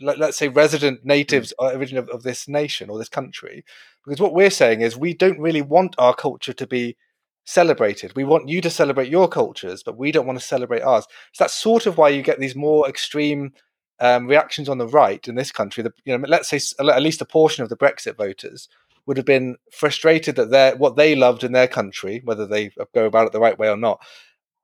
let, 0.01 0.21
us 0.21 0.37
say 0.37 0.47
resident 0.47 1.05
natives 1.05 1.53
mm. 1.59 1.73
origin 1.73 1.97
of, 1.97 2.09
of 2.09 2.23
this 2.23 2.47
nation 2.47 2.89
or 2.89 2.97
this 2.97 3.09
country. 3.09 3.63
Because 4.05 4.21
what 4.21 4.33
we're 4.33 4.49
saying 4.49 4.81
is 4.81 4.97
we 4.97 5.13
don't 5.13 5.39
really 5.39 5.61
want 5.61 5.95
our 5.97 6.13
culture 6.13 6.53
to 6.53 6.67
be 6.67 6.97
celebrated. 7.45 8.15
We 8.15 8.23
want 8.23 8.47
you 8.47 8.61
to 8.61 8.69
celebrate 8.69 9.09
your 9.09 9.27
cultures 9.27 9.83
but 9.83 9.97
we 9.97 10.11
don't 10.11 10.27
want 10.27 10.39
to 10.39 10.45
celebrate 10.45 10.81
ours. 10.81 11.05
So 11.33 11.43
that's 11.43 11.55
sort 11.55 11.85
of 11.85 11.97
why 11.97 12.09
you 12.09 12.21
get 12.21 12.39
these 12.39 12.55
more 12.55 12.87
extreme 12.87 13.53
um, 13.99 14.27
reactions 14.27 14.69
on 14.69 14.77
the 14.77 14.87
right 14.87 15.27
in 15.27 15.35
this 15.35 15.51
country. 15.51 15.83
The, 15.83 15.93
you 16.05 16.17
know 16.17 16.25
let's 16.27 16.49
say 16.49 16.59
at 16.79 17.01
least 17.01 17.21
a 17.21 17.25
portion 17.25 17.63
of 17.63 17.69
the 17.69 17.77
brexit 17.77 18.15
voters 18.15 18.69
would 19.05 19.17
have 19.17 19.25
been 19.25 19.57
frustrated 19.71 20.35
that 20.35 20.51
their 20.51 20.75
what 20.75 20.95
they 20.95 21.15
loved 21.15 21.43
in 21.43 21.51
their 21.51 21.67
country 21.67 22.21
whether 22.23 22.45
they 22.45 22.69
go 22.93 23.05
about 23.05 23.25
it 23.25 23.33
the 23.33 23.39
right 23.39 23.57
way 23.57 23.67
or 23.67 23.77
not 23.77 23.99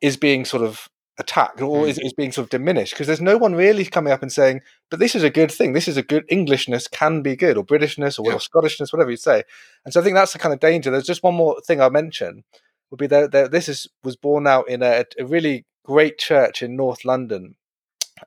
is 0.02 0.18
being 0.18 0.46
sort 0.46 0.64
of 0.64 0.88
attacked 1.18 1.62
or 1.62 1.86
mm. 1.86 1.90
is, 1.90 2.00
is 2.00 2.14
being 2.14 2.32
sort 2.32 2.46
of 2.46 2.50
diminished 2.50 2.94
because 2.94 3.08
there's 3.08 3.22
no 3.22 3.38
one 3.38 3.56
really 3.56 3.86
coming 3.86 4.12
up 4.12 4.22
and 4.22 4.32
saying 4.32 4.62
but 4.90 5.00
this 5.00 5.16
is 5.16 5.24
a 5.24 5.30
good 5.30 5.52
thing. 5.52 5.74
This 5.74 5.88
is 5.88 5.98
a 5.98 6.04
good 6.04 6.26
englishness 6.30 6.88
can 6.88 7.22
be 7.22 7.36
good 7.36 7.58
or 7.58 7.66
britishness 7.66 8.20
or, 8.20 8.30
yeah. 8.30 8.36
or 8.36 8.40
scottishness 8.40 8.92
whatever 8.92 9.10
you 9.10 9.18
say. 9.18 9.44
And 9.84 9.94
so 9.94 10.02
i 10.02 10.04
think 10.04 10.16
that's 10.16 10.34
the 10.34 10.40
kind 10.40 10.54
of 10.54 10.60
danger. 10.60 10.92
There's 10.92 11.06
just 11.06 11.24
one 11.24 11.36
more 11.36 11.60
thing 11.62 11.82
i'll 11.82 11.90
mention 11.90 12.44
would 12.92 13.00
be 13.00 13.08
that, 13.08 13.32
that 13.32 13.52
this 13.52 13.68
is 13.70 13.88
was 14.04 14.16
born 14.16 14.46
out 14.46 14.70
in 14.70 14.84
a, 14.84 15.06
a 15.20 15.26
really 15.26 15.66
great 15.84 16.18
church 16.18 16.62
in 16.64 16.76
north 16.76 17.06
london 17.06 17.56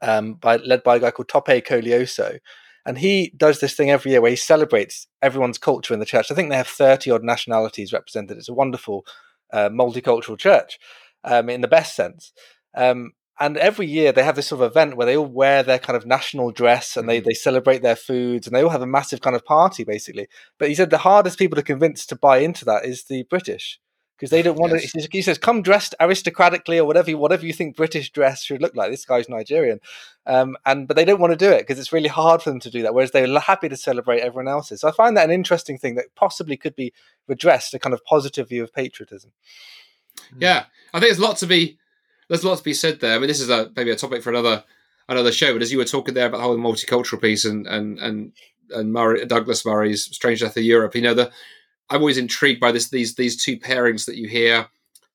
um, 0.02 0.34
by 0.34 0.56
led 0.56 0.82
by 0.82 0.96
a 0.96 1.00
guy 1.00 1.10
called 1.10 1.28
tope 1.28 1.46
koleoso 1.46 2.38
and 2.88 2.98
he 2.98 3.34
does 3.36 3.60
this 3.60 3.74
thing 3.74 3.90
every 3.90 4.12
year 4.12 4.22
where 4.22 4.30
he 4.30 4.36
celebrates 4.36 5.08
everyone's 5.20 5.58
culture 5.58 5.92
in 5.92 6.00
the 6.00 6.06
church. 6.06 6.30
I 6.30 6.34
think 6.34 6.48
they 6.48 6.56
have 6.56 6.68
30 6.68 7.10
odd 7.10 7.22
nationalities 7.22 7.92
represented. 7.92 8.38
It's 8.38 8.48
a 8.48 8.54
wonderful 8.54 9.04
uh, 9.52 9.68
multicultural 9.68 10.38
church 10.38 10.78
um, 11.22 11.50
in 11.50 11.60
the 11.60 11.68
best 11.68 11.94
sense 11.94 12.32
um, 12.74 13.12
and 13.40 13.56
every 13.56 13.86
year 13.86 14.12
they 14.12 14.24
have 14.24 14.36
this 14.36 14.48
sort 14.48 14.62
of 14.62 14.70
event 14.70 14.96
where 14.96 15.06
they 15.06 15.16
all 15.16 15.26
wear 15.26 15.62
their 15.62 15.78
kind 15.78 15.96
of 15.96 16.06
national 16.06 16.50
dress 16.50 16.96
and 16.96 17.08
they, 17.08 17.20
mm. 17.20 17.24
they 17.24 17.34
celebrate 17.34 17.82
their 17.82 17.96
foods 17.96 18.46
and 18.46 18.54
they 18.54 18.62
all 18.62 18.70
have 18.70 18.82
a 18.82 18.86
massive 18.86 19.20
kind 19.20 19.36
of 19.36 19.44
party 19.44 19.84
basically. 19.84 20.26
But 20.58 20.68
he 20.68 20.74
said 20.74 20.90
the 20.90 20.98
hardest 20.98 21.38
people 21.38 21.56
to 21.56 21.62
convince 21.62 22.04
to 22.06 22.16
buy 22.16 22.38
into 22.38 22.64
that 22.64 22.84
is 22.84 23.04
the 23.04 23.22
British 23.24 23.78
because 24.18 24.30
they 24.30 24.42
don't 24.42 24.58
want 24.58 24.72
yes. 24.72 24.90
to. 24.90 25.08
He 25.12 25.22
says, 25.22 25.38
"Come 25.38 25.62
dressed 25.62 25.94
aristocratically 26.00 26.78
or 26.78 26.84
whatever, 26.84 27.16
whatever 27.16 27.46
you 27.46 27.52
think 27.52 27.76
British 27.76 28.10
dress 28.10 28.42
should 28.42 28.60
look 28.60 28.74
like." 28.74 28.90
This 28.90 29.04
guy's 29.04 29.28
Nigerian, 29.28 29.78
um, 30.26 30.56
and 30.66 30.88
but 30.88 30.96
they 30.96 31.04
don't 31.04 31.20
want 31.20 31.32
to 31.32 31.36
do 31.36 31.50
it 31.52 31.60
because 31.60 31.78
it's 31.78 31.92
really 31.92 32.08
hard 32.08 32.42
for 32.42 32.50
them 32.50 32.58
to 32.60 32.70
do 32.70 32.82
that. 32.82 32.94
Whereas 32.94 33.12
they're 33.12 33.38
happy 33.38 33.68
to 33.68 33.76
celebrate 33.76 34.20
everyone 34.20 34.48
else's. 34.48 34.80
So 34.80 34.88
I 34.88 34.92
find 34.92 35.16
that 35.16 35.24
an 35.24 35.30
interesting 35.30 35.78
thing 35.78 35.94
that 35.94 36.06
possibly 36.16 36.56
could 36.56 36.74
be 36.74 36.92
redressed 37.28 37.74
a 37.74 37.78
kind 37.78 37.94
of 37.94 38.04
positive 38.04 38.48
view 38.48 38.64
of 38.64 38.72
patriotism. 38.72 39.30
Yeah, 40.36 40.64
I 40.92 40.98
think 40.98 41.10
there's 41.10 41.18
a 41.18 41.22
lot 41.22 41.36
to 41.38 41.46
be 41.46 41.78
there's 42.28 42.44
lots 42.44 42.60
to 42.60 42.64
be 42.64 42.74
said 42.74 43.00
there. 43.00 43.16
I 43.16 43.18
mean, 43.18 43.28
this 43.28 43.40
is 43.40 43.50
a 43.50 43.70
maybe 43.76 43.90
a 43.90 43.96
topic 43.96 44.22
for 44.22 44.30
another 44.30 44.64
another 45.08 45.32
show. 45.32 45.52
But 45.52 45.62
as 45.62 45.72
you 45.72 45.78
were 45.78 45.84
talking 45.84 46.14
there 46.14 46.26
about 46.26 46.38
the 46.38 46.44
whole 46.44 46.56
multicultural 46.56 47.20
piece 47.20 47.44
and 47.44 47.66
and 47.66 47.98
and 47.98 48.32
and 48.70 48.92
Murray, 48.92 49.24
Douglas 49.24 49.64
Murray's 49.64 50.04
Strange 50.04 50.40
Death 50.40 50.56
of 50.56 50.62
Europe, 50.62 50.94
you 50.94 51.02
know, 51.02 51.14
the 51.14 51.32
I'm 51.90 52.00
always 52.00 52.18
intrigued 52.18 52.60
by 52.60 52.72
this 52.72 52.90
these 52.90 53.14
these 53.14 53.42
two 53.42 53.58
pairings 53.58 54.04
that 54.06 54.16
you 54.16 54.28
hear, 54.28 54.66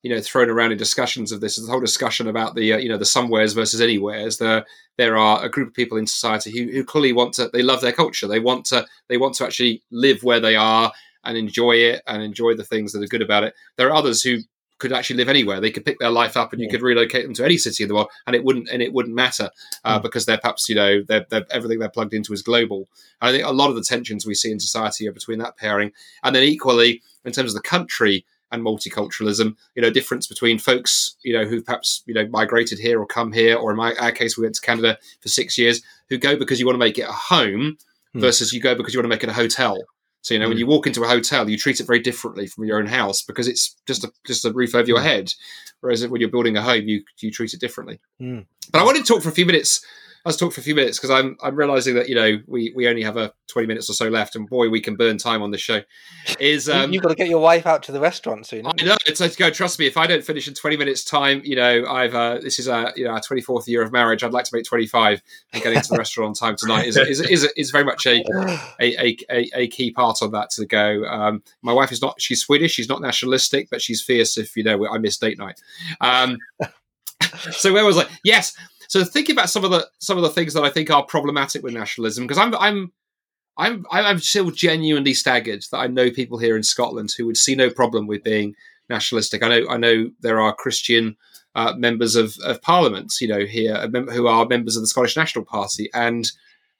you 0.02 0.14
know, 0.14 0.22
thrown 0.22 0.50
around 0.50 0.72
in 0.72 0.78
discussions 0.78 1.32
of 1.32 1.40
this. 1.40 1.58
The 1.58 1.72
whole 1.72 1.80
discussion 1.80 2.28
about 2.28 2.56
the 2.56 2.74
uh, 2.74 2.78
you 2.78 2.90
know 2.90 2.98
the 2.98 3.06
somewheres 3.06 3.54
versus 3.54 3.82
anywheres. 3.82 4.38
There 4.38 4.66
there 4.98 5.18
are 5.18 5.44
a 5.44 5.50
group 5.50 5.70
of 5.70 5.74
people 5.74 5.98
in 5.98 6.08
society 6.08 6.52
who, 6.52 6.72
who 6.72 6.84
clearly 6.84 7.14
want 7.14 7.34
to 7.36 7.50
they 7.54 7.62
love 7.62 7.82
their 7.82 7.92
culture. 7.92 8.28
They 8.28 8.40
want 8.40 8.66
to 8.66 8.86
they 9.08 9.18
want 9.18 9.36
to 9.36 9.46
actually 9.46 9.84
live 9.92 10.24
where 10.24 10.40
they 10.40 10.56
are 10.56 10.92
and 11.24 11.38
enjoy 11.38 11.74
it 11.74 12.02
and 12.08 12.22
enjoy 12.22 12.54
the 12.54 12.66
things 12.66 12.92
that 12.92 13.04
are 13.04 13.08
good 13.08 13.22
about 13.22 13.44
it. 13.44 13.54
There 13.78 13.88
are 13.88 13.96
others 13.96 14.22
who 14.22 14.40
could 14.84 14.92
actually 14.92 15.16
live 15.16 15.30
anywhere. 15.30 15.62
They 15.62 15.72
could 15.72 15.86
pick 15.86 15.98
their 15.98 16.10
life 16.10 16.36
up, 16.36 16.52
and 16.52 16.62
you 16.62 16.68
could 16.68 16.82
relocate 16.82 17.24
them 17.24 17.34
to 17.36 17.46
any 17.46 17.58
city 17.58 17.84
in 17.84 17.88
the 17.88 17.96
world, 17.96 18.10
and 18.28 18.36
it 18.36 18.44
wouldn't 18.44 18.68
and 18.70 18.82
it 18.82 18.92
wouldn't 18.92 19.16
matter 19.16 19.50
uh, 19.86 19.98
mm. 19.98 20.02
because 20.02 20.26
they're 20.26 20.38
perhaps 20.38 20.68
you 20.68 20.76
know 20.76 21.02
they're, 21.08 21.26
they're, 21.30 21.46
everything 21.52 21.80
they're 21.80 21.90
plugged 21.90 22.14
into 22.14 22.34
is 22.34 22.42
global. 22.42 22.90
And 23.22 23.30
I 23.30 23.32
think 23.32 23.46
a 23.46 23.52
lot 23.52 23.70
of 23.70 23.76
the 23.76 23.82
tensions 23.82 24.26
we 24.26 24.36
see 24.36 24.52
in 24.52 24.60
society 24.60 25.08
are 25.08 25.14
between 25.14 25.40
that 25.40 25.56
pairing, 25.56 25.94
and 26.22 26.36
then 26.36 26.44
equally 26.44 27.02
in 27.24 27.32
terms 27.32 27.52
of 27.52 27.56
the 27.56 27.68
country 27.68 28.26
and 28.52 28.62
multiculturalism, 28.62 29.56
you 29.74 29.82
know, 29.82 29.90
difference 29.90 30.28
between 30.28 30.60
folks, 30.60 31.16
you 31.24 31.34
know, 31.34 31.46
who 31.46 31.62
perhaps, 31.64 32.04
you 32.06 32.14
know, 32.14 32.28
migrated 32.28 32.78
here 32.78 33.00
or 33.00 33.06
come 33.06 33.32
here, 33.32 33.56
or 33.56 33.72
in 33.72 33.78
my 33.78 33.96
our 33.96 34.12
case, 34.12 34.38
we 34.38 34.44
went 34.44 34.56
to 34.56 34.62
Canada 34.62 34.98
for 35.22 35.30
six 35.30 35.58
years, 35.58 35.82
who 36.10 36.18
go 36.18 36.36
because 36.36 36.60
you 36.60 36.66
want 36.66 36.76
to 36.76 36.86
make 36.86 36.98
it 36.98 37.08
a 37.08 37.14
home 37.14 37.78
hmm. 38.12 38.20
versus 38.20 38.52
you 38.52 38.62
go 38.62 38.76
because 38.76 38.94
you 38.94 39.00
want 39.00 39.06
to 39.06 39.16
make 39.16 39.24
it 39.24 39.30
a 39.30 39.34
hotel. 39.34 39.78
So 40.24 40.34
you 40.34 40.40
know, 40.40 40.48
mm. 40.48 40.50
when 40.50 40.58
you 40.58 40.66
walk 40.66 40.88
into 40.88 41.04
a 41.04 41.08
hotel, 41.08 41.50
you 41.50 41.58
treat 41.58 41.80
it 41.80 41.86
very 41.86 42.00
differently 42.00 42.48
from 42.48 42.64
your 42.64 42.80
own 42.80 42.88
house 42.88 43.22
because 43.22 43.48
it's 43.48 43.76
just 43.86 44.04
a 44.04 44.12
just 44.26 44.46
a 44.46 44.52
roof 44.52 44.74
over 44.74 44.88
your 44.88 45.00
mm. 45.00 45.04
head. 45.04 45.34
Whereas 45.82 46.08
when 46.08 46.20
you're 46.20 46.32
building 46.32 46.58
a 46.58 46.62
home, 46.62 46.88
you 46.88 47.04
you 47.20 47.30
treat 47.30 47.54
it 47.54 47.60
differently. 47.60 48.00
Mm. 48.20 48.46
But 48.72 48.82
I 48.82 48.86
wanted 48.86 49.06
to 49.06 49.14
talk 49.14 49.22
for 49.22 49.30
a 49.30 49.34
few 49.34 49.46
minutes 49.46 49.86
let's 50.26 50.38
talk 50.38 50.54
for 50.54 50.62
a 50.62 50.64
few 50.64 50.76
minutes 50.76 50.98
because 50.98 51.10
I'm 51.10 51.38
I'm 51.42 51.56
realizing 51.56 51.96
that 51.96 52.08
you 52.10 52.16
know 52.16 52.40
we 52.48 52.74
we 52.76 52.88
only 52.88 53.04
have 53.04 53.18
a 53.18 53.34
20 53.48 53.68
minutes 53.68 53.90
or 53.90 53.94
so 53.94 54.08
left, 54.08 54.36
and 54.36 54.50
boy, 54.50 54.70
we 54.70 54.82
can 54.82 54.96
burn 54.96 55.18
time 55.18 55.42
on 55.42 55.52
this 55.52 55.62
show. 55.62 55.82
Is 56.40 56.70
um, 56.70 56.92
you've 56.92 57.04
got 57.04 57.10
to 57.10 57.16
get 57.16 57.28
your 57.28 57.42
wife 57.42 57.68
out 57.68 57.84
to 57.84 57.92
the 57.92 58.00
restaurant 58.00 58.48
soon. 58.48 58.66
I 58.66 58.72
know 58.84 58.98
it's 59.06 59.20
like 59.20 59.36
go. 59.38 59.50
Trust 59.50 59.80
me, 59.80 59.86
if 59.86 59.98
I 59.98 60.08
don't 60.08 60.24
finish 60.24 60.48
in 60.48 60.54
20 60.54 60.78
minutes 60.78 61.04
time, 61.04 61.42
you 61.44 61.56
know 61.56 61.86
I've 61.88 62.16
uh, 62.16 62.40
this 62.40 62.60
is 62.60 62.68
a 62.68 62.94
you 62.96 63.06
know 63.06 63.12
our 63.12 63.20
24th 63.20 63.68
year 63.68 63.82
of 63.82 63.92
marriage. 63.92 64.24
I'd 64.24 64.34
like 64.34 64.46
to 64.46 64.56
make 64.56 64.66
25 64.66 65.22
and 65.54 65.64
getting 65.64 65.82
to 65.82 65.90
the 65.90 65.98
restaurant 65.98 66.30
on 66.30 66.34
time 66.34 66.56
tonight 66.56 66.88
is 66.88 66.98
is 66.98 67.20
is, 67.20 67.52
is 67.56 67.72
very 67.72 67.84
much 67.84 68.06
a 68.06 68.24
a, 68.80 69.18
a, 69.30 69.50
a 69.56 69.68
key 69.68 69.92
part 69.92 70.22
of 70.22 70.32
that 70.32 70.50
to 70.52 70.66
go. 70.66 71.04
Um, 71.06 71.44
my 71.62 71.74
wife 71.74 71.92
is 71.92 72.02
not 72.02 72.20
she's 72.22 72.42
Swedish, 72.42 72.74
she's 72.74 72.90
not 72.90 73.02
nationalistic, 73.02 73.70
but 73.70 73.82
she's 73.82 74.02
fierce 74.02 74.38
if 74.38 74.56
you 74.56 74.64
know 74.64 74.88
I 74.88 74.98
miss 74.98 75.18
date 75.18 75.38
night. 75.38 75.60
Um, 76.02 76.38
so 77.52 77.74
where 77.74 77.86
was 77.86 77.98
I? 77.98 78.06
Yes, 78.24 78.56
so 78.94 79.04
thinking 79.04 79.34
about 79.34 79.50
some 79.50 79.64
of 79.66 79.72
the 79.72 79.90
some 79.98 80.18
of 80.18 80.24
the 80.24 80.30
things 80.30 80.54
that 80.54 80.64
I 80.64 80.70
think 80.70 80.92
are 80.92 81.04
problematic 81.04 81.64
with 81.64 81.74
nationalism, 81.74 82.28
because 82.28 82.38
I'm 82.38 82.54
I'm 82.54 82.92
I'm 83.58 83.88
I'm 83.90 84.20
still 84.20 84.52
genuinely 84.52 85.16
staggered 85.16 85.64
that 85.72 85.80
I 85.80 85.88
know 85.88 86.12
people 86.12 86.38
here 86.38 86.56
in 86.56 86.62
Scotland 86.62 87.12
who 87.18 87.26
would 87.26 87.38
see 87.38 87.56
no 87.56 87.72
problem 87.72 88.06
with 88.06 88.24
being 88.24 88.54
nationalistic. 88.92 89.42
I 89.42 89.48
know 89.48 89.66
I 89.68 89.78
know 89.78 90.12
there 90.20 90.40
are 90.40 90.54
Christian 90.54 91.18
uh, 91.56 91.74
members 91.76 92.16
of, 92.16 92.36
of 92.46 92.62
Parliament, 92.62 93.16
you 93.20 93.28
know, 93.28 93.46
here 93.48 93.76
who 94.12 94.28
are 94.28 94.46
members 94.46 94.76
of 94.76 94.84
the 94.84 94.88
Scottish 94.88 95.18
National 95.18 95.44
Party, 95.44 95.90
and 95.96 96.32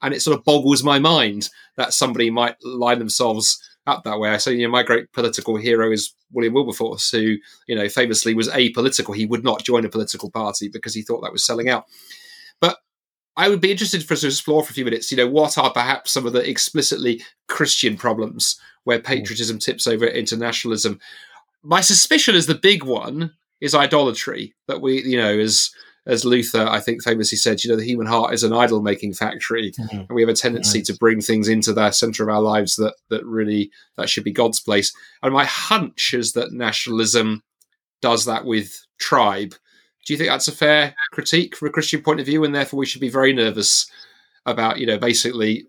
and 0.04 0.14
it 0.14 0.22
sort 0.22 0.38
of 0.38 0.46
boggles 0.46 0.84
my 0.84 1.00
mind 1.00 1.50
that 1.78 1.96
somebody 1.96 2.30
might 2.30 2.64
line 2.64 3.00
themselves 3.00 3.60
up 3.88 4.04
that 4.04 4.20
way. 4.20 4.30
I 4.30 4.38
say, 4.38 4.54
you 4.54 4.68
know, 4.68 4.72
my 4.72 4.84
great 4.84 5.12
political 5.14 5.56
hero 5.58 5.92
is 5.92 6.14
William 6.34 6.54
Wilberforce, 6.54 7.10
who 7.12 7.38
you 7.68 7.76
know 7.76 7.88
famously 7.90 8.34
was 8.34 8.50
apolitical. 8.50 9.16
He 9.16 9.26
would 9.26 9.44
not 9.44 9.64
join 9.64 9.86
a 9.86 9.90
political 9.90 10.30
party 10.32 10.68
because 10.68 10.94
he 10.94 11.02
thought 11.02 11.22
that 11.22 11.32
was 11.32 11.46
selling 11.46 11.70
out. 11.70 11.86
But 12.60 12.78
I 13.36 13.50
would 13.50 13.62
be 13.62 13.72
interested 13.72 14.04
for 14.04 14.14
us 14.14 14.22
to 14.22 14.28
explore 14.28 14.64
for 14.64 14.72
a 14.72 14.74
few 14.74 14.86
minutes. 14.86 15.12
You 15.12 15.18
know, 15.18 15.28
what 15.28 15.58
are 15.58 15.72
perhaps 15.72 16.12
some 16.12 16.26
of 16.26 16.34
the 16.34 16.48
explicitly 16.48 17.22
Christian 17.48 17.98
problems 17.98 18.60
where 18.84 19.00
mm. 19.00 19.04
patriotism 19.04 19.60
tips 19.60 19.88
over 19.88 20.06
into 20.06 20.38
nationalism? 20.38 21.00
My 21.64 21.82
suspicion 21.82 22.36
is 22.36 22.46
the 22.48 22.56
big 22.56 22.84
one 22.84 23.34
is 23.62 23.74
idolatry 23.74 24.54
that 24.68 24.82
we, 24.82 25.02
you 25.04 25.18
know, 25.18 25.40
as 25.40 25.72
as 26.06 26.26
Luther, 26.26 26.68
I 26.68 26.80
think, 26.80 27.02
famously 27.02 27.38
said, 27.38 27.64
you 27.64 27.70
know, 27.70 27.78
the 27.78 27.86
human 27.86 28.08
heart 28.08 28.34
is 28.34 28.44
an 28.44 28.52
idol 28.52 28.82
making 28.82 29.14
factory, 29.14 29.72
mm-hmm. 29.72 29.98
and 30.00 30.10
we 30.10 30.22
have 30.22 30.30
a 30.30 30.34
tendency 30.34 30.82
to 30.82 30.98
bring 30.98 31.22
things 31.22 31.48
into 31.48 31.72
the 31.72 31.92
center 31.92 32.24
of 32.24 32.30
our 32.30 32.42
lives 32.42 32.76
that 32.76 32.96
that 33.10 33.26
really 33.26 33.72
that 33.98 34.10
should 34.10 34.24
be 34.24 34.32
God's 34.32 34.60
place. 34.60 34.94
And 35.22 35.34
my 35.34 35.46
hunch 35.46 36.14
is 36.14 36.34
that 36.34 36.52
nationalism 36.52 37.42
does 38.02 38.26
that 38.26 38.46
with 38.46 38.86
tribe. 39.00 39.56
Do 40.06 40.14
you 40.14 40.18
think 40.18 40.30
that's 40.30 40.50
a 40.50 40.54
fair 40.54 40.94
critique 41.14 41.56
from 41.56 41.70
a 41.70 41.72
Christian 41.72 42.02
point 42.02 42.20
of 42.20 42.26
view, 42.26 42.44
and 42.44 42.54
therefore 42.54 42.80
we 42.80 42.86
should 42.86 43.02
be 43.02 43.10
very 43.10 43.32
nervous 43.32 43.90
about, 44.46 44.80
you 44.80 44.86
know, 44.86 44.98
basically 44.98 45.68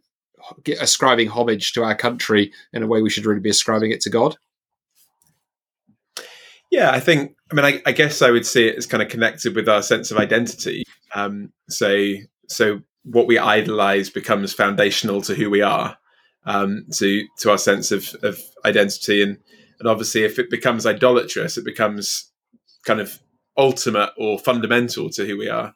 ascribing 0.80 1.28
homage 1.28 1.72
to 1.72 1.85
our 1.85 1.95
country 1.95 2.53
in 2.72 2.82
a 2.82 2.87
way 2.87 3.03
we 3.03 3.11
should 3.11 3.24
really 3.24 3.41
be 3.41 3.51
ascribing 3.51 3.93
it 3.93 4.01
to 4.01 4.11
God? 4.11 4.37
Yeah, 6.75 6.91
I 6.91 6.99
think. 6.99 7.37
I 7.53 7.55
mean, 7.55 7.64
I, 7.64 7.83
I, 7.87 7.93
guess 7.93 8.20
I 8.20 8.33
would 8.33 8.45
see 8.45 8.66
it 8.66 8.77
as 8.77 8.85
kind 8.85 9.01
of 9.01 9.09
connected 9.09 9.55
with 9.55 9.68
our 9.68 9.81
sense 9.81 10.11
of 10.11 10.16
identity. 10.16 10.83
Um, 11.14 11.53
so, 11.68 12.14
so 12.49 12.81
what 13.05 13.29
we 13.29 13.39
idolize 13.39 14.11
becomes 14.11 14.53
foundational 14.53 15.22
to 15.22 15.37
who 15.37 15.51
we 15.51 15.62
are, 15.62 15.97
um, 16.47 16.85
to 16.95 17.25
to 17.39 17.51
our 17.53 17.59
sense 17.59 17.93
of, 17.93 18.09
of 18.25 18.41
identity, 18.64 19.22
and 19.22 19.39
and 19.79 19.89
obviously, 19.89 20.25
if 20.25 20.41
it 20.41 20.51
becomes 20.51 20.85
idolatrous, 20.85 21.57
it 21.57 21.64
becomes 21.64 22.33
kind 22.85 22.99
of 22.99 23.20
ultimate 23.57 24.11
or 24.18 24.37
fundamental 24.41 25.11
to 25.11 25.25
who 25.25 25.39
we 25.39 25.49
are. 25.49 25.72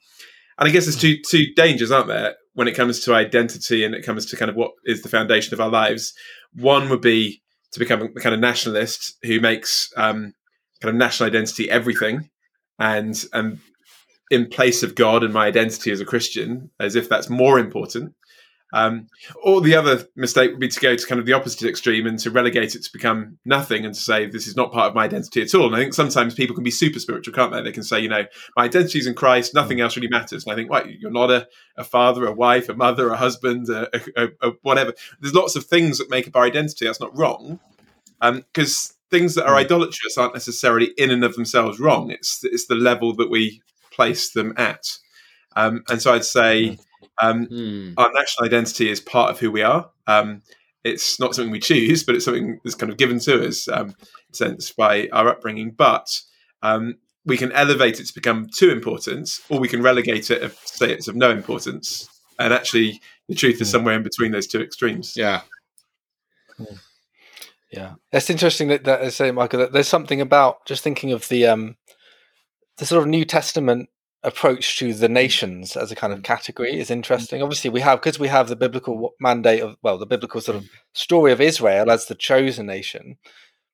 And 0.58 0.68
I 0.68 0.72
guess 0.72 0.86
there's 0.86 0.98
two 0.98 1.18
two 1.30 1.54
dangers, 1.54 1.92
aren't 1.92 2.08
there, 2.08 2.34
when 2.54 2.66
it 2.66 2.74
comes 2.74 3.04
to 3.04 3.14
identity 3.14 3.84
and 3.84 3.94
it 3.94 4.04
comes 4.04 4.26
to 4.26 4.36
kind 4.36 4.50
of 4.50 4.56
what 4.56 4.72
is 4.84 5.02
the 5.02 5.08
foundation 5.08 5.54
of 5.54 5.60
our 5.60 5.70
lives. 5.70 6.12
One 6.54 6.88
would 6.88 7.02
be 7.02 7.40
to 7.70 7.78
become 7.78 8.02
a 8.02 8.08
kind 8.20 8.34
of 8.34 8.40
nationalist 8.40 9.14
who 9.22 9.38
makes 9.38 9.92
um, 9.96 10.34
kind 10.80 10.90
of 10.90 10.96
national 10.96 11.28
identity 11.28 11.70
everything 11.70 12.30
and 12.78 13.24
and 13.32 13.58
in 14.30 14.46
place 14.46 14.82
of 14.82 14.94
God 14.94 15.24
and 15.24 15.32
my 15.32 15.46
identity 15.46 15.90
as 15.90 16.00
a 16.00 16.04
Christian, 16.04 16.70
as 16.78 16.96
if 16.96 17.08
that's 17.08 17.30
more 17.30 17.58
important. 17.58 18.14
Um, 18.74 19.06
or 19.42 19.62
the 19.62 19.74
other 19.74 20.06
mistake 20.14 20.50
would 20.50 20.60
be 20.60 20.68
to 20.68 20.80
go 20.80 20.94
to 20.94 21.06
kind 21.06 21.18
of 21.18 21.24
the 21.24 21.32
opposite 21.32 21.66
extreme 21.66 22.06
and 22.06 22.18
to 22.18 22.30
relegate 22.30 22.74
it 22.74 22.84
to 22.84 22.90
become 22.92 23.38
nothing 23.46 23.86
and 23.86 23.94
to 23.94 24.00
say 24.00 24.26
this 24.26 24.46
is 24.46 24.56
not 24.56 24.72
part 24.72 24.88
of 24.88 24.94
my 24.94 25.04
identity 25.04 25.40
at 25.40 25.54
all. 25.54 25.68
And 25.68 25.76
I 25.76 25.78
think 25.78 25.94
sometimes 25.94 26.34
people 26.34 26.54
can 26.54 26.64
be 26.64 26.70
super 26.70 26.98
spiritual, 26.98 27.32
can't 27.32 27.50
they? 27.50 27.62
They 27.62 27.72
can 27.72 27.82
say, 27.82 28.00
you 28.00 28.10
know, 28.10 28.26
my 28.56 28.64
identity 28.64 28.98
is 28.98 29.06
in 29.06 29.14
Christ, 29.14 29.54
nothing 29.54 29.80
else 29.80 29.96
really 29.96 30.08
matters. 30.08 30.44
And 30.44 30.52
I 30.52 30.56
think, 30.56 30.70
right, 30.70 30.86
you're 31.00 31.10
not 31.10 31.30
a, 31.30 31.48
a 31.78 31.84
father, 31.84 32.26
a 32.26 32.32
wife, 32.32 32.68
a 32.68 32.74
mother, 32.74 33.08
a 33.08 33.16
husband, 33.16 33.70
a, 33.70 33.88
a, 34.14 34.28
a 34.42 34.50
whatever. 34.60 34.92
There's 35.18 35.34
lots 35.34 35.56
of 35.56 35.64
things 35.64 35.96
that 35.96 36.10
make 36.10 36.28
up 36.28 36.36
our 36.36 36.44
identity. 36.44 36.84
That's 36.84 37.00
not 37.00 37.16
wrong. 37.16 37.60
Because 38.20 38.90
um, 38.90 38.97
things 39.10 39.34
that 39.34 39.46
are 39.46 39.52
hmm. 39.52 39.58
idolatrous 39.58 40.18
aren't 40.18 40.34
necessarily 40.34 40.92
in 40.96 41.10
and 41.10 41.24
of 41.24 41.34
themselves 41.34 41.80
wrong. 41.80 42.10
It's 42.10 42.40
it's 42.44 42.66
the 42.66 42.74
level 42.74 43.14
that 43.16 43.30
we 43.30 43.62
place 43.92 44.32
them 44.32 44.54
at. 44.56 44.84
Um, 45.56 45.82
and 45.88 46.00
so 46.00 46.12
I'd 46.12 46.24
say 46.24 46.68
hmm. 46.68 46.74
um, 47.20 47.46
mm. 47.46 47.94
our 47.96 48.12
national 48.12 48.46
identity 48.46 48.90
is 48.90 49.00
part 49.00 49.30
of 49.30 49.40
who 49.40 49.50
we 49.50 49.62
are. 49.62 49.90
Um, 50.06 50.42
it's 50.84 51.18
not 51.18 51.34
something 51.34 51.50
we 51.50 51.58
choose, 51.58 52.04
but 52.04 52.14
it's 52.14 52.24
something 52.24 52.60
that's 52.64 52.76
kind 52.76 52.92
of 52.92 52.98
given 52.98 53.18
to 53.20 53.46
us, 53.46 53.66
um, 53.68 53.94
sense 54.32 54.72
by 54.72 55.08
our 55.12 55.28
upbringing. 55.28 55.72
But 55.72 56.20
um, 56.62 56.94
we 57.24 57.36
can 57.36 57.52
elevate 57.52 57.98
it 57.98 58.06
to 58.06 58.14
become 58.14 58.48
too 58.54 58.70
important, 58.70 59.30
or 59.48 59.58
we 59.58 59.68
can 59.68 59.82
relegate 59.82 60.30
it, 60.30 60.42
and 60.42 60.52
say 60.64 60.92
it's 60.92 61.08
of 61.08 61.16
no 61.16 61.30
importance. 61.30 62.08
And 62.38 62.54
actually, 62.54 63.00
the 63.28 63.34
truth 63.34 63.60
is 63.60 63.68
hmm. 63.68 63.72
somewhere 63.72 63.94
in 63.94 64.02
between 64.02 64.32
those 64.32 64.46
two 64.46 64.62
extremes. 64.62 65.14
Yeah. 65.16 65.42
Yeah, 67.70 67.94
it's 68.12 68.30
interesting 68.30 68.68
that 68.68 68.84
that 68.84 69.12
say, 69.12 69.30
Michael. 69.30 69.60
That 69.60 69.72
there's 69.72 69.88
something 69.88 70.20
about 70.20 70.64
just 70.66 70.82
thinking 70.82 71.12
of 71.12 71.28
the 71.28 71.46
um, 71.46 71.76
the 72.78 72.86
sort 72.86 73.02
of 73.02 73.08
New 73.08 73.24
Testament 73.24 73.90
approach 74.22 74.78
to 74.78 74.92
the 74.92 75.08
mm. 75.08 75.12
nations 75.12 75.76
as 75.76 75.92
a 75.92 75.96
kind 75.96 76.12
of 76.12 76.20
mm. 76.20 76.24
category 76.24 76.78
is 76.78 76.90
interesting. 76.90 77.42
Obviously, 77.42 77.70
we 77.70 77.80
have 77.80 78.00
because 78.00 78.18
we 78.18 78.28
have 78.28 78.48
the 78.48 78.56
biblical 78.56 79.14
mandate 79.20 79.62
of 79.62 79.76
well, 79.82 79.98
the 79.98 80.06
biblical 80.06 80.40
sort 80.40 80.56
of 80.56 80.64
mm. 80.64 80.68
story 80.94 81.32
of 81.32 81.40
Israel 81.40 81.90
as 81.90 82.06
the 82.06 82.14
chosen 82.14 82.66
nation, 82.66 83.18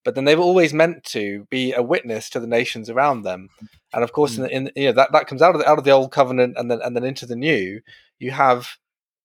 but 0.04 0.14
then 0.14 0.24
they've 0.24 0.40
always 0.40 0.74
meant 0.74 1.04
to 1.04 1.46
be 1.50 1.72
a 1.72 1.82
witness 1.82 2.28
to 2.30 2.40
the 2.40 2.46
nations 2.46 2.90
around 2.90 3.22
them. 3.22 3.48
And 3.92 4.02
of 4.02 4.12
course, 4.12 4.36
in, 4.36 4.46
in 4.46 4.70
you 4.74 4.86
know 4.86 4.92
that 4.92 5.12
that 5.12 5.26
comes 5.26 5.40
out 5.40 5.54
of 5.54 5.60
the, 5.60 5.68
out 5.68 5.78
of 5.78 5.84
the 5.84 5.92
old 5.92 6.12
covenant 6.12 6.54
and 6.56 6.70
then 6.70 6.80
and 6.82 6.96
then 6.96 7.04
into 7.04 7.26
the 7.26 7.36
new. 7.36 7.80
You 8.18 8.30
have 8.30 8.76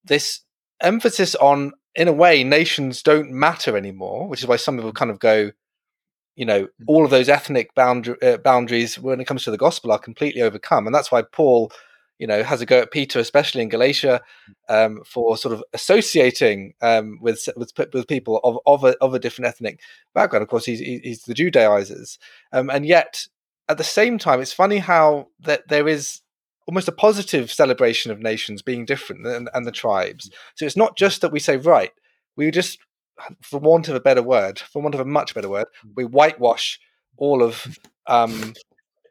this 0.04 0.42
emphasis 0.82 1.36
on 1.36 1.74
in 1.96 2.08
a 2.08 2.14
way, 2.14 2.44
nations 2.44 3.04
don't 3.04 3.32
matter 3.32 3.76
anymore, 3.76 4.28
which 4.28 4.42
is 4.42 4.48
why 4.48 4.56
some 4.56 4.76
people 4.76 4.94
kind 4.94 5.12
of 5.12 5.20
go, 5.20 5.52
you 6.36 6.46
know, 6.46 6.64
mm. 6.64 6.70
all 6.88 7.04
of 7.04 7.12
those 7.12 7.30
ethnic 7.30 7.74
boundary, 7.76 8.16
uh, 8.22 8.38
boundaries 8.38 9.00
when 9.00 9.20
it 9.20 9.26
comes 9.26 9.44
to 9.44 9.52
the 9.52 9.58
gospel 9.58 9.92
are 9.92 10.00
completely 10.00 10.42
overcome, 10.42 10.86
and 10.86 10.94
that's 10.94 11.12
why 11.12 11.22
Paul, 11.22 11.72
you 12.18 12.28
know, 12.28 12.44
has 12.44 12.62
a 12.62 12.66
go 12.66 12.82
at 12.82 12.92
Peter, 12.92 13.20
especially 13.20 13.62
in 13.62 13.70
Galatia, 13.70 14.22
um, 14.68 15.02
for 15.06 15.38
sort 15.38 15.54
of 15.54 15.64
associating 15.74 16.74
um, 16.82 17.18
with, 17.22 17.48
with 17.56 17.72
with 17.94 18.08
people 18.08 18.40
of 18.44 18.60
of 18.66 18.84
a, 18.84 18.96
of 19.02 19.14
a 19.14 19.20
different 19.20 19.48
ethnic 19.48 19.80
background. 20.14 20.44
Of 20.44 20.50
course, 20.50 20.66
he's 20.66 20.80
he's 20.80 21.24
the 21.24 21.34
Judaizers, 21.34 22.20
um, 22.52 22.70
and 22.70 22.86
yet 22.86 23.26
at 23.68 23.78
the 23.78 23.84
same 23.84 24.18
time, 24.18 24.42
it's 24.42 24.52
funny 24.52 24.78
how 24.80 25.28
that 25.42 25.68
there 25.68 25.88
is 25.88 26.22
almost 26.70 26.88
a 26.88 26.92
positive 26.92 27.52
celebration 27.52 28.12
of 28.12 28.20
nations 28.20 28.62
being 28.62 28.86
different 28.86 29.26
and, 29.26 29.50
and 29.56 29.66
the 29.66 29.72
tribes. 29.72 30.30
So 30.54 30.68
it's 30.68 30.78
not 30.78 30.96
just 30.96 31.22
that 31.22 31.32
we 31.32 31.40
say, 31.40 31.58
right, 31.58 31.92
we 32.36 32.52
just, 32.52 32.78
for 33.42 33.60
want 33.60 33.90
of 33.90 33.96
a 33.96 34.00
better 34.00 34.22
word, 34.22 34.60
for 34.60 34.80
want 34.80 34.94
of 34.94 35.02
a 35.02 35.06
much 35.06 35.34
better 35.34 35.50
word, 35.50 35.66
we 35.96 36.06
whitewash 36.06 36.80
all 37.18 37.42
of 37.42 37.80
um, 38.06 38.54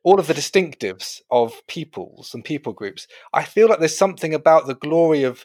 all 0.04 0.20
of 0.20 0.28
the 0.28 0.34
distinctives 0.34 1.20
of 1.32 1.66
peoples 1.66 2.32
and 2.32 2.44
people 2.44 2.72
groups. 2.72 3.08
I 3.34 3.42
feel 3.42 3.68
like 3.68 3.80
there's 3.80 3.98
something 3.98 4.34
about 4.34 4.68
the 4.68 4.76
glory 4.76 5.24
of 5.24 5.44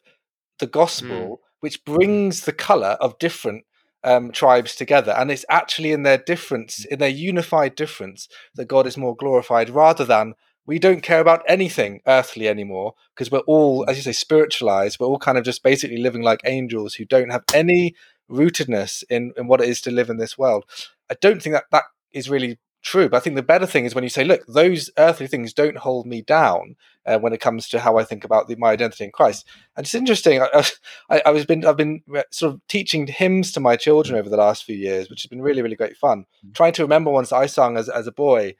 the 0.59 0.67
gospel 0.67 1.09
mm. 1.27 1.37
which 1.61 1.83
brings 1.83 2.41
the 2.41 2.53
color 2.53 2.95
of 3.01 3.17
different 3.17 3.65
um, 4.03 4.31
tribes 4.31 4.75
together, 4.75 5.13
and 5.13 5.31
it's 5.31 5.45
actually 5.49 5.91
in 5.91 6.03
their 6.03 6.19
difference, 6.19 6.85
in 6.85 6.99
their 6.99 7.09
unified 7.09 7.73
difference, 7.73 8.27
that 8.53 8.65
God 8.65 8.85
is 8.85 8.97
more 8.97 9.15
glorified, 9.15 9.71
rather 9.71 10.05
than 10.05 10.35
we 10.65 10.79
don't 10.79 11.01
care 11.01 11.19
about 11.19 11.43
anything 11.47 12.01
earthly 12.07 12.47
anymore 12.47 12.93
because 13.13 13.31
we're 13.31 13.39
all, 13.39 13.85
as 13.89 13.97
you 13.97 14.03
say, 14.03 14.13
spiritualized. 14.13 14.99
We're 14.99 15.07
all 15.07 15.19
kind 15.19 15.37
of 15.37 15.43
just 15.43 15.63
basically 15.63 15.97
living 15.97 16.21
like 16.21 16.41
angels 16.45 16.95
who 16.95 17.05
don't 17.05 17.31
have 17.31 17.43
any 17.53 17.95
rootedness 18.29 19.03
in, 19.09 19.33
in 19.37 19.47
what 19.47 19.61
it 19.61 19.69
is 19.69 19.81
to 19.81 19.91
live 19.91 20.09
in 20.09 20.17
this 20.17 20.37
world. 20.37 20.65
I 21.11 21.15
don't 21.19 21.41
think 21.41 21.53
that 21.53 21.65
that 21.71 21.83
is 22.11 22.29
really 22.29 22.59
true. 22.83 23.09
But 23.09 23.17
I 23.17 23.19
think 23.21 23.35
the 23.35 23.43
better 23.43 23.65
thing 23.65 23.85
is 23.85 23.95
when 23.95 24.03
you 24.03 24.09
say, 24.09 24.23
look, 24.23 24.45
those 24.47 24.89
earthly 24.97 25.27
things 25.27 25.53
don't 25.53 25.77
hold 25.77 26.05
me 26.05 26.21
down 26.21 26.75
uh, 27.05 27.17
when 27.17 27.33
it 27.33 27.41
comes 27.41 27.67
to 27.69 27.79
how 27.79 27.97
I 27.97 28.03
think 28.03 28.23
about 28.23 28.47
the, 28.47 28.55
my 28.55 28.71
identity 28.71 29.05
in 29.05 29.11
Christ. 29.11 29.47
And 29.75 29.85
it's 29.85 29.95
interesting. 29.95 30.41
I, 30.41 30.63
I, 31.09 31.21
I, 31.25 31.31
was 31.31 31.45
been 31.45 31.65
I've 31.65 31.77
been 31.77 32.03
sort 32.29 32.53
of 32.53 32.61
teaching 32.67 33.07
hymns 33.07 33.51
to 33.53 33.59
my 33.59 33.75
children 33.75 34.19
over 34.19 34.29
the 34.29 34.37
last 34.37 34.63
few 34.65 34.75
years, 34.75 35.09
which 35.09 35.23
has 35.23 35.29
been 35.29 35.41
really 35.41 35.61
really 35.61 35.75
great 35.75 35.97
fun. 35.97 36.25
Mm. 36.45 36.53
Trying 36.53 36.73
to 36.73 36.83
remember 36.83 37.09
ones 37.09 37.31
I 37.31 37.47
sung 37.47 37.77
as 37.77 37.89
as 37.89 38.05
a 38.05 38.11
boy 38.11 38.55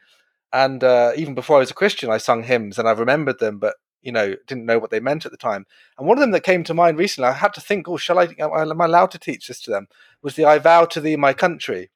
and 0.54 0.84
uh, 0.84 1.12
even 1.16 1.34
before 1.34 1.58
I 1.58 1.60
was 1.60 1.72
a 1.72 1.76
Christian, 1.76 2.12
I 2.12 2.18
sung 2.18 2.43
hymns 2.43 2.78
and 2.78 2.88
I 2.88 2.91
remembered 2.91 3.39
them, 3.39 3.58
but 3.58 3.76
you 4.04 4.12
know, 4.12 4.36
didn't 4.47 4.66
know 4.66 4.80
what 4.80 4.91
they 4.91 4.99
meant 4.99 5.26
at 5.26 5.32
the 5.32 5.38
time. 5.38 5.66
And 5.97 6.08
one 6.08 6.18
of 6.18 6.22
them 6.22 6.32
that 6.32 6.43
came 6.43 6.64
to 6.66 6.74
mind 6.74 6.97
recently, 6.97 7.30
I 7.30 7.34
had 7.34 7.54
to 7.54 7.62
think, 7.62 7.88
oh, 7.88 7.97
shall 7.97 8.20
I? 8.20 8.28
Am 8.38 8.82
I 8.82 8.86
allowed 8.86 9.12
to 9.12 9.20
teach 9.20 9.47
this 9.47 9.62
to 9.62 9.72
them? 9.72 9.88
Was 10.22 10.36
the 10.36 10.45
"I 10.45 10.60
vow 10.60 10.86
to 10.86 11.01
thee, 11.01 11.16
my 11.16 11.34
country." 11.34 11.89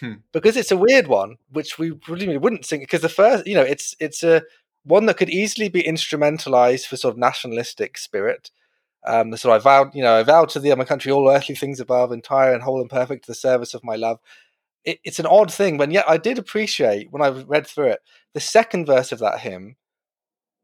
Hmm. 0.00 0.14
Because 0.32 0.56
it's 0.56 0.70
a 0.70 0.76
weird 0.76 1.08
one, 1.08 1.36
which 1.50 1.78
we 1.78 1.92
really 2.08 2.36
wouldn't 2.38 2.64
sing. 2.64 2.80
Because 2.80 3.00
the 3.02 3.08
first, 3.08 3.46
you 3.46 3.54
know, 3.54 3.62
it's 3.62 3.94
it's 4.00 4.22
a 4.22 4.42
one 4.84 5.06
that 5.06 5.16
could 5.16 5.30
easily 5.30 5.68
be 5.68 5.82
instrumentalized 5.82 6.86
for 6.86 6.96
sort 6.96 7.12
of 7.14 7.18
nationalistic 7.18 7.98
spirit. 7.98 8.50
Um, 9.06 9.36
so 9.36 9.52
I 9.52 9.58
vowed, 9.58 9.94
you 9.94 10.02
know, 10.02 10.16
I 10.16 10.22
vowed 10.22 10.48
to 10.50 10.60
thee, 10.60 10.74
my 10.74 10.84
country, 10.84 11.12
all 11.12 11.28
earthly 11.28 11.54
things 11.54 11.80
above, 11.80 12.12
entire 12.12 12.52
and 12.52 12.62
whole 12.62 12.80
and 12.80 12.90
perfect, 12.90 13.24
to 13.24 13.30
the 13.30 13.36
service 13.36 13.74
of 13.74 13.84
my 13.84 13.96
love 13.96 14.18
it, 14.86 15.00
it's 15.04 15.18
an 15.18 15.26
odd 15.26 15.52
thing, 15.52 15.76
but 15.76 15.90
yet 15.90 16.08
I 16.08 16.16
did 16.16 16.38
appreciate 16.38 17.08
when 17.10 17.20
I 17.20 17.28
read 17.28 17.66
through 17.66 17.88
it. 17.88 18.00
The 18.32 18.40
second 18.40 18.86
verse 18.86 19.12
of 19.12 19.18
that 19.18 19.40
hymn 19.40 19.76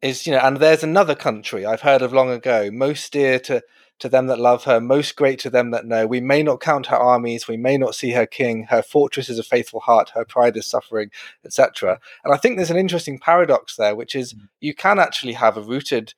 is, 0.01 0.27
you 0.27 0.33
know, 0.33 0.39
and 0.39 0.57
there's 0.57 0.85
another 0.85 1.15
country 1.15 1.67
I've 1.67 1.83
heard 1.83 2.01
of 2.01 2.13
long 2.13 2.31
ago, 2.31 2.71
most 2.73 3.13
dear 3.13 3.39
to 3.41 3.63
to 3.99 4.09
them 4.09 4.27
that 4.27 4.41
love 4.41 4.65
her, 4.65 4.81
most 4.81 5.15
great 5.15 5.39
to 5.39 5.51
them 5.51 5.71
that 5.71 5.87
know. 5.87 6.09
We 6.09 6.21
may 6.21 6.43
not 6.43 6.61
count 6.61 6.87
her 6.87 6.97
armies, 6.97 7.47
we 7.47 7.57
may 7.57 7.77
not 7.77 7.95
see 7.95 8.13
her 8.13 8.27
king, 8.27 8.65
her 8.65 8.83
fortress 8.83 9.29
is 9.29 9.39
a 9.39 9.45
faithful 9.45 9.79
heart, 9.79 10.11
her 10.15 10.25
pride 10.25 10.57
is 10.57 10.67
suffering, 10.67 11.11
etc. 11.45 12.01
And 12.25 12.35
I 12.35 12.37
think 12.37 12.57
there's 12.57 12.71
an 12.71 12.77
interesting 12.77 13.21
paradox 13.21 13.77
there, 13.77 13.95
which 13.95 14.17
is 14.17 14.35
mm. 14.35 14.49
you 14.61 14.75
can 14.75 14.99
actually 14.99 15.35
have 15.35 15.57
a 15.57 15.63
rooted 15.63 16.15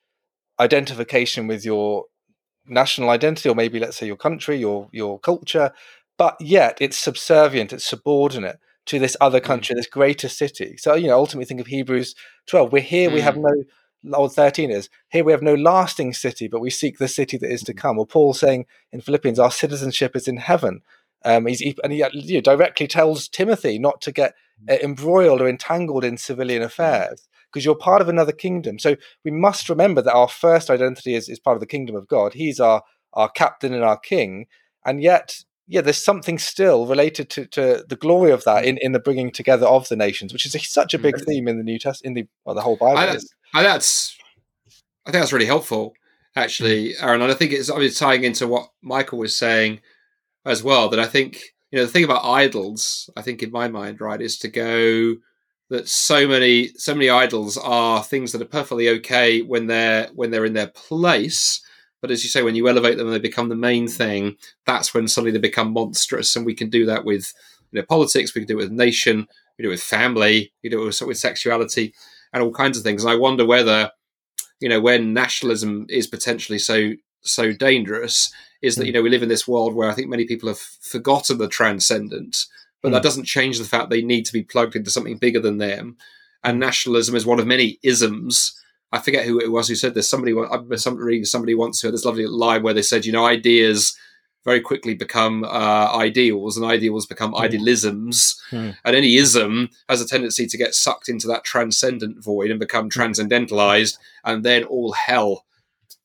identification 0.58 1.46
with 1.46 1.64
your 1.64 2.04
national 2.66 3.10
identity, 3.10 3.50
or 3.50 3.54
maybe 3.54 3.78
let's 3.78 3.98
say 3.98 4.06
your 4.06 4.16
country, 4.16 4.56
your 4.56 4.88
your 4.92 5.18
culture, 5.18 5.72
but 6.16 6.36
yet 6.40 6.78
it's 6.80 6.96
subservient, 6.96 7.72
it's 7.72 7.84
subordinate 7.84 8.58
to 8.86 8.98
this 8.98 9.16
other 9.20 9.40
mm. 9.40 9.44
country, 9.44 9.74
this 9.74 9.86
greater 9.86 10.28
city. 10.28 10.76
So, 10.76 10.94
you 10.94 11.08
know, 11.08 11.18
ultimately 11.18 11.46
think 11.46 11.60
of 11.60 11.66
Hebrews 11.66 12.14
12. 12.46 12.72
We're 12.72 12.82
here, 12.82 13.10
mm. 13.10 13.14
we 13.14 13.20
have 13.20 13.34
mm. 13.34 13.64
no, 14.02 14.18
or 14.18 14.28
13 14.28 14.70
is, 14.70 14.88
here 15.10 15.24
we 15.24 15.32
have 15.32 15.42
no 15.42 15.54
lasting 15.54 16.12
city, 16.12 16.48
but 16.48 16.60
we 16.60 16.70
seek 16.70 16.98
the 16.98 17.08
city 17.08 17.38
that 17.38 17.50
is 17.50 17.62
to 17.62 17.74
come. 17.74 17.98
Or 17.98 18.06
Paul 18.06 18.34
saying 18.34 18.66
in 18.92 19.00
Philippians, 19.00 19.38
our 19.38 19.50
citizenship 19.50 20.14
is 20.14 20.28
in 20.28 20.36
heaven. 20.36 20.82
Um, 21.24 21.46
he's, 21.46 21.60
he, 21.60 21.74
and 21.82 21.92
he 21.92 22.04
you 22.12 22.34
know, 22.34 22.40
directly 22.42 22.86
tells 22.86 23.28
Timothy 23.28 23.78
not 23.78 24.02
to 24.02 24.12
get 24.12 24.34
uh, 24.68 24.76
embroiled 24.82 25.40
or 25.40 25.48
entangled 25.48 26.04
in 26.04 26.18
civilian 26.18 26.62
affairs 26.62 27.26
because 27.50 27.64
you're 27.64 27.74
part 27.74 28.02
of 28.02 28.08
another 28.08 28.32
kingdom. 28.32 28.78
So 28.78 28.96
we 29.24 29.30
must 29.30 29.70
remember 29.70 30.02
that 30.02 30.12
our 30.12 30.28
first 30.28 30.68
identity 30.68 31.14
is, 31.14 31.28
is 31.28 31.38
part 31.38 31.56
of 31.56 31.60
the 31.60 31.66
kingdom 31.66 31.96
of 31.96 32.08
God. 32.08 32.34
He's 32.34 32.60
our, 32.60 32.82
our 33.14 33.30
captain 33.30 33.72
and 33.72 33.84
our 33.84 33.98
king. 33.98 34.46
And 34.84 35.02
yet 35.02 35.44
yeah, 35.66 35.80
there's 35.80 36.02
something 36.02 36.38
still 36.38 36.86
related 36.86 37.30
to, 37.30 37.46
to 37.46 37.84
the 37.88 37.96
glory 37.96 38.30
of 38.30 38.44
that 38.44 38.64
in, 38.64 38.78
in 38.82 38.92
the 38.92 38.98
bringing 38.98 39.30
together 39.30 39.66
of 39.66 39.88
the 39.88 39.96
nations, 39.96 40.32
which 40.32 40.44
is 40.44 40.54
a, 40.54 40.58
such 40.58 40.92
a 40.92 40.98
big 40.98 41.14
mm. 41.16 41.24
theme 41.24 41.48
in 41.48 41.56
the 41.56 41.64
New 41.64 41.78
Testament, 41.78 42.16
in 42.16 42.22
the 42.22 42.28
well, 42.44 42.54
the 42.54 42.60
whole 42.60 42.76
Bible. 42.76 42.98
I, 42.98 43.18
I, 43.54 43.62
that's 43.62 44.16
I 45.06 45.10
think 45.10 45.22
that's 45.22 45.32
really 45.32 45.46
helpful, 45.46 45.94
actually, 46.36 46.90
mm. 46.90 47.02
Aaron. 47.02 47.22
And 47.22 47.32
I 47.32 47.34
think 47.34 47.52
it's 47.52 47.74
mean, 47.74 47.90
tying 47.92 48.24
into 48.24 48.46
what 48.46 48.68
Michael 48.82 49.18
was 49.18 49.34
saying 49.34 49.80
as 50.44 50.62
well. 50.62 50.90
That 50.90 51.00
I 51.00 51.06
think 51.06 51.40
you 51.70 51.78
know 51.78 51.86
the 51.86 51.92
thing 51.92 52.04
about 52.04 52.24
idols, 52.24 53.08
I 53.16 53.22
think 53.22 53.42
in 53.42 53.50
my 53.50 53.68
mind, 53.68 54.00
right, 54.00 54.20
is 54.20 54.38
to 54.38 54.48
go 54.48 55.14
that 55.70 55.88
so 55.88 56.28
many 56.28 56.68
so 56.76 56.94
many 56.94 57.08
idols 57.08 57.56
are 57.56 58.04
things 58.04 58.32
that 58.32 58.42
are 58.42 58.46
perfectly 58.46 58.88
okay 58.90 59.40
when 59.40 59.66
they're 59.66 60.08
when 60.14 60.30
they're 60.30 60.44
in 60.44 60.52
their 60.52 60.68
place 60.68 61.62
but 62.04 62.10
as 62.10 62.22
you 62.22 62.28
say, 62.28 62.42
when 62.42 62.54
you 62.54 62.68
elevate 62.68 62.98
them 62.98 63.06
and 63.06 63.16
they 63.16 63.18
become 63.18 63.48
the 63.48 63.56
main 63.56 63.88
thing, 63.88 64.36
that's 64.66 64.92
when 64.92 65.08
suddenly 65.08 65.32
they 65.32 65.38
become 65.38 65.72
monstrous. 65.72 66.36
And 66.36 66.44
we 66.44 66.52
can 66.52 66.68
do 66.68 66.84
that 66.84 67.06
with 67.06 67.32
you 67.72 67.80
know, 67.80 67.86
politics, 67.86 68.34
we 68.34 68.42
can 68.42 68.46
do 68.46 68.58
it 68.58 68.64
with 68.64 68.70
nation, 68.70 69.26
we 69.56 69.62
do 69.62 69.70
it 69.70 69.72
with 69.72 69.82
family, 69.82 70.52
we 70.62 70.68
do 70.68 70.82
it 70.82 70.84
with, 70.84 71.00
with 71.00 71.16
sexuality, 71.16 71.94
and 72.34 72.42
all 72.42 72.52
kinds 72.52 72.76
of 72.76 72.84
things. 72.84 73.02
And 73.02 73.10
I 73.10 73.16
wonder 73.16 73.46
whether, 73.46 73.90
you 74.60 74.68
know, 74.68 74.82
when 74.82 75.14
nationalism 75.14 75.86
is 75.88 76.06
potentially 76.06 76.58
so 76.58 76.92
so 77.22 77.52
dangerous, 77.54 78.30
is 78.60 78.76
that 78.76 78.82
hmm. 78.82 78.88
you 78.88 78.92
know 78.92 79.00
we 79.00 79.08
live 79.08 79.22
in 79.22 79.30
this 79.30 79.48
world 79.48 79.74
where 79.74 79.88
I 79.88 79.94
think 79.94 80.10
many 80.10 80.26
people 80.26 80.50
have 80.50 80.58
forgotten 80.58 81.38
the 81.38 81.48
transcendent, 81.48 82.44
but 82.82 82.92
that 82.92 82.98
hmm. 82.98 83.04
doesn't 83.04 83.24
change 83.24 83.58
the 83.58 83.64
fact 83.64 83.88
they 83.88 84.02
need 84.02 84.26
to 84.26 84.32
be 84.34 84.42
plugged 84.42 84.76
into 84.76 84.90
something 84.90 85.16
bigger 85.16 85.40
than 85.40 85.56
them. 85.56 85.96
And 86.42 86.60
nationalism 86.60 87.16
is 87.16 87.24
one 87.24 87.40
of 87.40 87.46
many 87.46 87.78
isms 87.82 88.60
I 88.94 89.00
forget 89.00 89.26
who 89.26 89.40
it 89.40 89.50
was 89.50 89.66
who 89.66 89.74
said 89.74 89.94
this. 89.94 90.08
Somebody, 90.08 90.34
somebody, 90.76 91.24
somebody 91.24 91.54
once 91.54 91.82
heard 91.82 91.94
this 91.94 92.04
lovely 92.04 92.26
line 92.26 92.62
where 92.62 92.74
they 92.74 92.82
said, 92.82 93.04
you 93.04 93.10
know, 93.10 93.26
ideas 93.26 93.96
very 94.44 94.60
quickly 94.60 94.94
become 94.94 95.42
uh, 95.42 95.96
ideals, 95.96 96.56
and 96.56 96.64
ideals 96.64 97.04
become 97.04 97.32
mm. 97.32 97.40
idealisms, 97.40 98.40
mm. 98.52 98.76
and 98.84 98.96
any 98.96 99.16
ism 99.16 99.68
has 99.88 100.00
a 100.00 100.06
tendency 100.06 100.46
to 100.46 100.56
get 100.56 100.74
sucked 100.74 101.08
into 101.08 101.26
that 101.26 101.42
transcendent 101.42 102.22
void 102.22 102.50
and 102.50 102.60
become 102.60 102.84
hmm. 102.84 103.00
transcendentalized, 103.00 103.98
and 104.22 104.44
then 104.44 104.62
all 104.64 104.92
hell 104.92 105.44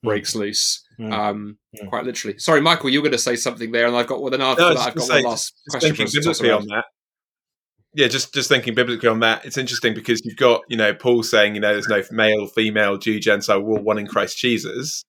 hmm. 0.02 0.08
breaks 0.08 0.34
loose. 0.34 0.84
Mm. 1.00 1.14
Um, 1.14 1.58
quite 1.90 2.06
literally. 2.06 2.38
Sorry, 2.40 2.60
Michael, 2.60 2.90
you 2.90 3.00
were 3.00 3.04
going 3.04 3.14
to 3.14 3.18
say 3.20 3.36
something 3.36 3.72
there, 3.72 3.88
and 3.88 3.96
I've 3.96 4.08
got 4.08 4.20
well, 4.22 4.32
then 4.32 4.42
after 4.42 4.64
no, 4.64 4.74
that, 4.74 4.88
I've 4.88 4.96
got 4.96 5.04
say, 5.04 5.14
one 5.16 5.32
last 5.32 5.54
question. 5.70 5.96
Thinking 5.96 6.52
on 6.52 6.68
that, 6.68 6.86
yeah, 7.94 8.08
just 8.08 8.34
just 8.34 8.50
thinking 8.50 8.76
biblically 8.76 9.10
on 9.10 9.20
that, 9.22 9.46
it's 9.46 9.58
interesting 9.58 9.94
because 9.94 10.24
you've 10.24 10.38
got 10.38 10.62
you 10.68 10.78
know 10.78 10.94
Paul 10.94 11.24
saying 11.24 11.56
you 11.56 11.62
know 11.62 11.74
there's 11.74 11.88
no 11.88 12.04
male, 12.12 12.48
female, 12.48 12.98
Jew, 12.98 13.20
Gentile, 13.20 13.62
we're 13.62 13.78
all 13.78 13.84
one 13.84 13.98
in 13.98 14.08
Christ 14.08 14.38
Jesus, 14.38 15.06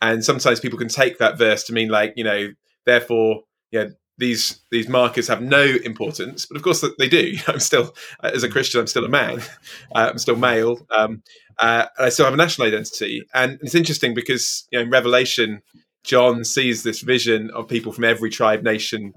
and 0.00 0.24
sometimes 0.24 0.60
people 0.60 0.78
can 0.78 0.88
take 0.88 1.18
that 1.18 1.38
verse 1.38 1.64
to 1.64 1.72
mean 1.72 1.88
like 1.88 2.12
you 2.16 2.24
know 2.24 2.48
therefore 2.86 3.42
you 3.72 3.80
know 3.80 3.90
these 4.18 4.60
these 4.70 4.88
markers 4.88 5.26
have 5.26 5.42
no 5.42 5.62
importance, 5.84 6.46
but 6.46 6.56
of 6.56 6.62
course 6.62 6.84
they 6.98 7.08
do. 7.08 7.34
I'm 7.48 7.58
still 7.58 7.94
as 8.22 8.44
a 8.44 8.48
Christian, 8.48 8.80
I'm 8.80 8.86
still 8.86 9.04
a 9.04 9.08
man, 9.08 9.40
uh, 9.94 10.10
I'm 10.12 10.18
still 10.18 10.36
male, 10.36 10.78
um, 10.96 11.22
uh, 11.58 11.86
and 11.98 12.06
I 12.06 12.08
still 12.10 12.26
have 12.26 12.34
a 12.34 12.36
national 12.36 12.68
identity, 12.68 13.22
and 13.34 13.58
it's 13.60 13.74
interesting 13.74 14.14
because 14.14 14.68
you 14.70 14.78
know 14.78 14.84
in 14.84 14.90
Revelation, 14.90 15.62
John 16.04 16.44
sees 16.44 16.84
this 16.84 17.00
vision 17.00 17.50
of 17.50 17.66
people 17.66 17.92
from 17.92 18.04
every 18.04 18.30
tribe, 18.30 18.62
nation, 18.62 19.14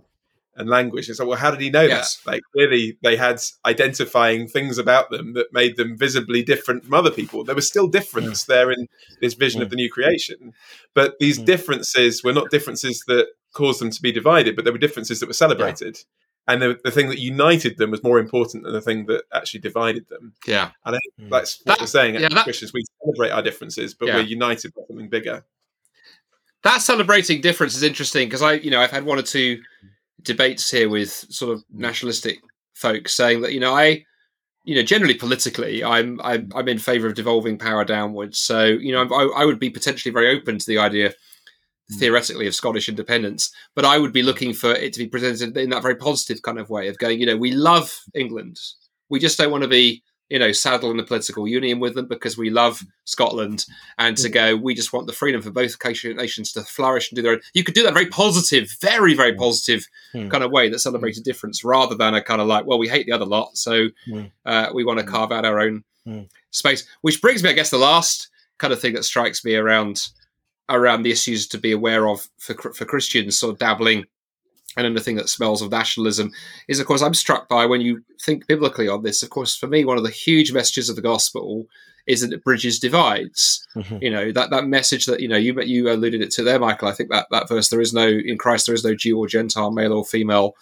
and 0.56 0.70
language. 0.70 1.10
It's 1.10 1.20
like, 1.20 1.28
well, 1.28 1.38
how 1.38 1.52
did 1.52 1.62
he 1.62 1.70
know 1.70 1.84
yes. 1.84 2.18
that? 2.18 2.32
Like, 2.32 2.42
clearly, 2.54 2.98
they 3.02 3.16
had 3.16 3.40
identifying 3.66 4.48
things 4.48 4.78
about 4.78 5.10
them 5.10 5.34
that 5.34 5.54
made 5.54 5.78
them 5.78 5.98
visibly 5.98 6.44
different 6.44 6.84
from 6.86 6.94
other 6.94 7.12
people. 7.12 7.44
There 7.44 7.56
was 7.56 7.68
still 7.68 7.88
difference 7.88 8.46
yeah. 8.48 8.56
there 8.56 8.72
in 8.72 8.88
this 9.22 9.34
vision 9.34 9.60
yeah. 9.60 9.66
of 9.66 9.70
the 9.70 9.76
new 9.76 9.90
creation, 9.90 10.54
but 10.94 11.16
these 11.20 11.40
yeah. 11.40 11.46
differences 11.46 12.24
were 12.24 12.34
not 12.34 12.52
differences 12.52 13.04
that 13.08 13.28
caused 13.54 13.82
them 13.82 13.92
to 13.92 14.02
be 14.02 14.12
divided, 14.12 14.56
but 14.56 14.64
there 14.64 14.74
were 14.74 14.80
differences 14.80 15.20
that 15.20 15.28
were 15.28 15.34
celebrated. 15.34 15.98
And 16.46 16.62
the, 16.62 16.78
the 16.84 16.92
thing 16.92 17.08
that 17.08 17.20
united 17.20 17.78
them 17.78 17.90
was 17.90 18.04
more 18.04 18.20
important 18.20 18.64
than 18.64 18.74
the 18.74 18.82
thing 18.82 19.06
that 19.06 19.24
actually 19.34 19.62
divided 19.62 20.10
them. 20.10 20.34
Yeah, 20.46 20.72
and 20.86 20.96
I 20.96 21.00
think 21.00 21.28
mm. 21.28 21.32
that's 21.32 21.60
what 21.64 21.78
that, 21.78 21.82
we're 21.82 21.88
saying. 21.88 22.18
As 22.18 22.34
that, 22.34 22.44
Christians, 22.44 22.74
we 22.74 22.84
celebrate 23.02 23.30
our 23.30 23.42
differences, 23.42 23.94
but 23.94 24.10
we're 24.10 24.22
united 24.22 24.74
by 24.76 24.82
something 24.88 25.08
bigger. 25.10 25.46
That 26.64 26.82
celebrating 26.82 27.42
difference 27.42 27.76
is 27.76 27.84
interesting 27.84 28.28
because 28.28 28.42
I, 28.42 28.54
you 28.54 28.72
know, 28.72 28.82
I've 28.82 28.92
had 28.92 29.06
one 29.06 29.20
or 29.20 29.22
two 29.22 29.62
debates 30.22 30.70
here 30.70 30.90
with 30.90 31.10
sort 31.10 31.54
of 31.54 31.64
nationalistic 31.72 32.40
folks 32.74 33.14
saying 33.14 33.42
that 33.42 33.54
you 33.54 33.60
know 33.60 33.74
I 33.74 34.06
you 34.64 34.76
know 34.76 34.84
generally 34.84 35.14
politically 35.14 35.84
I'm 35.84 36.20
I'm, 36.22 36.50
I'm 36.56 36.68
in 36.68 36.80
favour 36.80 37.08
of 37.08 37.16
devolving 37.16 37.58
power 37.58 37.84
downwards. 37.86 38.40
So 38.40 38.66
you 38.66 38.92
know 38.92 39.04
I, 39.04 39.42
I, 39.42 39.46
would 39.46 39.60
be 39.60 39.70
potentially 39.70 40.12
very 40.12 40.36
open 40.36 40.58
to 40.58 40.66
the 40.66 40.78
idea 40.78 41.10
mm. 41.10 41.96
theoretically 42.00 42.48
of 42.48 42.56
Scottish 42.56 42.90
independence, 42.90 43.54
but 43.76 43.86
I 43.86 43.98
would 43.98 44.14
be 44.14 44.24
looking 44.24 44.54
for 44.54 44.72
it 44.72 44.94
to 44.94 45.00
be 45.00 45.08
presented 45.08 45.58
in 45.58 45.70
that 45.70 45.84
very 45.84 45.96
positive 45.96 46.42
kind 46.42 46.60
of 46.60 46.70
way 46.70 46.88
of 46.88 46.98
going 46.98 47.20
you 47.20 47.26
know 47.26 47.38
we 47.38 47.52
love 47.52 48.00
England, 48.14 48.60
we 49.10 49.20
just 49.20 49.38
don't 49.38 49.52
want 49.52 49.64
to 49.64 49.70
be 49.70 50.04
you 50.34 50.40
know, 50.40 50.52
saddle 50.52 50.90
in 50.90 50.98
the 50.98 51.04
political 51.04 51.48
union 51.48 51.80
with 51.80 51.94
them 51.94 52.08
because 52.08 52.36
we 52.36 52.50
love 52.50 52.82
Scotland 53.06 53.68
and 54.00 54.18
to 54.18 54.28
mm. 54.28 54.34
go, 54.34 54.56
we 54.56 54.74
just 54.74 54.92
want 54.92 55.06
the 55.06 55.14
freedom 55.14 55.44
for 55.44 55.52
both 55.52 55.78
nations 55.86 56.52
to 56.52 56.64
flourish 56.64 57.12
and 57.12 57.16
do 57.16 57.22
their 57.22 57.34
own. 57.34 57.42
You 57.54 57.64
could 57.64 57.76
do 57.76 57.84
that 57.84 57.94
very 57.94 58.08
positive, 58.08 58.76
very, 58.82 59.14
very 59.14 59.34
mm. 59.34 59.38
positive 59.38 59.86
mm. 60.12 60.32
kind 60.32 60.44
of 60.44 60.50
way 60.50 60.70
that 60.70 60.80
celebrates 60.80 61.20
a 61.20 61.24
difference 61.24 61.64
rather 61.64 61.94
than 61.94 62.16
a 62.16 62.22
kind 62.24 62.42
of 62.42 62.48
like, 62.48 62.66
well, 62.66 62.80
we 62.80 62.90
hate 62.90 63.06
the 63.06 63.12
other 63.12 63.28
lot, 63.28 63.56
so 63.60 63.90
uh, 64.48 64.70
we 64.74 64.84
want 64.84 64.98
to 64.98 65.06
carve 65.06 65.32
out 65.32 65.46
our 65.46 65.60
own 65.60 65.84
space. 66.50 66.84
Which 67.02 67.22
brings 67.22 67.44
me, 67.44 67.52
I 67.52 67.54
guess, 67.54 67.70
the 67.70 67.78
last 67.78 68.30
kind 68.58 68.74
of 68.74 68.82
thing 68.82 68.96
that 68.96 69.06
strikes 69.06 69.46
me 69.46 69.54
around 69.56 70.10
around 70.68 71.04
the 71.04 71.12
issues 71.12 71.46
to 71.50 71.60
be 71.60 71.74
aware 71.74 72.08
of 72.08 72.28
for, 72.40 72.56
for 72.56 72.86
Christians, 72.86 73.38
sort 73.38 73.54
of 73.54 73.60
dabbling 73.60 74.06
and 74.76 74.86
anything 74.86 75.16
that 75.18 75.30
smells 75.30 75.62
of 75.62 75.72
nationalism 75.72 76.32
is, 76.68 76.80
of 76.80 76.88
course, 76.88 77.02
I'm 77.02 77.14
struck 77.14 77.48
by 77.48 77.66
when 77.66 77.82
you 77.82 78.04
think 78.22 78.48
biblically 78.48 78.88
on 78.88 79.04
this. 79.04 79.24
Of 79.24 79.30
course, 79.30 79.56
for 79.56 79.68
me, 79.68 79.86
one 79.86 79.98
of 79.98 80.04
the 80.04 80.10
huge 80.10 80.52
messages 80.52 80.90
of 80.90 80.96
the 80.96 81.02
gospel 81.02 81.68
is 82.06 82.22
that 82.22 82.34
it 82.34 82.44
bridges 82.44 82.80
divides. 82.80 83.66
Mm-hmm. 83.76 83.98
You 84.02 84.10
know 84.10 84.32
that 84.32 84.50
that 84.50 84.68
message 84.68 85.06
that 85.06 85.20
you 85.20 85.28
know 85.28 85.38
you 85.38 85.60
you 85.62 85.92
alluded 85.92 86.22
it 86.22 86.32
to 86.32 86.44
there, 86.44 86.60
Michael. 86.60 86.88
I 86.88 86.94
think 86.94 87.10
that 87.12 87.28
that 87.32 87.48
verse 87.48 87.70
there 87.70 87.82
is 87.82 87.94
no 87.94 88.08
in 88.08 88.38
Christ 88.38 88.66
there 88.66 88.76
is 88.76 88.84
no 88.84 88.96
Jew 88.96 89.18
or 89.18 89.28
Gentile, 89.28 89.72
male 89.72 89.94
or 89.94 90.06
female. 90.06 90.56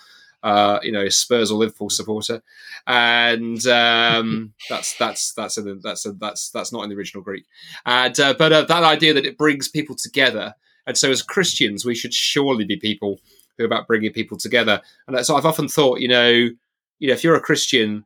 Uh, 0.43 0.79
you 0.81 0.91
know, 0.91 1.07
Spurs 1.07 1.51
or 1.51 1.59
Liverpool 1.59 1.91
supporter, 1.91 2.41
and 2.87 3.63
um, 3.67 4.53
that's 4.71 4.97
that's 4.97 5.33
that's 5.33 5.55
a, 5.59 5.75
that's 5.75 6.03
a, 6.07 6.13
that's 6.13 6.49
that's 6.49 6.73
not 6.73 6.83
in 6.83 6.89
the 6.89 6.95
original 6.95 7.23
Greek. 7.23 7.45
And 7.85 8.19
uh, 8.19 8.33
but 8.33 8.51
uh, 8.51 8.63
that 8.63 8.81
idea 8.81 9.13
that 9.13 9.27
it 9.27 9.37
brings 9.37 9.67
people 9.67 9.95
together, 9.95 10.55
and 10.87 10.97
so 10.97 11.11
as 11.11 11.21
Christians, 11.21 11.85
we 11.85 11.93
should 11.93 12.11
surely 12.11 12.65
be 12.65 12.75
people 12.75 13.19
who 13.57 13.63
are 13.63 13.67
about 13.67 13.87
bringing 13.87 14.11
people 14.11 14.37
together. 14.37 14.81
And 15.07 15.25
so 15.25 15.35
I've 15.35 15.45
often 15.45 15.67
thought, 15.67 15.99
you 15.99 16.07
know, 16.07 16.29
you 16.29 17.07
know, 17.07 17.13
if 17.13 17.23
you're 17.23 17.35
a 17.35 17.41
Christian, 17.41 18.05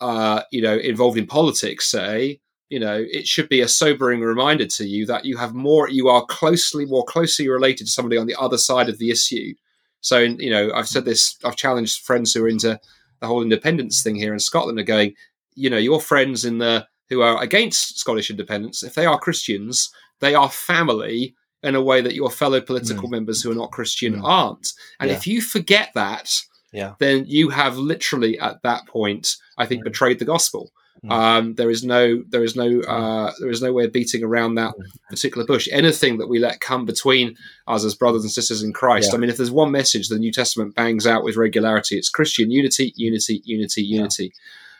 uh, 0.00 0.42
you 0.52 0.62
know, 0.62 0.76
involved 0.76 1.18
in 1.18 1.26
politics, 1.26 1.90
say, 1.90 2.40
you 2.68 2.80
know, 2.80 3.04
it 3.08 3.26
should 3.26 3.48
be 3.48 3.60
a 3.60 3.68
sobering 3.68 4.20
reminder 4.20 4.66
to 4.66 4.86
you 4.86 5.06
that 5.06 5.24
you 5.24 5.36
have 5.36 5.54
more, 5.54 5.88
you 5.88 6.08
are 6.08 6.24
closely, 6.26 6.84
more 6.84 7.04
closely 7.04 7.48
related 7.48 7.86
to 7.86 7.92
somebody 7.92 8.16
on 8.16 8.26
the 8.26 8.38
other 8.40 8.58
side 8.58 8.88
of 8.88 8.98
the 8.98 9.10
issue. 9.10 9.54
So, 10.00 10.18
you 10.18 10.50
know, 10.50 10.72
I've 10.74 10.88
said 10.88 11.04
this, 11.04 11.36
I've 11.44 11.56
challenged 11.56 12.04
friends 12.04 12.32
who 12.32 12.44
are 12.44 12.48
into 12.48 12.78
the 13.20 13.26
whole 13.26 13.42
independence 13.42 14.02
thing 14.02 14.16
here 14.16 14.32
in 14.32 14.40
Scotland 14.40 14.78
are 14.78 14.84
going, 14.84 15.14
you 15.54 15.70
know, 15.70 15.78
your 15.78 16.00
friends 16.00 16.44
in 16.44 16.58
the 16.58 16.86
who 17.08 17.22
are 17.22 17.40
against 17.40 17.98
Scottish 17.98 18.30
independence, 18.30 18.82
if 18.82 18.94
they 18.94 19.06
are 19.06 19.18
Christians, 19.18 19.90
they 20.20 20.34
are 20.34 20.50
family 20.50 21.34
in 21.62 21.74
a 21.74 21.82
way 21.82 22.00
that 22.00 22.14
your 22.14 22.30
fellow 22.30 22.60
political 22.60 23.08
mm. 23.08 23.12
members 23.12 23.42
who 23.42 23.50
are 23.50 23.54
not 23.54 23.72
Christian 23.72 24.16
mm. 24.16 24.24
aren't. 24.24 24.72
And 25.00 25.10
yeah. 25.10 25.16
if 25.16 25.26
you 25.26 25.40
forget 25.40 25.90
that, 25.94 26.30
yeah. 26.72 26.94
then 26.98 27.24
you 27.26 27.48
have 27.48 27.76
literally 27.76 28.38
at 28.38 28.62
that 28.62 28.86
point, 28.86 29.36
I 29.58 29.66
think, 29.66 29.82
mm. 29.82 29.84
betrayed 29.84 30.18
the 30.18 30.24
gospel. 30.24 30.70
Mm. 31.04 31.12
Um, 31.12 31.54
there 31.54 31.70
is 31.70 31.84
no, 31.84 32.22
there 32.28 32.42
is 32.42 32.56
no, 32.56 32.68
mm. 32.68 32.84
uh, 32.88 33.32
there 33.40 33.50
is 33.50 33.62
no 33.62 33.72
way 33.72 33.84
of 33.84 33.92
beating 33.92 34.24
around 34.24 34.54
that 34.54 34.74
mm. 34.74 34.84
particular 35.10 35.46
bush. 35.46 35.68
Anything 35.70 36.18
that 36.18 36.28
we 36.28 36.38
let 36.38 36.60
come 36.60 36.84
between 36.84 37.36
us 37.66 37.84
as 37.84 37.94
brothers 37.94 38.22
and 38.22 38.30
sisters 38.30 38.62
in 38.62 38.72
Christ. 38.72 39.10
Yeah. 39.10 39.16
I 39.16 39.20
mean, 39.20 39.30
if 39.30 39.36
there's 39.36 39.50
one 39.50 39.70
message 39.70 40.08
the 40.08 40.18
New 40.18 40.32
Testament 40.32 40.74
bangs 40.74 41.06
out 41.06 41.24
with 41.24 41.36
regularity, 41.36 41.96
it's 41.96 42.08
Christian 42.08 42.50
unity, 42.50 42.92
unity, 42.96 43.42
unity, 43.44 43.82
unity, 43.82 44.32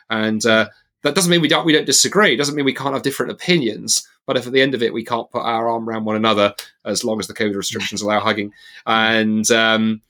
and 0.09 0.45
uh, 0.45 0.69
that 1.03 1.15
doesn't 1.15 1.29
mean 1.29 1.41
we 1.41 1.47
don't 1.47 1.65
we 1.65 1.73
don't 1.73 1.85
disagree. 1.85 2.33
It 2.33 2.37
doesn't 2.37 2.55
mean 2.55 2.65
we 2.65 2.73
can't 2.73 2.93
have 2.93 3.03
different 3.03 3.31
opinions. 3.31 4.07
But 4.25 4.37
if 4.37 4.45
at 4.45 4.53
the 4.53 4.61
end 4.61 4.75
of 4.75 4.83
it 4.83 4.93
we 4.93 5.05
can't 5.05 5.29
put 5.29 5.43
our 5.43 5.69
arm 5.69 5.87
around 5.87 6.05
one 6.05 6.15
another, 6.15 6.53
as 6.83 7.03
long 7.03 7.19
as 7.19 7.27
the 7.27 7.33
COVID 7.33 7.55
restrictions 7.55 8.01
allow 8.01 8.19
hugging, 8.19 8.51
and 8.85 9.49
um, 9.51 10.01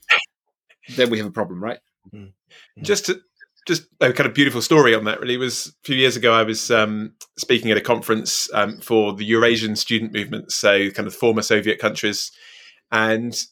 then 0.96 1.10
we 1.10 1.18
have 1.18 1.26
a 1.26 1.32
problem, 1.32 1.62
right? 1.62 1.78
Mm-hmm. 2.12 2.82
Just 2.82 3.06
to 3.06 3.20
just 3.66 3.86
a 4.00 4.14
kind 4.14 4.26
of 4.26 4.34
beautiful 4.34 4.62
story 4.62 4.94
on 4.94 5.04
that 5.04 5.20
really 5.20 5.36
was 5.36 5.66
a 5.66 5.72
few 5.84 5.94
years 5.94 6.16
ago 6.16 6.32
i 6.32 6.42
was 6.42 6.70
um, 6.70 7.12
speaking 7.36 7.70
at 7.70 7.76
a 7.76 7.82
conference 7.82 8.48
um, 8.54 8.80
for 8.80 9.12
the 9.12 9.26
eurasian 9.26 9.76
student 9.76 10.10
movement 10.10 10.50
so 10.50 10.88
kind 10.92 11.06
of 11.06 11.14
former 11.14 11.42
soviet 11.42 11.78
countries 11.78 12.32
and 12.90 13.44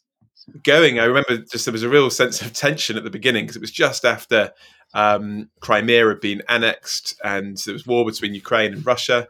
going 0.63 0.99
i 0.99 1.05
remember 1.05 1.39
just 1.51 1.65
there 1.65 1.73
was 1.73 1.83
a 1.83 1.89
real 1.89 2.11
sense 2.11 2.41
of 2.41 2.53
tension 2.53 2.97
at 2.97 3.05
the 3.05 3.11
beginning 3.11 3.45
because 3.45 3.57
it 3.57 3.63
was 3.63 3.71
just 3.71 4.05
after 4.05 4.53
um, 4.95 5.51
crimea 5.61 6.07
had 6.07 6.21
been 6.21 6.43
annexed 6.49 7.15
and 7.25 7.57
there 7.59 7.73
was 7.73 7.87
war 7.87 8.05
between 8.05 8.35
ukraine 8.35 8.73
and 8.73 8.87
russia 8.87 9.27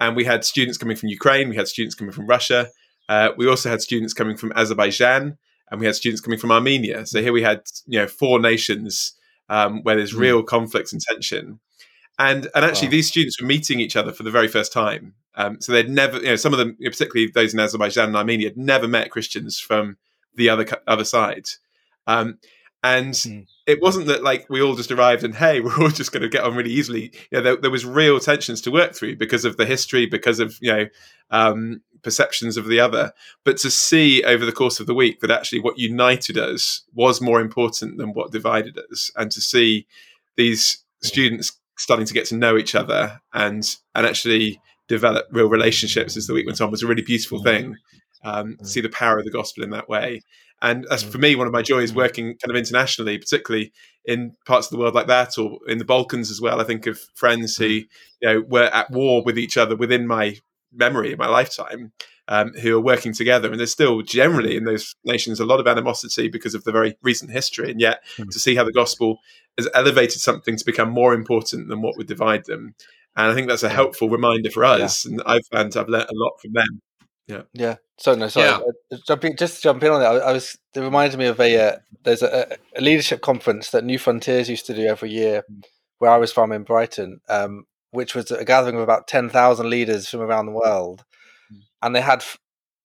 and 0.00 0.16
we 0.16 0.24
had 0.24 0.44
students 0.44 0.78
coming 0.78 0.96
from 0.96 1.08
ukraine 1.08 1.48
we 1.48 1.56
had 1.56 1.68
students 1.68 1.94
coming 1.94 2.12
from 2.12 2.26
russia 2.26 2.68
uh, 3.08 3.28
we 3.36 3.46
also 3.46 3.68
had 3.68 3.82
students 3.82 4.14
coming 4.14 4.36
from 4.36 4.52
azerbaijan 4.56 5.36
and 5.70 5.80
we 5.80 5.86
had 5.86 5.94
students 5.94 6.20
coming 6.20 6.38
from 6.38 6.50
armenia 6.50 7.04
so 7.04 7.20
here 7.20 7.32
we 7.32 7.42
had 7.42 7.62
you 7.86 7.98
know 7.98 8.06
four 8.06 8.40
nations 8.40 9.14
um, 9.48 9.82
where 9.82 9.96
there's 9.96 10.12
hmm. 10.12 10.20
real 10.20 10.42
mm. 10.42 10.46
conflicts 10.46 10.92
and 10.92 11.02
tension. 11.02 11.60
And 12.18 12.48
and 12.54 12.64
actually, 12.64 12.88
wow. 12.88 12.92
these 12.92 13.08
students 13.08 13.40
were 13.40 13.46
meeting 13.46 13.80
each 13.80 13.96
other 13.96 14.12
for 14.12 14.22
the 14.22 14.30
very 14.30 14.46
first 14.46 14.72
time. 14.72 15.14
Um, 15.34 15.60
so 15.60 15.72
they'd 15.72 15.90
never, 15.90 16.18
you 16.18 16.26
know, 16.26 16.36
some 16.36 16.52
of 16.52 16.60
them, 16.60 16.76
particularly 16.80 17.30
those 17.34 17.52
in 17.52 17.58
Azerbaijan 17.58 18.08
and 18.08 18.16
Armenia, 18.16 18.48
had 18.48 18.56
never 18.56 18.86
met 18.86 19.10
Christians 19.10 19.58
from 19.58 19.96
the 20.36 20.48
other 20.48 20.66
other 20.86 21.04
side. 21.04 21.46
Um, 22.06 22.38
and 22.84 23.14
mm. 23.14 23.46
it 23.66 23.80
wasn't 23.80 24.06
that 24.08 24.22
like 24.22 24.46
we 24.50 24.60
all 24.60 24.76
just 24.76 24.92
arrived 24.92 25.24
and 25.24 25.34
hey, 25.34 25.60
we're 25.60 25.80
all 25.80 25.88
just 25.88 26.12
going 26.12 26.22
to 26.22 26.28
get 26.28 26.44
on 26.44 26.54
really 26.54 26.70
easily. 26.70 27.12
You 27.30 27.38
know, 27.38 27.40
there, 27.40 27.56
there, 27.56 27.70
was 27.70 27.86
real 27.86 28.20
tensions 28.20 28.60
to 28.62 28.70
work 28.70 28.94
through 28.94 29.16
because 29.16 29.44
of 29.44 29.56
the 29.56 29.66
history, 29.66 30.06
because 30.06 30.38
of 30.38 30.56
you 30.60 30.72
know 30.72 30.86
um, 31.30 31.80
perceptions 32.02 32.56
of 32.56 32.66
the 32.66 32.78
other. 32.78 33.12
But 33.44 33.56
to 33.58 33.70
see 33.70 34.22
over 34.22 34.44
the 34.44 34.52
course 34.52 34.78
of 34.78 34.86
the 34.86 34.94
week 34.94 35.20
that 35.20 35.30
actually 35.30 35.60
what 35.60 35.78
united 35.78 36.36
us 36.36 36.82
was 36.92 37.20
more 37.20 37.40
important 37.40 37.96
than 37.96 38.12
what 38.12 38.32
divided 38.32 38.78
us, 38.90 39.10
and 39.16 39.32
to 39.32 39.40
see 39.40 39.86
these 40.36 40.84
students 41.02 41.58
starting 41.76 42.06
to 42.06 42.14
get 42.14 42.26
to 42.26 42.36
know 42.36 42.56
each 42.56 42.74
other 42.74 43.20
and 43.32 43.76
and 43.94 44.06
actually 44.06 44.60
develop 44.88 45.26
real 45.30 45.48
relationships 45.48 46.16
as 46.16 46.26
the 46.26 46.34
week 46.34 46.46
went 46.46 46.60
on 46.60 46.70
was 46.70 46.82
a 46.82 46.86
really 46.86 47.02
beautiful 47.02 47.42
thing. 47.42 47.76
Um, 48.24 48.56
see 48.62 48.80
the 48.80 48.88
power 48.88 49.18
of 49.18 49.24
the 49.24 49.30
gospel 49.30 49.64
in 49.64 49.70
that 49.70 49.88
way. 49.88 50.22
And 50.62 50.86
as 50.90 51.02
for 51.02 51.18
me, 51.18 51.36
one 51.36 51.46
of 51.46 51.52
my 51.52 51.60
joys 51.60 51.92
working 51.92 52.26
kind 52.26 52.50
of 52.50 52.56
internationally, 52.56 53.18
particularly 53.18 53.72
in 54.06 54.32
parts 54.46 54.66
of 54.66 54.70
the 54.70 54.78
world 54.78 54.94
like 54.94 55.08
that, 55.08 55.36
or 55.36 55.58
in 55.66 55.78
the 55.78 55.84
Balkans 55.84 56.30
as 56.30 56.40
well. 56.40 56.60
I 56.60 56.64
think 56.64 56.86
of 56.86 56.98
friends 57.14 57.56
who 57.56 57.66
you 57.66 57.86
know 58.22 58.40
were 58.48 58.70
at 58.72 58.90
war 58.90 59.22
with 59.22 59.38
each 59.38 59.58
other 59.58 59.76
within 59.76 60.06
my 60.06 60.38
memory 60.72 61.12
in 61.12 61.18
my 61.18 61.28
lifetime 61.28 61.92
um, 62.28 62.52
who 62.54 62.76
are 62.76 62.80
working 62.80 63.12
together. 63.12 63.50
And 63.50 63.58
there's 63.58 63.72
still 63.72 64.02
generally 64.02 64.56
in 64.56 64.64
those 64.64 64.94
nations 65.04 65.40
a 65.40 65.44
lot 65.44 65.60
of 65.60 65.66
animosity 65.66 66.28
because 66.28 66.54
of 66.54 66.64
the 66.64 66.72
very 66.72 66.96
recent 67.02 67.30
history. 67.30 67.70
And 67.70 67.80
yet 67.80 68.02
mm. 68.16 68.28
to 68.30 68.38
see 68.38 68.54
how 68.54 68.64
the 68.64 68.72
gospel 68.72 69.18
has 69.58 69.68
elevated 69.74 70.20
something 70.20 70.56
to 70.56 70.64
become 70.64 70.90
more 70.90 71.14
important 71.14 71.68
than 71.68 71.82
what 71.82 71.96
would 71.96 72.06
divide 72.06 72.46
them. 72.46 72.74
And 73.16 73.30
I 73.30 73.34
think 73.34 73.48
that's 73.48 73.62
a 73.62 73.68
helpful 73.68 74.08
reminder 74.08 74.50
for 74.50 74.64
us. 74.64 75.04
Yeah. 75.04 75.12
And 75.12 75.22
I've 75.26 75.46
found 75.52 75.76
I've 75.76 75.88
learned 75.88 76.08
a 76.10 76.14
lot 76.14 76.40
from 76.40 76.52
them. 76.52 76.80
Yeah. 77.26 77.42
Yeah. 77.52 77.76
So 77.98 78.14
no, 78.14 78.28
sorry. 78.28 78.48
Yeah. 78.48 78.60
Uh, 78.92 78.96
jumping, 79.06 79.36
just 79.36 79.62
jump 79.62 79.82
in 79.82 79.90
on 79.90 80.00
that. 80.00 80.22
I, 80.22 80.30
I 80.30 80.32
was. 80.32 80.58
It 80.74 80.80
reminded 80.80 81.18
me 81.18 81.26
of 81.26 81.40
a. 81.40 81.68
Uh, 81.68 81.76
there's 82.02 82.22
a, 82.22 82.58
a, 82.76 82.80
leadership 82.80 83.22
conference 83.22 83.70
that 83.70 83.84
Newfrontiers 83.84 84.48
used 84.48 84.66
to 84.66 84.74
do 84.74 84.84
every 84.84 85.10
year, 85.10 85.44
hmm. 85.48 85.60
where 85.98 86.10
I 86.10 86.18
was 86.18 86.32
from 86.32 86.52
in 86.52 86.64
Brighton. 86.64 87.20
Um, 87.28 87.66
which 87.94 88.14
was 88.14 88.28
a 88.32 88.44
gathering 88.44 88.74
of 88.74 88.82
about 88.82 89.06
10,000 89.06 89.70
leaders 89.70 90.08
from 90.08 90.20
around 90.20 90.46
the 90.46 90.52
world. 90.52 91.04
Mm. 91.52 91.60
And 91.80 91.94
they 91.94 92.00
had 92.00 92.18
f- 92.18 92.38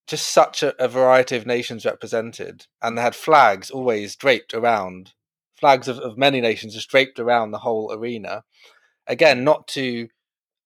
just 0.06 0.32
such 0.32 0.62
a, 0.62 0.80
a, 0.82 0.86
variety 0.86 1.36
of 1.36 1.46
nations 1.46 1.84
represented. 1.84 2.66
And 2.80 2.96
they 2.96 3.02
had 3.02 3.16
flags 3.16 3.72
always 3.72 4.14
draped 4.14 4.54
around, 4.54 5.12
flags 5.58 5.88
of, 5.88 5.98
of 5.98 6.16
many 6.16 6.40
nations 6.40 6.74
just 6.74 6.88
draped 6.88 7.18
around 7.18 7.50
the 7.50 7.58
whole 7.58 7.92
arena. 7.92 8.44
Again, 9.08 9.42
not 9.42 9.66
to 9.68 10.08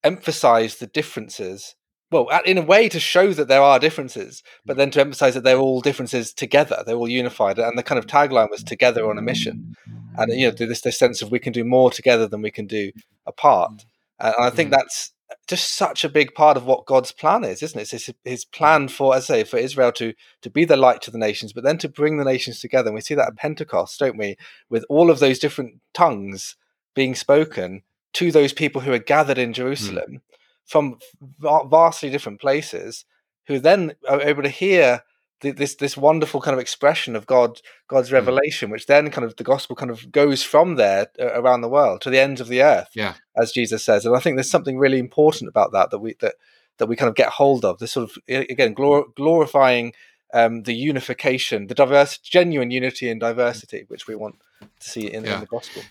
emphasize 0.04 0.76
the 0.76 0.88
differences. 0.88 1.74
Well, 2.14 2.28
in 2.46 2.58
a 2.58 2.62
way, 2.62 2.88
to 2.90 3.00
show 3.00 3.32
that 3.32 3.48
there 3.48 3.60
are 3.60 3.80
differences, 3.80 4.44
but 4.64 4.76
then 4.76 4.92
to 4.92 5.00
emphasize 5.00 5.34
that 5.34 5.42
they're 5.42 5.58
all 5.58 5.80
differences 5.80 6.32
together. 6.32 6.84
They're 6.86 6.94
all 6.94 7.08
unified, 7.08 7.58
and 7.58 7.76
the 7.76 7.82
kind 7.82 7.98
of 7.98 8.06
tagline 8.06 8.52
was 8.52 8.62
"Together 8.62 9.10
on 9.10 9.18
a 9.18 9.20
mission." 9.22 9.74
And 10.16 10.32
you 10.32 10.46
know, 10.46 10.52
this 10.52 10.82
this 10.82 10.96
sense 10.96 11.22
of 11.22 11.32
we 11.32 11.40
can 11.40 11.52
do 11.52 11.64
more 11.64 11.90
together 11.90 12.28
than 12.28 12.40
we 12.40 12.52
can 12.52 12.68
do 12.68 12.92
apart. 13.26 13.84
And 14.20 14.32
I 14.38 14.50
think 14.50 14.68
mm. 14.68 14.76
that's 14.76 15.12
just 15.48 15.74
such 15.74 16.04
a 16.04 16.08
big 16.08 16.34
part 16.34 16.56
of 16.56 16.66
what 16.66 16.86
God's 16.86 17.10
plan 17.10 17.42
is, 17.42 17.64
isn't 17.64 17.80
it? 17.80 17.92
It's 17.92 18.06
his, 18.06 18.14
his, 18.22 18.44
plan 18.44 18.86
for, 18.86 19.16
as 19.16 19.28
I 19.28 19.38
say, 19.38 19.44
for 19.44 19.56
Israel 19.56 19.90
to 19.92 20.14
to 20.42 20.50
be 20.50 20.64
the 20.64 20.76
light 20.76 21.02
to 21.02 21.10
the 21.10 21.18
nations, 21.18 21.52
but 21.52 21.64
then 21.64 21.78
to 21.78 21.88
bring 21.88 22.18
the 22.18 22.24
nations 22.24 22.60
together. 22.60 22.90
And 22.90 22.94
we 22.94 23.00
see 23.00 23.16
that 23.16 23.26
at 23.26 23.36
Pentecost, 23.36 23.98
don't 23.98 24.16
we? 24.16 24.36
With 24.70 24.84
all 24.88 25.10
of 25.10 25.18
those 25.18 25.40
different 25.40 25.80
tongues 25.92 26.54
being 26.94 27.16
spoken 27.16 27.82
to 28.12 28.30
those 28.30 28.52
people 28.52 28.82
who 28.82 28.92
are 28.92 28.98
gathered 28.98 29.38
in 29.38 29.50
mm. 29.50 29.54
Jerusalem 29.54 30.04
mm. 30.12 30.33
From 30.66 30.98
vastly 31.38 32.10
different 32.10 32.40
places, 32.40 33.04
who 33.46 33.58
then 33.58 33.94
are 34.08 34.22
able 34.22 34.42
to 34.42 34.48
hear 34.48 35.02
this 35.40 35.74
this 35.74 35.96
wonderful 35.96 36.40
kind 36.40 36.54
of 36.54 36.60
expression 36.60 37.14
of 37.14 37.26
God 37.26 37.60
God's 37.88 38.08
hmm. 38.08 38.14
revelation, 38.14 38.70
which 38.70 38.86
then 38.86 39.10
kind 39.10 39.24
of 39.24 39.36
the 39.36 39.44
gospel 39.44 39.76
kind 39.76 39.90
of 39.90 40.10
goes 40.10 40.42
from 40.42 40.76
there 40.76 41.08
uh, 41.20 41.32
around 41.34 41.60
the 41.60 41.68
world 41.68 42.00
to 42.02 42.10
the 42.10 42.20
ends 42.20 42.40
of 42.40 42.48
the 42.48 42.62
earth, 42.62 42.90
yeah, 42.94 43.14
as 43.36 43.52
Jesus 43.52 43.84
says. 43.84 44.04
And 44.04 44.16
I 44.16 44.20
think 44.20 44.36
there's 44.36 44.50
something 44.50 44.78
really 44.78 44.98
important 44.98 45.48
about 45.48 45.72
that 45.72 45.90
that 45.90 45.98
we 45.98 46.14
that 46.20 46.34
that 46.78 46.86
we 46.86 46.96
kind 46.96 47.08
of 47.08 47.14
get 47.14 47.28
hold 47.30 47.64
of. 47.64 47.78
This 47.78 47.92
sort 47.92 48.10
of 48.10 48.18
again 48.28 48.74
glor- 48.74 49.14
glorifying 49.14 49.92
um, 50.32 50.62
the 50.64 50.74
unification, 50.74 51.68
the 51.68 51.74
diverse, 51.74 52.18
genuine 52.18 52.70
unity 52.70 53.08
and 53.08 53.20
diversity, 53.20 53.84
which 53.88 54.06
we 54.08 54.14
want 54.14 54.36
to 54.60 54.90
see 54.90 55.06
in, 55.06 55.24
yeah. 55.24 55.34
in 55.34 55.40
the 55.40 55.46
gospel. 55.46 55.82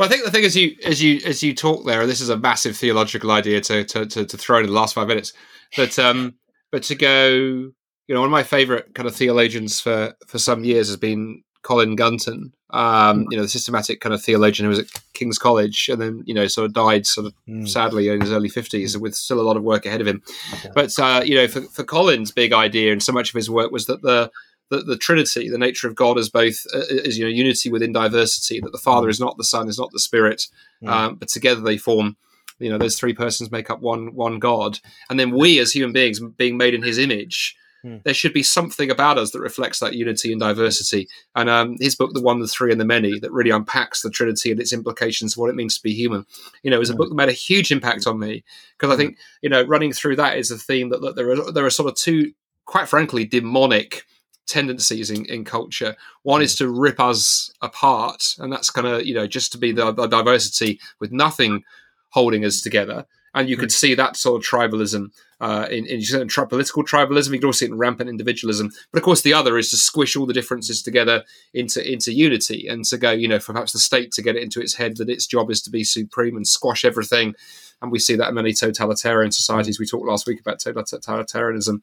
Well, 0.00 0.08
I 0.08 0.10
think 0.10 0.24
the 0.24 0.30
thing 0.30 0.44
is 0.44 0.56
you 0.56 0.76
as 0.82 1.02
you 1.02 1.20
as 1.26 1.42
you 1.42 1.54
talk 1.54 1.84
there, 1.84 2.00
and 2.00 2.08
this 2.08 2.22
is 2.22 2.30
a 2.30 2.36
massive 2.38 2.74
theological 2.74 3.30
idea 3.30 3.60
to 3.60 3.84
to, 3.84 4.06
to, 4.06 4.24
to 4.24 4.36
throw 4.38 4.60
in 4.60 4.64
the 4.64 4.72
last 4.72 4.94
five 4.94 5.06
minutes, 5.06 5.34
but 5.76 5.98
um, 5.98 6.36
but 6.72 6.82
to 6.84 6.94
go 6.94 7.70
you 8.10 8.14
know, 8.14 8.22
one 8.22 8.28
of 8.28 8.32
my 8.32 8.42
favorite 8.42 8.92
kind 8.94 9.06
of 9.06 9.14
theologians 9.14 9.78
for 9.78 10.16
for 10.26 10.40
some 10.40 10.64
years 10.64 10.88
has 10.88 10.96
been 10.96 11.44
Colin 11.62 11.94
Gunton. 11.94 12.52
Um, 12.70 13.26
you 13.30 13.36
know, 13.36 13.44
the 13.44 13.48
systematic 13.48 14.00
kind 14.00 14.12
of 14.12 14.20
theologian 14.20 14.64
who 14.64 14.70
was 14.70 14.80
at 14.80 14.86
King's 15.12 15.38
College 15.38 15.88
and 15.88 16.00
then 16.00 16.24
you 16.26 16.34
know 16.34 16.48
sort 16.48 16.64
of 16.64 16.72
died 16.72 17.06
sort 17.06 17.28
of 17.28 17.34
mm. 17.48 17.68
sadly 17.68 18.08
in 18.08 18.20
his 18.20 18.32
early 18.32 18.48
fifties 18.48 18.98
with 18.98 19.14
still 19.14 19.38
a 19.38 19.42
lot 19.42 19.56
of 19.56 19.62
work 19.62 19.86
ahead 19.86 20.00
of 20.00 20.08
him. 20.08 20.22
Okay. 20.54 20.70
But 20.74 20.98
uh, 20.98 21.22
you 21.24 21.36
know, 21.36 21.46
for, 21.46 21.60
for 21.60 21.84
Colin's 21.84 22.32
big 22.32 22.52
idea 22.52 22.90
and 22.90 23.02
so 23.02 23.12
much 23.12 23.28
of 23.28 23.34
his 23.34 23.48
work 23.48 23.70
was 23.70 23.86
that 23.86 24.02
the 24.02 24.30
the, 24.70 24.78
the 24.78 24.96
Trinity, 24.96 25.48
the 25.48 25.58
nature 25.58 25.88
of 25.88 25.94
God, 25.94 26.18
is 26.18 26.30
both 26.30 26.64
uh, 26.74 26.80
is 26.88 27.18
you 27.18 27.24
know 27.24 27.30
unity 27.30 27.70
within 27.70 27.92
diversity. 27.92 28.60
That 28.60 28.72
the 28.72 28.78
Father 28.78 29.08
mm. 29.08 29.10
is 29.10 29.20
not 29.20 29.36
the 29.36 29.44
Son, 29.44 29.68
is 29.68 29.78
not 29.78 29.92
the 29.92 30.00
Spirit, 30.00 30.46
mm. 30.82 30.88
um, 30.88 31.16
but 31.16 31.28
together 31.28 31.60
they 31.60 31.76
form 31.76 32.16
you 32.58 32.70
know 32.70 32.78
those 32.78 32.98
three 32.98 33.14
persons 33.14 33.50
make 33.50 33.70
up 33.70 33.80
one 33.80 34.14
one 34.14 34.38
god 34.38 34.78
and 35.08 35.18
then 35.18 35.30
we 35.30 35.58
as 35.58 35.72
human 35.72 35.94
beings 35.94 36.20
being 36.36 36.58
made 36.58 36.74
in 36.74 36.82
his 36.82 36.98
image 36.98 37.56
Hmm. 37.82 37.96
There 38.04 38.14
should 38.14 38.32
be 38.32 38.42
something 38.42 38.90
about 38.90 39.18
us 39.18 39.30
that 39.30 39.40
reflects 39.40 39.78
that 39.78 39.94
unity 39.94 40.32
and 40.32 40.40
diversity. 40.40 41.08
And 41.34 41.48
um, 41.48 41.76
his 41.80 41.94
book, 41.94 42.12
The 42.12 42.20
One, 42.20 42.40
the 42.40 42.46
Three, 42.46 42.72
and 42.72 42.80
the 42.80 42.84
Many, 42.84 43.18
that 43.20 43.32
really 43.32 43.50
unpacks 43.50 44.02
the 44.02 44.10
Trinity 44.10 44.50
and 44.50 44.60
its 44.60 44.72
implications 44.72 45.34
for 45.34 45.42
what 45.42 45.50
it 45.50 45.56
means 45.56 45.76
to 45.76 45.82
be 45.82 45.94
human. 45.94 46.26
You 46.62 46.70
know, 46.70 46.76
it 46.76 46.80
was 46.80 46.90
a 46.90 46.94
book 46.94 47.08
that 47.08 47.14
made 47.14 47.28
a 47.28 47.32
huge 47.32 47.72
impact 47.72 48.06
on 48.06 48.18
me 48.18 48.44
because 48.78 48.92
I 48.92 48.96
think 48.96 49.16
you 49.42 49.48
know 49.48 49.62
running 49.62 49.92
through 49.92 50.16
that 50.16 50.36
is 50.36 50.50
a 50.50 50.58
theme 50.58 50.90
that, 50.90 51.00
that 51.00 51.16
there 51.16 51.30
are 51.30 51.52
there 51.52 51.64
are 51.64 51.70
sort 51.70 51.88
of 51.88 51.96
two, 51.96 52.32
quite 52.66 52.88
frankly, 52.88 53.24
demonic 53.24 54.04
tendencies 54.46 55.10
in, 55.10 55.24
in 55.26 55.44
culture. 55.44 55.96
One 56.22 56.42
is 56.42 56.54
mm. 56.54 56.58
to 56.58 56.70
rip 56.70 57.00
us 57.00 57.52
apart, 57.60 58.34
and 58.38 58.52
that's 58.52 58.70
kind 58.70 58.86
of 58.86 59.04
you 59.04 59.14
know 59.14 59.26
just 59.26 59.52
to 59.52 59.58
be 59.58 59.72
the, 59.72 59.92
the 59.92 60.06
diversity 60.06 60.80
with 60.98 61.12
nothing 61.12 61.64
holding 62.10 62.44
us 62.44 62.60
together 62.60 63.06
and 63.34 63.48
you 63.48 63.56
could 63.56 63.68
mm. 63.68 63.72
see 63.72 63.94
that 63.94 64.16
sort 64.16 64.40
of 64.40 64.48
tribalism 64.48 65.10
uh, 65.40 65.66
in, 65.70 65.86
in 65.86 66.28
tri- 66.28 66.44
political 66.44 66.84
tribalism. 66.84 67.32
You 67.32 67.38
could 67.38 67.46
also 67.46 67.58
see 67.58 67.66
it 67.66 67.70
in 67.70 67.78
rampant 67.78 68.10
individualism. 68.10 68.70
But 68.92 68.98
of 68.98 69.04
course, 69.04 69.22
the 69.22 69.34
other 69.34 69.56
is 69.56 69.70
to 69.70 69.76
squish 69.76 70.16
all 70.16 70.26
the 70.26 70.32
differences 70.32 70.82
together 70.82 71.24
into 71.54 71.80
into 71.90 72.12
unity 72.12 72.66
and 72.68 72.84
to 72.86 72.98
go, 72.98 73.10
you 73.10 73.28
know, 73.28 73.38
for 73.38 73.52
perhaps 73.52 73.72
the 73.72 73.78
state 73.78 74.12
to 74.12 74.22
get 74.22 74.36
it 74.36 74.42
into 74.42 74.60
its 74.60 74.74
head 74.74 74.96
that 74.96 75.08
its 75.08 75.26
job 75.26 75.50
is 75.50 75.62
to 75.62 75.70
be 75.70 75.84
supreme 75.84 76.36
and 76.36 76.46
squash 76.46 76.84
everything. 76.84 77.34
And 77.82 77.90
we 77.90 77.98
see 77.98 78.16
that 78.16 78.28
in 78.28 78.34
many 78.34 78.52
totalitarian 78.52 79.30
mm. 79.30 79.34
societies. 79.34 79.78
We 79.78 79.86
talked 79.86 80.06
last 80.06 80.26
week 80.26 80.40
about 80.40 80.60
totalitarianism. 80.60 81.82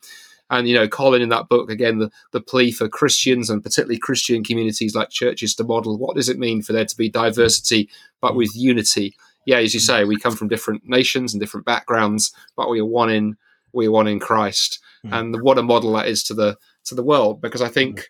And 0.49 0.67
you 0.67 0.75
know, 0.75 0.87
Colin 0.87 1.21
in 1.21 1.29
that 1.29 1.49
book 1.49 1.69
again, 1.69 1.99
the, 1.99 2.11
the 2.31 2.41
plea 2.41 2.71
for 2.71 2.87
Christians 2.87 3.49
and 3.49 3.61
particularly 3.61 3.99
Christian 3.99 4.43
communities 4.43 4.95
like 4.95 5.09
churches 5.09 5.55
to 5.55 5.63
model 5.63 5.97
what 5.97 6.15
does 6.15 6.29
it 6.29 6.39
mean 6.39 6.61
for 6.61 6.73
there 6.73 6.85
to 6.85 6.97
be 6.97 7.09
diversity 7.09 7.89
but 8.21 8.35
with 8.35 8.55
unity 8.55 9.15
yeah, 9.47 9.59
as 9.59 9.73
you 9.73 9.79
say, 9.79 10.03
we 10.03 10.17
come 10.17 10.35
from 10.35 10.49
different 10.49 10.83
nations 10.83 11.33
and 11.33 11.39
different 11.39 11.65
backgrounds, 11.65 12.33
but 12.57 12.69
we 12.69 12.81
are 12.81 12.85
one 12.85 13.09
in 13.09 13.37
we 13.71 13.87
are 13.87 13.91
one 13.91 14.07
in 14.07 14.19
Christ, 14.19 14.79
mm. 15.05 15.17
and 15.17 15.41
what 15.41 15.57
a 15.57 15.63
model 15.63 15.93
that 15.93 16.07
is 16.07 16.21
to 16.25 16.33
the 16.33 16.57
to 16.83 16.95
the 16.95 17.03
world. 17.03 17.39
Because 17.39 17.61
I 17.61 17.69
think, 17.69 17.99
mm. 17.99 18.05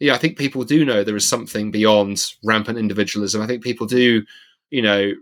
yeah, 0.00 0.14
I 0.14 0.18
think 0.18 0.36
people 0.36 0.64
do 0.64 0.84
know 0.84 1.04
there 1.04 1.14
is 1.14 1.28
something 1.28 1.70
beyond 1.70 2.24
rampant 2.42 2.76
individualism. 2.76 3.40
I 3.40 3.46
think 3.46 3.62
people 3.62 3.86
do, 3.86 4.24
you 4.70 4.82
know, 4.82 5.12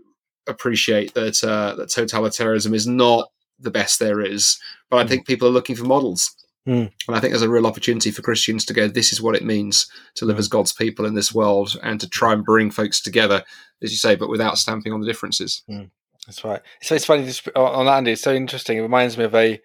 appreciate 0.47 1.13
that 1.13 1.43
uh, 1.43 1.75
that 1.75 1.89
totalitarianism 1.89 2.73
is 2.73 2.87
not 2.87 3.29
the 3.59 3.69
best 3.69 3.99
there 3.99 4.21
is, 4.21 4.59
but 4.89 5.05
I 5.05 5.07
think 5.07 5.27
people 5.27 5.47
are 5.47 5.51
looking 5.51 5.75
for 5.75 5.83
models. 5.83 6.35
Mm. 6.67 6.91
And 7.07 7.15
I 7.15 7.19
think 7.19 7.31
there's 7.31 7.41
a 7.41 7.49
real 7.49 7.67
opportunity 7.67 8.11
for 8.11 8.21
Christians 8.21 8.65
to 8.65 8.73
go, 8.73 8.87
this 8.87 9.11
is 9.11 9.21
what 9.21 9.35
it 9.35 9.43
means 9.43 9.89
to 10.15 10.25
live 10.25 10.35
mm. 10.35 10.39
as 10.39 10.47
God's 10.47 10.73
people 10.73 11.05
in 11.05 11.15
this 11.15 11.33
world 11.33 11.77
and 11.83 11.99
to 11.99 12.09
try 12.09 12.33
and 12.33 12.45
bring 12.45 12.69
folks 12.69 13.01
together, 13.01 13.43
as 13.81 13.91
you 13.91 13.97
say, 13.97 14.15
but 14.15 14.29
without 14.29 14.57
stamping 14.57 14.93
on 14.93 15.01
the 15.01 15.07
differences. 15.07 15.63
Mm. 15.69 15.89
That's 16.27 16.43
right. 16.43 16.61
So 16.81 16.95
it's 16.95 17.05
funny 17.05 17.25
just 17.25 17.47
on 17.55 17.85
that, 17.85 17.97
Andy. 17.97 18.11
It's 18.11 18.21
so 18.21 18.33
interesting. 18.33 18.77
It 18.77 18.81
reminds 18.81 19.17
me 19.17 19.23
of 19.23 19.33
a 19.33 19.59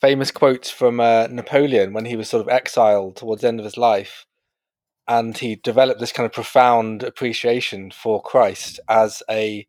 famous 0.00 0.30
quote 0.30 0.66
from 0.66 1.00
uh, 1.00 1.26
Napoleon 1.30 1.92
when 1.92 2.04
he 2.04 2.16
was 2.16 2.28
sort 2.28 2.42
of 2.42 2.48
exiled 2.48 3.16
towards 3.16 3.42
the 3.42 3.48
end 3.48 3.58
of 3.58 3.64
his 3.64 3.76
life. 3.76 4.26
And 5.08 5.36
he 5.36 5.56
developed 5.56 6.00
this 6.00 6.12
kind 6.12 6.26
of 6.26 6.32
profound 6.32 7.02
appreciation 7.02 7.90
for 7.90 8.22
Christ 8.22 8.78
as 8.88 9.22
a 9.30 9.66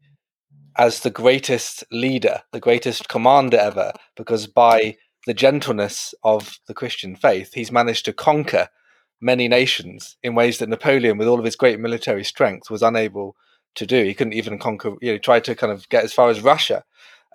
as 0.79 0.99
the 0.99 1.09
greatest 1.09 1.83
leader, 1.91 2.43
the 2.51 2.59
greatest 2.59 3.09
commander 3.09 3.57
ever, 3.57 3.93
because 4.15 4.45
by 4.45 4.95
the 5.27 5.33
gentleness 5.33 6.15
of 6.23 6.59
the 6.67 6.73
Christian 6.73 7.15
faith, 7.15 7.53
he's 7.53 7.71
managed 7.71 8.05
to 8.05 8.13
conquer 8.13 8.69
many 9.19 9.49
nations 9.49 10.15
in 10.23 10.35
ways 10.35 10.57
that 10.57 10.69
Napoleon, 10.69 11.17
with 11.17 11.27
all 11.27 11.37
of 11.37 11.43
his 11.43 11.57
great 11.57 11.81
military 11.81 12.23
strength, 12.23 12.71
was 12.71 12.81
unable 12.81 13.35
to 13.75 13.85
do. 13.85 14.05
He 14.05 14.13
couldn't 14.13 14.33
even 14.33 14.57
conquer, 14.57 14.95
you 15.01 15.11
know, 15.11 15.17
tried 15.17 15.43
to 15.43 15.53
kind 15.53 15.73
of 15.73 15.89
get 15.89 16.05
as 16.05 16.13
far 16.13 16.29
as 16.29 16.39
Russia 16.39 16.85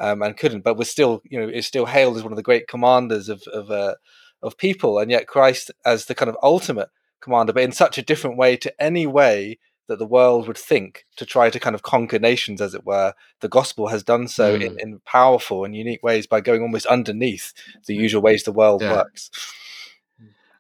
um, 0.01 0.23
and 0.23 0.39
couldn't, 0.39 0.65
but 0.65 0.79
was 0.79 0.91
still, 0.91 1.21
you 1.29 1.39
know, 1.39 1.47
is 1.47 1.67
still 1.67 1.85
hailed 1.85 2.17
as 2.17 2.23
one 2.23 2.33
of 2.33 2.37
the 2.37 2.43
great 2.43 2.67
commanders 2.67 3.29
of 3.29 3.43
of, 3.53 3.71
uh, 3.71 3.95
of 4.43 4.57
people. 4.57 4.99
And 4.99 5.11
yet 5.11 5.29
Christ 5.29 5.71
as 5.85 6.07
the 6.07 6.15
kind 6.15 6.31
of 6.31 6.39
ultimate 6.43 6.89
commander, 7.21 7.53
but 7.53 7.63
in 7.63 7.73
such 7.73 7.99
a 7.99 8.03
different 8.03 8.39
way 8.39 8.57
to 8.57 8.83
any 8.83 9.07
way 9.07 9.59
that 9.89 9.99
the 9.99 10.07
world 10.07 10.47
would 10.47 10.59
think 10.59 11.05
to 11.17 11.27
try 11.27 11.51
to 11.51 11.61
kind 11.61 11.75
of 11.75 11.83
conquer 11.83 12.19
nations, 12.19 12.61
as 12.61 12.75
it 12.75 12.87
were. 12.87 13.15
The 13.41 13.49
gospel 13.49 13.89
has 13.89 14.03
done 14.03 14.29
so 14.29 14.59
mm. 14.59 14.65
in, 14.65 14.81
in, 14.81 15.01
powerful 15.01 15.65
and 15.65 15.75
unique 15.75 16.03
ways 16.03 16.27
by 16.27 16.41
going 16.41 16.63
almost 16.63 16.87
underneath 16.87 17.53
the 17.87 17.95
usual 17.95 18.23
ways 18.23 18.45
the 18.45 18.53
world 18.53 18.83
yeah. 18.83 18.93
works. 18.95 19.31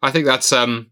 I 0.02 0.10
think 0.10 0.26
that's 0.26 0.52
um, 0.52 0.90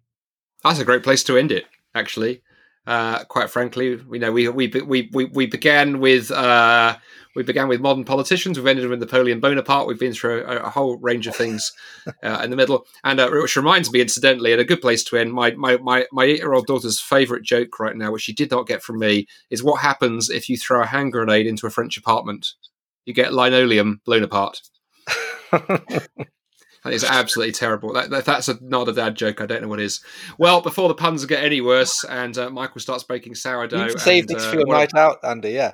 that's 0.62 0.78
a 0.78 0.84
great 0.84 1.02
place 1.02 1.24
to 1.24 1.36
end 1.36 1.52
it. 1.52 1.64
Actually, 1.94 2.42
uh, 2.90 3.22
quite 3.26 3.48
frankly, 3.48 3.90
you 4.10 4.18
know, 4.18 4.32
we 4.32 4.48
we 4.48 4.66
we 4.66 5.08
we, 5.12 5.26
we 5.26 5.46
began 5.46 6.00
with 6.00 6.32
uh, 6.32 6.96
we 7.36 7.44
began 7.44 7.68
with 7.68 7.80
modern 7.80 8.04
politicians. 8.04 8.58
We've 8.58 8.66
ended 8.66 8.90
with 8.90 8.98
Napoleon 8.98 9.38
Bonaparte. 9.38 9.86
We've 9.86 9.96
been 9.96 10.12
through 10.12 10.42
a, 10.44 10.56
a 10.56 10.70
whole 10.70 10.96
range 10.96 11.28
of 11.28 11.36
things 11.36 11.70
uh, 12.24 12.40
in 12.42 12.50
the 12.50 12.56
middle. 12.56 12.86
And 13.04 13.20
uh, 13.20 13.30
which 13.30 13.54
reminds 13.54 13.92
me, 13.92 14.00
incidentally, 14.00 14.50
and 14.50 14.60
a 14.60 14.64
good 14.64 14.80
place 14.80 15.04
to 15.04 15.18
end, 15.18 15.32
my 15.32 15.52
my 15.52 15.76
my, 15.76 16.04
my 16.10 16.24
eight 16.24 16.38
year 16.38 16.52
old 16.52 16.66
daughter's 16.66 16.98
favourite 16.98 17.44
joke 17.44 17.78
right 17.78 17.96
now, 17.96 18.10
which 18.10 18.22
she 18.22 18.32
did 18.32 18.50
not 18.50 18.66
get 18.66 18.82
from 18.82 18.98
me, 18.98 19.28
is 19.50 19.62
what 19.62 19.82
happens 19.82 20.28
if 20.28 20.48
you 20.48 20.56
throw 20.56 20.82
a 20.82 20.86
hand 20.86 21.12
grenade 21.12 21.46
into 21.46 21.68
a 21.68 21.70
French 21.70 21.96
apartment? 21.96 22.54
You 23.04 23.14
get 23.14 23.32
linoleum 23.32 24.00
blown 24.04 24.24
apart. 24.24 24.62
That 26.84 26.94
is 26.94 27.04
absolutely 27.04 27.52
terrible. 27.52 27.92
That, 27.92 28.08
that, 28.10 28.24
that's 28.24 28.48
a, 28.48 28.58
not 28.62 28.88
a 28.88 28.92
dad 28.92 29.14
joke. 29.14 29.40
I 29.40 29.46
don't 29.46 29.62
know 29.62 29.68
what 29.68 29.80
is. 29.80 30.00
Well, 30.38 30.62
before 30.62 30.88
the 30.88 30.94
puns 30.94 31.24
get 31.26 31.44
any 31.44 31.60
worse, 31.60 32.04
and 32.04 32.36
uh, 32.38 32.48
Michael 32.48 32.80
starts 32.80 33.04
baking 33.04 33.34
sourdough. 33.34 33.86
You 33.86 33.98
save 33.98 34.28
this 34.28 34.44
uh, 34.44 34.50
for 34.50 34.56
your 34.56 34.66
night 34.66 34.94
out, 34.94 35.18
Andy. 35.22 35.50
Yeah, 35.50 35.72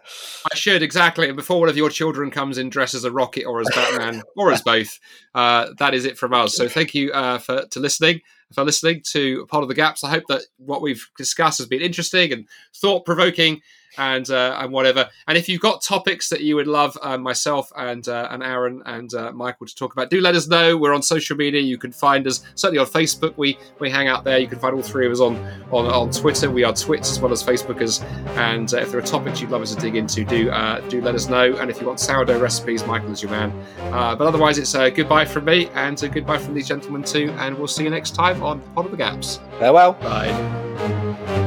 I 0.53 0.57
should 0.57 0.83
exactly. 0.83 1.29
And 1.29 1.37
before 1.37 1.61
one 1.61 1.69
of 1.69 1.77
your 1.77 1.91
children 1.91 2.31
comes 2.31 2.59
in 2.59 2.71
dressed 2.71 2.95
as 2.95 3.05
a 3.05 3.13
rocket 3.13 3.45
or 3.45 3.61
as 3.61 3.69
Batman 3.73 4.23
or 4.37 4.51
as 4.51 4.63
both, 4.63 4.99
uh, 5.35 5.69
that 5.79 5.95
is 5.95 6.05
it 6.05 6.19
from 6.19 6.35
us. 6.35 6.57
So 6.57 6.69
thank 6.69 6.95
you 6.95 7.13
uh, 7.13 7.39
for 7.39 7.67
to 7.67 7.81
listening 7.81 8.21
for 8.53 8.65
listening 8.65 9.03
to 9.13 9.47
Pod 9.47 9.63
of 9.63 9.69
the 9.69 9.75
Gaps. 9.75 10.05
I 10.05 10.11
hope 10.11 10.25
that 10.29 10.43
what 10.59 10.83
we've 10.83 11.09
discussed 11.17 11.59
has 11.59 11.67
been 11.67 11.83
interesting 11.83 12.33
and 12.33 12.49
thought 12.75 13.05
provoking 13.05 13.61
and 13.99 14.31
uh, 14.31 14.59
and 14.61 14.73
whatever. 14.73 15.09
And 15.27 15.37
if 15.37 15.49
you've 15.49 15.61
got 15.61 15.83
topics 15.83 16.29
that 16.29 16.41
you 16.41 16.57
would 16.57 16.67
love 16.67 16.97
uh, 17.03 17.19
myself 17.19 17.71
and 17.77 18.07
uh, 18.09 18.29
and 18.31 18.43
Aaron 18.43 18.83
and 18.87 19.13
uh, 19.15 19.33
Michael 19.33 19.67
to 19.67 19.75
talk 19.75 19.93
about, 19.93 20.11
do 20.11 20.21
let 20.21 20.35
us 20.35 20.49
know. 20.49 20.77
We're 20.77 20.95
on 20.95 21.03
social 21.03 21.37
media. 21.37 21.61
You 21.61 21.79
can 21.79 21.93
find 21.93 22.27
us 22.27 22.43
certainly 22.55 22.79
on 22.79 22.87
Facebook. 22.87 23.35
We 23.37 23.59
we 23.79 23.91
hang 23.91 24.09
out 24.09 24.25
there. 24.25 24.39
You 24.39 24.49
can 24.49 24.59
find 24.59 24.75
all 24.75 24.83
three 24.83 25.07
of 25.07 25.13
us 25.13 25.21
on 25.21 25.37
on, 25.71 25.87
on 25.87 26.11
Twitter. 26.11 26.51
We 26.51 26.65
are 26.65 26.73
Twits 26.73 27.11
as 27.11 27.21
well 27.21 27.33
as 27.33 27.43
Facebookers. 27.43 28.03
And 28.37 28.73
uh, 28.73 28.79
if 28.79 28.91
there 28.91 28.99
are 28.99 29.03
topics 29.03 29.41
you'd 29.41 29.51
love 29.51 29.63
us 29.63 29.75
to 29.75 29.81
dig 29.81 29.97
into, 29.97 30.25
do 30.25 30.51
uh, 30.51 30.81
do 30.89 31.01
let 31.01 31.15
us 31.15 31.29
know. 31.29 31.57
And 31.57 31.71
if 31.71 31.81
you 31.81 31.87
want 31.87 32.01
sourdough 32.01 32.41
recipes, 32.41 32.87
Michael 32.87 33.13
is 33.13 33.23
your 33.23 33.31
man. 33.31 33.53
but 33.91 34.23
otherwise, 34.23 34.59
it's 34.59 34.75
a 34.75 34.91
goodbye 34.91 35.25
from 35.25 35.45
me 35.45 35.69
and 35.75 36.03
a 36.03 36.09
goodbye 36.09 36.39
from 36.39 36.55
these 36.55 36.69
gentlemen 36.69 37.03
too. 37.03 37.35
And 37.39 37.57
we'll 37.57 37.69
see 37.69 37.85
you 37.85 37.91
next 37.91 38.15
time 38.15 38.43
on 38.43 38.61
Pod 38.75 38.87
of 38.87 38.91
the 38.91 38.97
Gaps. 38.97 39.41
Farewell. 39.59 39.95
Bye. 39.95 41.46